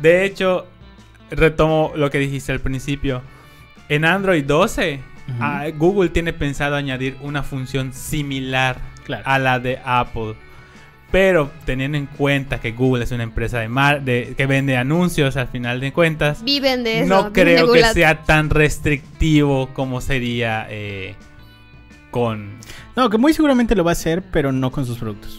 De 0.00 0.24
hecho, 0.24 0.66
retomo 1.30 1.92
lo 1.96 2.10
que 2.10 2.18
dijiste 2.18 2.52
al 2.52 2.60
principio. 2.60 3.22
En 3.88 4.04
Android 4.04 4.44
12, 4.44 5.00
Ujú. 5.28 5.36
ah, 5.40 5.64
Google 5.76 6.10
tiene 6.10 6.32
pensado 6.32 6.76
añadir 6.76 7.16
una 7.22 7.42
función 7.42 7.92
similar 7.92 8.78
Claro. 9.04 9.24
a 9.26 9.38
la 9.40 9.58
de 9.58 9.80
Apple. 9.84 10.34
Pero 11.12 11.50
teniendo 11.66 11.96
en 11.98 12.06
cuenta 12.06 12.58
que 12.58 12.72
Google 12.72 13.04
es 13.04 13.12
una 13.12 13.22
empresa 13.22 13.60
de, 13.60 13.68
mar 13.68 14.02
de 14.02 14.34
que 14.36 14.46
vende 14.46 14.76
anuncios 14.78 15.36
al 15.36 15.46
final 15.48 15.78
de 15.78 15.92
cuentas, 15.92 16.42
Viven 16.42 16.82
de 16.84 17.00
eso. 17.00 17.08
no 17.08 17.30
viven 17.30 17.32
de 17.32 17.42
creo 17.62 17.72
que 17.72 17.84
sea 17.84 18.22
tan 18.24 18.48
restrictivo 18.50 19.68
como 19.74 20.00
sería 20.00 20.66
eh, 20.70 21.14
con... 22.10 22.56
No, 22.96 23.10
que 23.10 23.18
muy 23.18 23.32
seguramente 23.34 23.74
lo 23.76 23.84
va 23.84 23.90
a 23.90 23.92
hacer, 23.92 24.22
pero 24.32 24.52
no 24.52 24.70
con 24.72 24.86
sus 24.86 24.98
productos. 24.98 25.38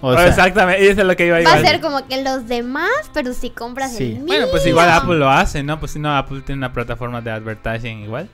O 0.00 0.12
sea, 0.14 0.26
exactamente, 0.28 0.86
eso 0.90 1.00
es 1.00 1.06
lo 1.06 1.16
que 1.16 1.26
iba 1.26 1.38
a 1.38 1.42
Va 1.42 1.52
a 1.52 1.56
decir. 1.56 1.66
ser 1.70 1.80
como 1.80 2.06
que 2.06 2.22
los 2.22 2.46
demás, 2.46 2.90
pero 3.14 3.32
si 3.32 3.48
compras 3.48 3.96
Sí. 3.96 4.04
el 4.04 4.14
mío. 4.16 4.24
Bueno, 4.26 4.46
pues 4.50 4.66
igual 4.66 4.90
Apple 4.90 5.16
lo 5.16 5.30
hace, 5.30 5.62
¿no? 5.62 5.80
Pues 5.80 5.92
si 5.92 5.98
no, 5.98 6.14
Apple 6.14 6.42
tiene 6.42 6.58
una 6.58 6.74
plataforma 6.74 7.22
de 7.22 7.30
advertising 7.30 8.00
igual. 8.00 8.28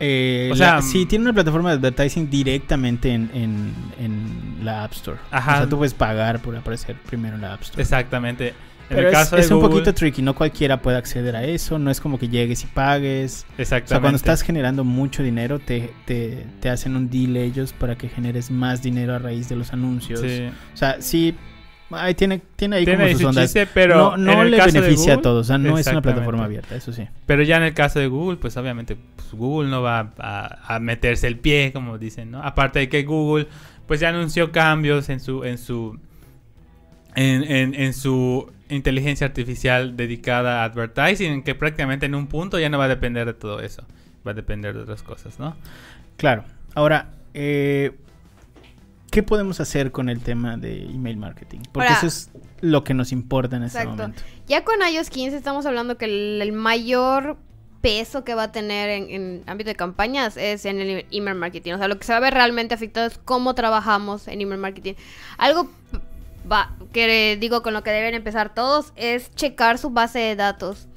Eh, 0.00 0.50
o 0.52 0.56
sea, 0.56 0.76
la- 0.76 0.82
sí, 0.82 1.06
tiene 1.06 1.24
una 1.24 1.32
plataforma 1.32 1.70
de 1.70 1.76
advertising 1.76 2.28
directamente 2.30 3.10
en, 3.12 3.30
en- 3.34 3.72
en 4.00 4.64
la 4.64 4.84
App 4.84 4.92
Store. 4.92 5.18
Ajá. 5.30 5.54
O 5.54 5.56
sea, 5.58 5.68
tú 5.68 5.76
puedes 5.78 5.94
pagar 5.94 6.40
por 6.40 6.56
aparecer 6.56 6.96
primero 7.06 7.36
en 7.36 7.42
la 7.42 7.54
App 7.54 7.62
Store. 7.62 7.82
Exactamente. 7.82 8.48
En 8.90 8.96
Pero 8.96 9.00
el 9.00 9.06
es, 9.06 9.12
caso 9.18 9.36
es 9.38 9.48
de 9.48 9.54
un 9.54 9.62
poquito 9.62 9.94
tricky, 9.94 10.20
no 10.20 10.34
cualquiera 10.34 10.82
puede 10.82 10.98
acceder 10.98 11.34
a 11.36 11.42
eso, 11.42 11.78
no 11.78 11.90
es 11.90 12.02
como 12.02 12.18
que 12.18 12.28
llegues 12.28 12.64
y 12.64 12.66
pagues. 12.66 13.46
O 13.56 13.62
Exactamente. 13.62 13.88
sea, 13.88 14.00
cuando 14.00 14.16
estás 14.16 14.42
generando 14.42 14.84
mucho 14.84 15.22
dinero, 15.22 15.58
te, 15.58 15.90
te, 16.04 16.44
te 16.60 16.68
hacen 16.68 16.94
un 16.94 17.08
deal 17.08 17.34
ellos 17.38 17.72
para 17.72 17.96
que 17.96 18.10
generes 18.10 18.50
más 18.50 18.82
dinero 18.82 19.14
a 19.14 19.18
raíz 19.18 19.48
de 19.48 19.56
los 19.56 19.72
anuncios. 19.72 20.20
Sí. 20.20 20.50
O 20.74 20.76
sea, 20.76 21.00
sí, 21.00 21.34
ahí 21.96 22.14
tiene, 22.14 22.40
tiene 22.56 22.76
ahí 22.76 22.84
Tiene 22.84 22.98
como 23.04 23.12
sus 23.12 23.20
su 23.22 23.26
ondas. 23.28 23.44
chiste, 23.44 23.66
pero 23.72 24.16
no 24.16 24.44
le 24.44 24.56
beneficia 24.64 25.14
a 25.14 25.20
todos, 25.22 25.42
o 25.42 25.48
sea, 25.48 25.58
no 25.58 25.76
es 25.78 25.86
una 25.86 26.02
plataforma 26.02 26.44
abierta, 26.44 26.74
eso 26.76 26.92
sí. 26.92 27.06
Pero 27.26 27.42
ya 27.42 27.56
en 27.56 27.62
el 27.64 27.74
caso 27.74 27.98
de 28.00 28.06
Google, 28.08 28.36
pues 28.38 28.56
obviamente 28.56 28.96
pues, 29.16 29.32
Google 29.32 29.70
no 29.70 29.82
va 29.82 30.12
a, 30.18 30.74
a 30.74 30.80
meterse 30.80 31.26
el 31.26 31.38
pie, 31.38 31.72
como 31.72 31.98
dicen, 31.98 32.30
¿no? 32.30 32.42
Aparte 32.42 32.78
de 32.80 32.88
que 32.88 33.02
Google, 33.04 33.46
pues 33.86 34.00
ya 34.00 34.08
anunció 34.10 34.52
cambios 34.52 35.08
en 35.08 35.20
su, 35.20 35.44
en 35.44 35.58
su, 35.58 35.98
en, 37.14 37.42
en- 37.44 37.74
en 37.74 37.92
su 37.94 38.50
inteligencia 38.68 39.26
artificial 39.26 39.96
dedicada 39.96 40.62
a 40.62 40.64
advertising, 40.64 41.42
que 41.42 41.54
prácticamente 41.54 42.06
en 42.06 42.14
un 42.14 42.26
punto 42.26 42.58
ya 42.58 42.68
no 42.68 42.78
va 42.78 42.84
a 42.86 42.88
depender 42.88 43.26
de 43.26 43.34
todo 43.34 43.60
eso, 43.60 43.84
va 44.26 44.32
a 44.32 44.34
depender 44.34 44.74
de 44.74 44.80
otras 44.82 45.02
cosas, 45.02 45.38
¿no? 45.38 45.54
Claro. 46.16 46.44
Ahora, 46.74 47.08
eh, 47.34 47.92
¿qué 49.14 49.22
podemos 49.22 49.60
hacer 49.60 49.92
con 49.92 50.08
el 50.08 50.20
tema 50.20 50.56
de 50.56 50.86
email 50.86 51.16
marketing? 51.16 51.60
Porque 51.70 51.86
Ahora- 51.86 51.98
eso 51.98 52.06
es 52.08 52.30
lo 52.60 52.82
que 52.82 52.94
nos 52.94 53.12
importa 53.12 53.56
en 53.56 53.62
este 53.62 53.78
Exacto. 53.78 54.02
momento. 54.02 54.22
Ya 54.48 54.64
con 54.64 54.74
iOS 54.82 55.08
15 55.08 55.36
estamos 55.36 55.66
hablando 55.66 55.96
que 55.96 56.06
el, 56.06 56.42
el 56.42 56.50
mayor 56.52 57.36
peso 57.80 58.24
que 58.24 58.34
va 58.34 58.44
a 58.44 58.52
tener 58.52 58.90
en, 58.90 59.10
en 59.10 59.42
ámbito 59.46 59.68
de 59.68 59.76
campañas 59.76 60.36
es 60.36 60.64
en 60.64 60.80
el 60.80 61.06
email 61.12 61.36
marketing. 61.36 61.74
O 61.74 61.78
sea, 61.78 61.86
lo 61.86 61.96
que 61.96 62.04
se 62.04 62.12
va 62.12 62.16
a 62.16 62.20
ver 62.20 62.34
realmente 62.34 62.74
afectado 62.74 63.06
es 63.06 63.18
cómo 63.18 63.54
trabajamos 63.54 64.26
en 64.26 64.40
email 64.40 64.60
marketing. 64.60 64.94
Algo 65.38 65.70
va, 66.50 66.74
que 66.92 67.36
digo 67.40 67.62
con 67.62 67.72
lo 67.72 67.84
que 67.84 67.90
deben 67.90 68.14
empezar 68.14 68.52
todos 68.52 68.92
es 68.96 69.32
checar 69.36 69.78
su 69.78 69.90
base 69.90 70.18
de 70.18 70.34
datos 70.34 70.88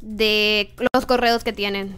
de 0.00 0.74
los 0.92 1.06
correos 1.06 1.44
que 1.44 1.52
tienen 1.52 1.94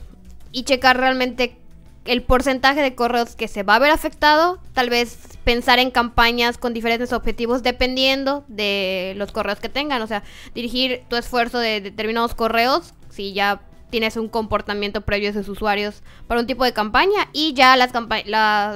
y 0.52 0.64
checar 0.64 0.98
realmente 0.98 1.56
el 2.04 2.22
porcentaje 2.22 2.82
de 2.82 2.94
correos 2.94 3.34
que 3.34 3.48
se 3.48 3.62
va 3.62 3.76
a 3.76 3.78
ver 3.78 3.90
afectado, 3.90 4.60
tal 4.74 4.90
vez 4.90 5.18
pensar 5.44 5.78
en 5.78 5.90
campañas 5.90 6.58
con 6.58 6.74
diferentes 6.74 7.12
objetivos 7.12 7.62
dependiendo 7.62 8.44
de 8.48 9.14
los 9.16 9.32
correos 9.32 9.58
que 9.60 9.68
tengan, 9.68 10.02
o 10.02 10.06
sea, 10.06 10.22
dirigir 10.54 11.02
tu 11.08 11.16
esfuerzo 11.16 11.58
de 11.58 11.80
determinados 11.80 12.34
correos, 12.34 12.92
si 13.08 13.32
ya 13.32 13.62
tienes 13.90 14.16
un 14.16 14.28
comportamiento 14.28 15.02
previo 15.02 15.32
de 15.32 15.38
sus 15.38 15.48
usuarios 15.48 16.02
para 16.26 16.40
un 16.40 16.46
tipo 16.46 16.64
de 16.64 16.72
campaña 16.72 17.28
y 17.32 17.54
ya 17.54 17.76
las 17.76 17.92
campa- 17.92 18.24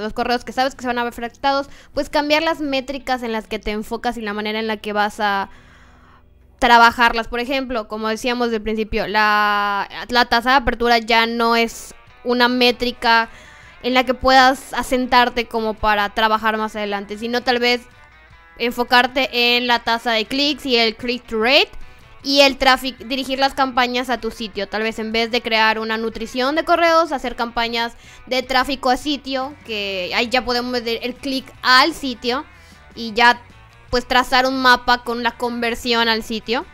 los 0.01 0.13
correos 0.13 0.45
que 0.45 0.53
sabes 0.53 0.75
que 0.75 0.81
se 0.81 0.87
van 0.87 0.97
a 0.97 1.03
ver 1.03 1.11
afectados, 1.11 1.67
pues 1.93 2.09
cambiar 2.09 2.41
las 2.41 2.61
métricas 2.61 3.21
en 3.21 3.33
las 3.33 3.45
que 3.45 3.59
te 3.59 3.71
enfocas 3.71 4.17
y 4.17 4.21
la 4.21 4.33
manera 4.33 4.59
en 4.59 4.67
la 4.67 4.77
que 4.77 4.93
vas 4.93 5.19
a 5.19 5.49
trabajarlas. 6.57 7.27
Por 7.27 7.41
ejemplo, 7.41 7.87
como 7.87 8.07
decíamos 8.07 8.49
del 8.49 8.61
principio, 8.61 9.07
la 9.07 9.87
tasa 10.29 10.51
de 10.51 10.55
apertura 10.55 10.99
ya 10.99 11.25
no 11.25 11.55
es 11.57 11.93
una 12.29 12.47
métrica 12.47 13.29
en 13.81 13.93
la 13.93 14.03
que 14.03 14.13
puedas 14.13 14.73
asentarte 14.73 15.47
como 15.47 15.73
para 15.73 16.09
trabajar 16.09 16.57
más 16.57 16.75
adelante, 16.75 17.17
sino 17.17 17.41
tal 17.41 17.59
vez 17.59 17.81
enfocarte 18.57 19.55
en 19.55 19.67
la 19.67 19.79
tasa 19.79 20.11
de 20.11 20.25
clics 20.25 20.65
y 20.65 20.75
el 20.75 20.95
click 20.95 21.25
to 21.25 21.41
rate 21.41 21.71
y 22.21 22.41
el 22.41 22.57
tráfico, 22.57 23.03
dirigir 23.05 23.39
las 23.39 23.53
campañas 23.53 24.09
a 24.09 24.19
tu 24.19 24.29
sitio. 24.29 24.67
Tal 24.67 24.83
vez 24.83 24.99
en 24.99 25.11
vez 25.11 25.31
de 25.31 25.41
crear 25.41 25.79
una 25.79 25.97
nutrición 25.97 26.55
de 26.55 26.65
correos, 26.65 27.11
hacer 27.11 27.35
campañas 27.35 27.93
de 28.27 28.43
tráfico 28.43 28.89
a 28.89 28.97
sitio, 28.97 29.55
que 29.65 30.11
ahí 30.13 30.29
ya 30.29 30.45
podemos 30.45 30.71
medir 30.71 30.99
el 31.01 31.15
clic 31.15 31.51
al 31.61 31.93
sitio 31.93 32.45
y 32.95 33.13
ya 33.13 33.41
pues 33.89 34.07
trazar 34.07 34.45
un 34.45 34.61
mapa 34.61 35.03
con 35.03 35.23
la 35.23 35.31
conversión 35.31 36.09
al 36.09 36.21
sitio. 36.21 36.65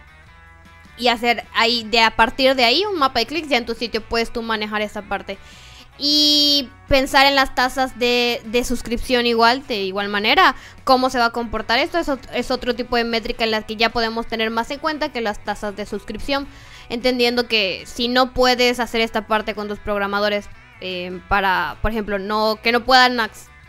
Y 0.97 1.09
hacer 1.09 1.45
ahí, 1.53 1.83
de 1.83 2.01
a 2.01 2.15
partir 2.15 2.55
de 2.55 2.63
ahí, 2.63 2.83
un 2.85 2.97
mapa 2.97 3.19
de 3.19 3.25
clics, 3.25 3.49
ya 3.49 3.57
en 3.57 3.65
tu 3.65 3.75
sitio 3.75 4.01
puedes 4.01 4.31
tú 4.31 4.41
manejar 4.41 4.81
esa 4.81 5.03
parte. 5.03 5.37
Y 5.97 6.69
pensar 6.89 7.25
en 7.25 7.35
las 7.35 7.55
tasas 7.55 7.97
de, 7.97 8.41
de 8.45 8.63
suscripción 8.65 9.25
igual, 9.25 9.65
de 9.65 9.83
igual 9.83 10.09
manera, 10.09 10.55
cómo 10.83 11.09
se 11.09 11.19
va 11.19 11.25
a 11.25 11.29
comportar 11.31 11.79
esto, 11.79 11.97
es, 11.97 12.11
es 12.33 12.51
otro 12.51 12.75
tipo 12.75 12.97
de 12.97 13.05
métrica 13.05 13.45
en 13.45 13.51
la 13.51 13.61
que 13.61 13.77
ya 13.77 13.89
podemos 13.89 14.27
tener 14.27 14.49
más 14.49 14.69
en 14.71 14.79
cuenta 14.79 15.13
que 15.13 15.21
las 15.21 15.41
tasas 15.43 15.75
de 15.75 15.85
suscripción, 15.85 16.47
entendiendo 16.89 17.47
que 17.47 17.83
si 17.85 18.09
no 18.09 18.33
puedes 18.33 18.81
hacer 18.81 18.99
esta 18.99 19.25
parte 19.25 19.55
con 19.55 19.69
tus 19.69 19.79
programadores 19.79 20.49
eh, 20.81 21.21
para, 21.29 21.77
por 21.81 21.91
ejemplo, 21.91 22.19
no 22.19 22.59
que 22.61 22.73
no 22.73 22.83
puedan 22.83 23.17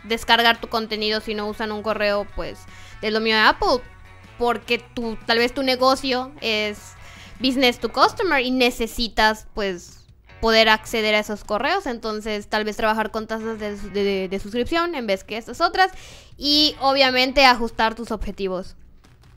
descargar 0.03 0.59
tu 0.59 0.67
contenido 0.67 1.21
si 1.21 1.33
no 1.33 1.47
usan 1.47 1.71
un 1.71 1.81
correo, 1.81 2.27
pues, 2.35 2.59
de 3.01 3.11
lo 3.11 3.21
mío 3.21 3.35
de 3.35 3.43
Apple, 3.43 3.81
porque 4.37 4.79
tu, 4.79 5.17
tal 5.25 5.37
vez 5.37 5.53
tu 5.53 5.63
negocio 5.63 6.33
es 6.41 6.96
business 7.39 7.79
to 7.79 7.89
customer 7.89 8.41
y 8.41 8.51
necesitas, 8.51 9.47
pues, 9.53 10.05
poder 10.41 10.69
acceder 10.69 11.15
a 11.15 11.19
esos 11.19 11.43
correos. 11.43 11.87
Entonces, 11.87 12.47
tal 12.47 12.63
vez 12.63 12.77
trabajar 12.77 13.09
con 13.11 13.25
tasas 13.27 13.57
de, 13.59 13.75
de- 13.77 14.27
de 14.29 14.39
suscripción 14.39 14.93
en 14.95 15.07
vez 15.07 15.23
que 15.23 15.37
estas 15.37 15.61
otras. 15.61 15.91
Y 16.37 16.75
obviamente 16.79 17.45
ajustar 17.45 17.95
tus 17.95 18.11
objetivos. 18.11 18.75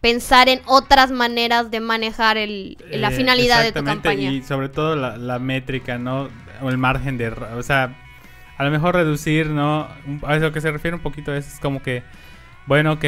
Pensar 0.02 0.48
en 0.48 0.60
otras 0.66 1.10
maneras 1.10 1.70
de 1.70 1.80
manejar 1.80 2.36
el, 2.36 2.76
la 2.90 3.08
Eh, 3.10 3.16
finalidad 3.16 3.62
de 3.62 3.72
tu 3.72 3.84
campaña. 3.84 4.30
Y 4.30 4.42
sobre 4.42 4.68
todo 4.68 4.96
la, 4.96 5.16
la 5.16 5.38
métrica, 5.38 5.98
¿no? 5.98 6.28
O 6.62 6.68
el 6.68 6.78
margen 6.78 7.16
de... 7.18 7.28
O 7.28 7.62
sea, 7.62 7.96
a 8.58 8.64
lo 8.64 8.70
mejor 8.70 8.94
reducir, 8.94 9.46
¿no? 9.48 9.88
A 10.22 10.36
lo 10.36 10.52
que 10.52 10.60
se 10.60 10.70
refiere 10.70 10.94
un 10.96 11.02
poquito 11.02 11.34
es, 11.34 11.54
es 11.54 11.60
como 11.60 11.82
que, 11.82 12.02
bueno, 12.66 12.92
ok, 12.92 13.04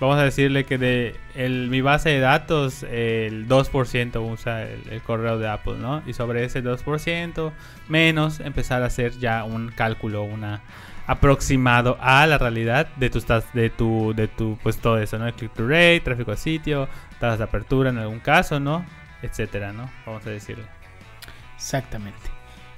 vamos 0.00 0.18
a 0.18 0.24
decirle 0.24 0.64
que 0.64 0.78
de 0.78 1.16
el, 1.34 1.68
mi 1.68 1.80
base 1.80 2.10
de 2.10 2.20
datos, 2.20 2.82
el 2.84 3.48
2% 3.48 4.20
usa 4.30 4.62
el, 4.62 5.00
correo 5.02 5.38
de 5.38 5.48
Apple, 5.48 5.76
¿no? 5.78 6.02
Y 6.06 6.12
sobre 6.12 6.44
ese 6.44 6.62
2% 6.62 7.52
menos 7.88 8.40
empezar 8.40 8.82
a 8.82 8.86
hacer 8.86 9.12
ya 9.18 9.44
un 9.44 9.70
cálculo, 9.70 10.22
una 10.22 10.60
aproximado 11.06 11.96
a 12.00 12.26
la 12.26 12.36
realidad 12.36 12.88
de 12.96 13.10
tas- 13.10 13.50
de 13.54 13.70
tu 13.70 14.12
de 14.14 14.28
tu 14.28 14.58
pues 14.62 14.76
todo 14.78 14.98
eso, 14.98 15.18
¿no? 15.18 15.32
Click 15.34 15.52
to 15.54 15.66
rate, 15.66 16.00
tráfico 16.00 16.30
al 16.32 16.36
sitio, 16.38 16.88
tasas 17.18 17.38
de 17.38 17.44
apertura 17.44 17.90
en 17.90 17.98
algún 17.98 18.20
caso, 18.20 18.60
¿no? 18.60 18.84
etcétera, 19.22 19.72
¿no? 19.72 19.90
Vamos 20.06 20.26
a 20.26 20.30
decirle. 20.30 20.64
Exactamente. 21.56 22.20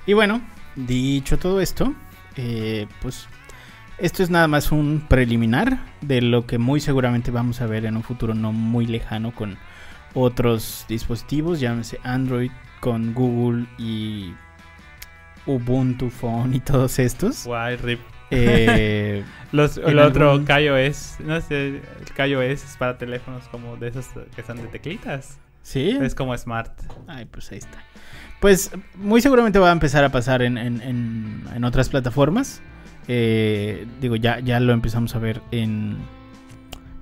Y 0.07 0.13
bueno, 0.15 0.41
dicho 0.75 1.39
todo 1.39 1.61
esto, 1.61 1.93
eh, 2.37 2.87
pues 3.03 3.29
esto 4.01 4.23
es 4.23 4.31
nada 4.31 4.49
más 4.49 4.73
un 4.73 5.05
preliminar 5.09 5.79
de 6.01 6.21
lo 6.23 6.47
que 6.47 6.59
muy 6.59 6.81
seguramente 6.81 7.31
vamos 7.31 7.61
a 7.61 7.67
ver 7.67 7.85
en 7.85 7.97
un 7.97 8.03
futuro 8.03 8.35
no 8.35 8.53
muy 8.53 8.87
lejano 8.87 9.33
con 9.35 9.59
otros 10.15 10.85
dispositivos, 10.89 11.61
llámese 11.61 11.99
Android, 12.03 12.51
con 12.81 13.15
Google 13.15 13.67
y 13.79 14.33
Ubuntu 15.47 16.11
Phone 16.11 16.55
y 16.55 16.61
todos 16.61 16.99
estos. 16.99 17.45
Guay, 17.47 17.77
rip. 17.77 18.01
Eh, 18.31 19.25
Los, 19.53 19.77
En 19.79 19.89
el 19.91 19.99
otro 19.99 20.31
algún- 20.33 20.47
KaiOS, 20.47 21.17
no 21.21 21.41
sé, 21.41 21.69
el 21.69 21.83
KaiOS 22.15 22.65
es 22.65 22.77
para 22.79 22.97
teléfonos 22.99 23.49
como 23.49 23.77
de 23.77 23.89
esos 23.89 24.07
que 24.37 24.43
son 24.43 24.59
de 24.59 24.65
teclitas. 24.69 25.39
¿Sí? 25.63 25.91
Es 26.01 26.15
como 26.15 26.37
Smart. 26.39 26.73
Ay, 27.07 27.27
pues 27.27 27.51
ahí 27.53 27.59
está. 27.59 27.79
Pues 28.41 28.71
muy 28.95 29.21
seguramente 29.21 29.59
va 29.59 29.69
a 29.69 29.73
empezar 29.73 30.05
a 30.05 30.09
pasar 30.11 30.41
en, 30.43 30.57
en- 30.57 30.81
en- 30.81 31.45
en 31.55 31.65
otras 31.65 31.89
plataformas. 31.89 32.63
Eh, 33.09 33.87
digo, 34.01 34.17
ya, 34.17 34.41
ya 34.41 34.61
lo 34.61 34.73
empezamos 34.73 35.15
a 35.15 35.19
ver 35.19 35.43
en. 35.51 35.97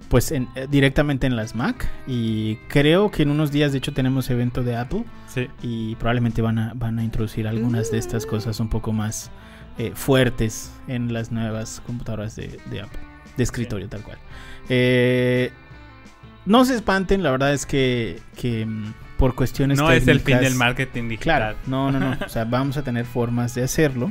Pues 0.08 0.32
en, 0.32 0.48
eh, 0.54 0.66
directamente 0.70 1.26
en 1.26 1.36
las 1.36 1.54
Mac. 1.54 1.90
Y 2.06 2.56
creo 2.68 3.10
que 3.10 3.24
en 3.24 3.30
unos 3.30 3.52
días, 3.52 3.72
de 3.72 3.78
hecho, 3.78 3.92
tenemos 3.92 4.30
evento 4.30 4.62
de 4.62 4.76
Apple. 4.76 5.04
Sí. 5.26 5.48
Y 5.62 5.96
probablemente 5.96 6.40
van 6.40 6.58
a, 6.58 6.72
van 6.74 6.98
a 6.98 7.04
introducir 7.04 7.46
algunas 7.46 7.90
de 7.90 7.98
estas 7.98 8.24
cosas 8.24 8.58
un 8.60 8.68
poco 8.70 8.92
más 8.92 9.30
eh, 9.78 9.92
fuertes 9.94 10.72
en 10.88 11.12
las 11.12 11.30
nuevas 11.30 11.80
computadoras 11.86 12.34
de, 12.34 12.58
de 12.70 12.80
Apple. 12.80 12.98
De 13.36 13.44
escritorio, 13.44 13.88
tal 13.88 14.02
cual. 14.02 14.18
Eh, 14.68 15.52
no 16.46 16.64
se 16.64 16.74
espanten, 16.74 17.22
la 17.22 17.30
verdad 17.30 17.52
es 17.52 17.64
que, 17.64 18.20
que 18.36 18.66
mm, 18.66 18.94
por 19.18 19.36
cuestiones 19.36 19.78
No 19.78 19.92
es 19.92 20.08
el 20.08 20.18
fin 20.18 20.40
del 20.40 20.56
marketing 20.56 21.10
digital. 21.10 21.22
Claro, 21.22 21.58
no, 21.66 21.92
no, 21.92 22.00
no. 22.00 22.16
O 22.24 22.28
sea, 22.28 22.44
vamos 22.50 22.76
a 22.76 22.82
tener 22.82 23.04
formas 23.04 23.54
de 23.54 23.62
hacerlo. 23.62 24.10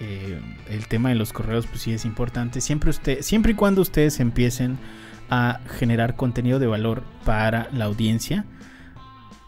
Eh, 0.00 0.40
el 0.70 0.86
tema 0.86 1.10
de 1.10 1.14
los 1.14 1.32
correos, 1.32 1.66
pues 1.66 1.82
sí 1.82 1.92
es 1.92 2.04
importante. 2.04 2.60
Siempre 2.60 2.90
usted, 2.90 3.20
siempre 3.22 3.52
y 3.52 3.54
cuando 3.54 3.82
ustedes 3.82 4.18
empiecen 4.18 4.78
a 5.28 5.60
generar 5.78 6.16
contenido 6.16 6.58
de 6.58 6.66
valor 6.66 7.02
para 7.24 7.68
la 7.72 7.84
audiencia, 7.84 8.46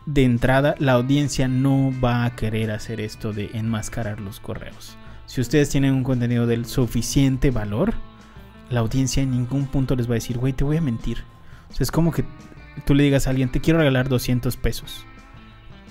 de 0.04 0.24
entrada, 0.24 0.74
la 0.78 0.92
audiencia 0.92 1.48
no 1.48 1.92
va 2.02 2.24
a 2.24 2.36
querer 2.36 2.70
hacer 2.70 3.00
esto 3.00 3.32
de 3.32 3.50
enmascarar 3.54 4.20
los 4.20 4.40
correos. 4.40 4.96
Si 5.26 5.40
ustedes 5.40 5.70
tienen 5.70 5.94
un 5.94 6.04
contenido 6.04 6.46
del 6.46 6.66
suficiente 6.66 7.50
valor, 7.50 7.94
la 8.68 8.80
audiencia 8.80 9.22
en 9.22 9.30
ningún 9.30 9.66
punto 9.66 9.96
les 9.96 10.06
va 10.06 10.12
a 10.12 10.14
decir, 10.14 10.38
güey, 10.38 10.52
te 10.52 10.64
voy 10.64 10.76
a 10.76 10.82
mentir. 10.82 11.18
O 11.70 11.74
sea, 11.74 11.84
es 11.84 11.90
como 11.90 12.12
que 12.12 12.24
tú 12.84 12.94
le 12.94 13.04
digas 13.04 13.26
a 13.26 13.30
alguien, 13.30 13.50
te 13.50 13.60
quiero 13.60 13.78
regalar 13.78 14.08
200 14.08 14.56
pesos. 14.56 15.06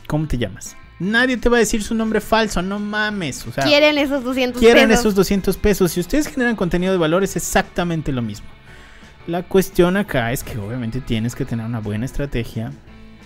¿Cómo 0.07 0.27
te 0.27 0.37
llamas? 0.37 0.75
Nadie 1.01 1.37
te 1.37 1.49
va 1.49 1.57
a 1.57 1.59
decir 1.59 1.81
su 1.83 1.95
nombre 1.95 2.21
falso, 2.21 2.61
no 2.61 2.77
mames. 2.79 3.45
O 3.47 3.51
sea, 3.51 3.63
Quieren 3.63 3.97
esos 3.97 4.23
200 4.23 4.59
quieren 4.61 4.89
pesos. 4.89 4.99
esos 5.01 5.15
200 5.15 5.57
pesos. 5.57 5.91
Si 5.91 5.99
ustedes 5.99 6.27
generan 6.27 6.55
contenido 6.55 6.91
de 6.93 6.99
valor, 6.99 7.23
es 7.23 7.35
exactamente 7.35 8.11
lo 8.11 8.21
mismo. 8.21 8.47
La 9.27 9.43
cuestión 9.43 9.97
acá 9.97 10.31
es 10.31 10.43
que 10.43 10.57
obviamente 10.57 11.01
tienes 11.01 11.35
que 11.35 11.45
tener 11.45 11.65
una 11.65 11.79
buena 11.79 12.05
estrategia. 12.05 12.71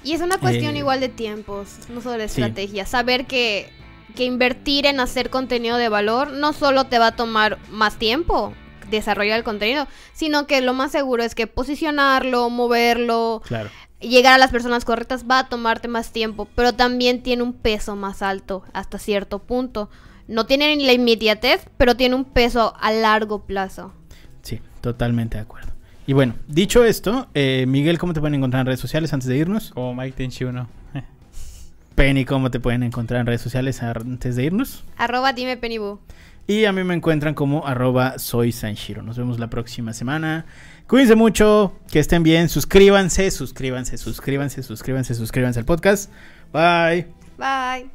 Y 0.04 0.14
es 0.14 0.22
una 0.22 0.38
cuestión 0.38 0.76
Eh, 0.76 0.80
igual 0.80 1.00
de 1.00 1.10
tiempos, 1.10 1.68
no 1.90 2.00
solo 2.02 2.18
de 2.18 2.30
sí. 2.30 2.42
estrategia. 2.42 2.86
Saber 2.86 3.26
que, 3.26 3.70
que 4.16 4.24
invertir 4.24 4.86
en 4.86 5.00
hacer 5.00 5.30
contenido 5.30 5.78
de 5.78 5.90
valor 5.90 6.32
no 6.32 6.54
solo 6.54 6.86
te 6.86 7.00
va 7.00 7.08
a 7.08 7.16
tomar 7.16 7.58
más 7.72 7.98
tiempo 7.98 8.54
desarrollar 8.90 9.38
el 9.40 9.44
contenido, 9.44 9.88
sino 10.14 10.46
que 10.46 10.62
lo 10.62 10.74
más 10.76 10.92
seguro 10.92 11.24
es 11.24 11.34
que 11.34 11.48
posicionarlo, 11.48 12.50
moverlo, 12.52 13.42
Claro. 13.48 13.70
Llegar 14.00 14.34
a 14.34 14.38
las 14.38 14.52
personas 14.52 14.86
correctas 14.86 15.26
va 15.30 15.40
a 15.40 15.50
tomarte 15.50 15.88
más 15.88 16.12
tiempo, 16.12 16.48
pero 16.56 16.74
también 16.74 17.22
tiene 17.24 17.44
un 17.44 17.54
peso 17.54 17.96
más 17.96 18.22
alto 18.22 18.64
hasta 18.74 19.00
cierto 19.00 19.40
punto. 19.40 19.90
No 20.28 20.46
tiene 20.46 20.76
ni 20.76 20.86
la 20.86 20.94
inmediatez, 20.94 21.66
pero 21.78 21.96
tiene 21.96 22.16
un 22.16 22.26
peso 22.26 22.74
a 22.80 22.92
largo 22.92 23.46
plazo. 23.46 23.94
Sí, 24.42 24.60
totalmente 24.82 25.38
de 25.38 25.44
acuerdo. 25.44 25.72
Y 26.08 26.14
bueno, 26.14 26.36
dicho 26.48 26.84
esto, 26.84 27.28
eh, 27.34 27.66
Miguel, 27.68 27.98
¿cómo 27.98 28.14
te 28.14 28.20
pueden 28.20 28.36
encontrar 28.36 28.62
en 28.62 28.68
redes 28.68 28.80
sociales 28.80 29.12
antes 29.14 29.28
de 29.28 29.38
irnos? 29.38 29.72
Como 29.72 29.96
Mike 29.96 30.16
Tenchi 30.18 30.44
1. 30.44 30.68
Penny, 31.96 32.26
¿cómo 32.26 32.52
te 32.52 32.60
pueden 32.60 32.84
encontrar 32.84 33.22
en 33.22 33.28
redes 33.28 33.42
sociales 33.42 33.82
antes 33.82 34.36
de 34.36 34.44
irnos? 34.44 34.84
Arroba 34.98 35.34
dime 35.34 35.58
Pennybu. 35.58 36.00
Y 36.48 36.66
a 36.66 36.72
mí 36.72 36.84
me 36.84 36.94
encuentran 36.94 37.34
como 37.34 37.66
arroba 37.66 38.20
soy 38.20 38.52
Sanshiro. 38.52 39.02
Nos 39.02 39.18
vemos 39.18 39.40
la 39.40 39.50
próxima 39.50 39.94
semana. 39.94 40.46
Cuídense 40.88 41.16
mucho, 41.16 41.74
que 41.92 41.98
estén 41.98 42.22
bien, 42.22 42.48
suscríbanse, 42.48 43.32
suscríbanse, 43.32 43.98
suscríbanse, 43.98 44.62
suscríbanse, 44.62 45.16
suscríbanse 45.16 45.60
al 45.60 45.66
podcast. 45.66 46.12
Bye. 46.54 47.08
Bye. 47.40 47.90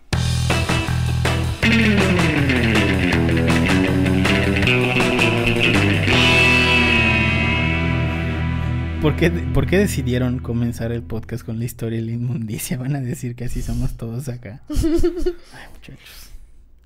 ¿Por 9.01 9.15
qué, 9.15 9.31
¿Por 9.31 9.69
qué 9.69 9.79
decidieron 9.79 10.41
comenzar 10.41 10.91
el 10.91 11.05
podcast 11.05 11.47
con 11.47 11.61
la 11.61 11.67
historia 11.67 12.01
de 12.01 12.07
la 12.07 12.11
inmundicia? 12.11 12.77
Van 12.77 12.97
a 12.97 13.01
decir 13.01 13.37
que 13.37 13.45
así 13.45 13.63
somos 13.63 13.97
todos 13.97 14.29
acá. 14.29 14.63
Ay, 14.69 15.69
muchachos. 15.73 16.31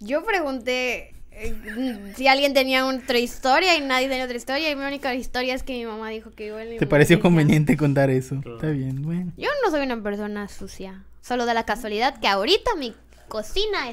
Yo 0.00 0.22
pregunté 0.22 1.14
si 2.16 2.28
alguien 2.28 2.54
tenía 2.54 2.86
otra 2.86 3.18
historia 3.18 3.76
y 3.76 3.80
nadie 3.80 4.08
tenía 4.08 4.24
otra 4.24 4.36
historia. 4.36 4.70
Y 4.70 4.76
mi 4.76 4.84
única 4.84 5.14
historia 5.14 5.54
es 5.54 5.62
que 5.62 5.72
mi 5.72 5.84
mamá 5.84 6.10
dijo 6.10 6.30
que 6.30 6.50
la 6.50 6.78
¿Te 6.78 6.86
pareció 6.86 7.20
conveniente 7.20 7.76
contar 7.76 8.10
eso? 8.10 8.40
Claro. 8.40 8.56
Está 8.56 8.70
bien, 8.70 9.02
bueno. 9.02 9.32
Yo 9.36 9.48
no 9.64 9.70
soy 9.70 9.82
una 9.82 10.02
persona 10.02 10.48
sucia. 10.48 11.02
Solo 11.20 11.46
de 11.46 11.54
la 11.54 11.64
casualidad 11.64 12.18
que 12.20 12.28
ahorita 12.28 12.74
mi 12.76 12.94
cocina 13.28 13.80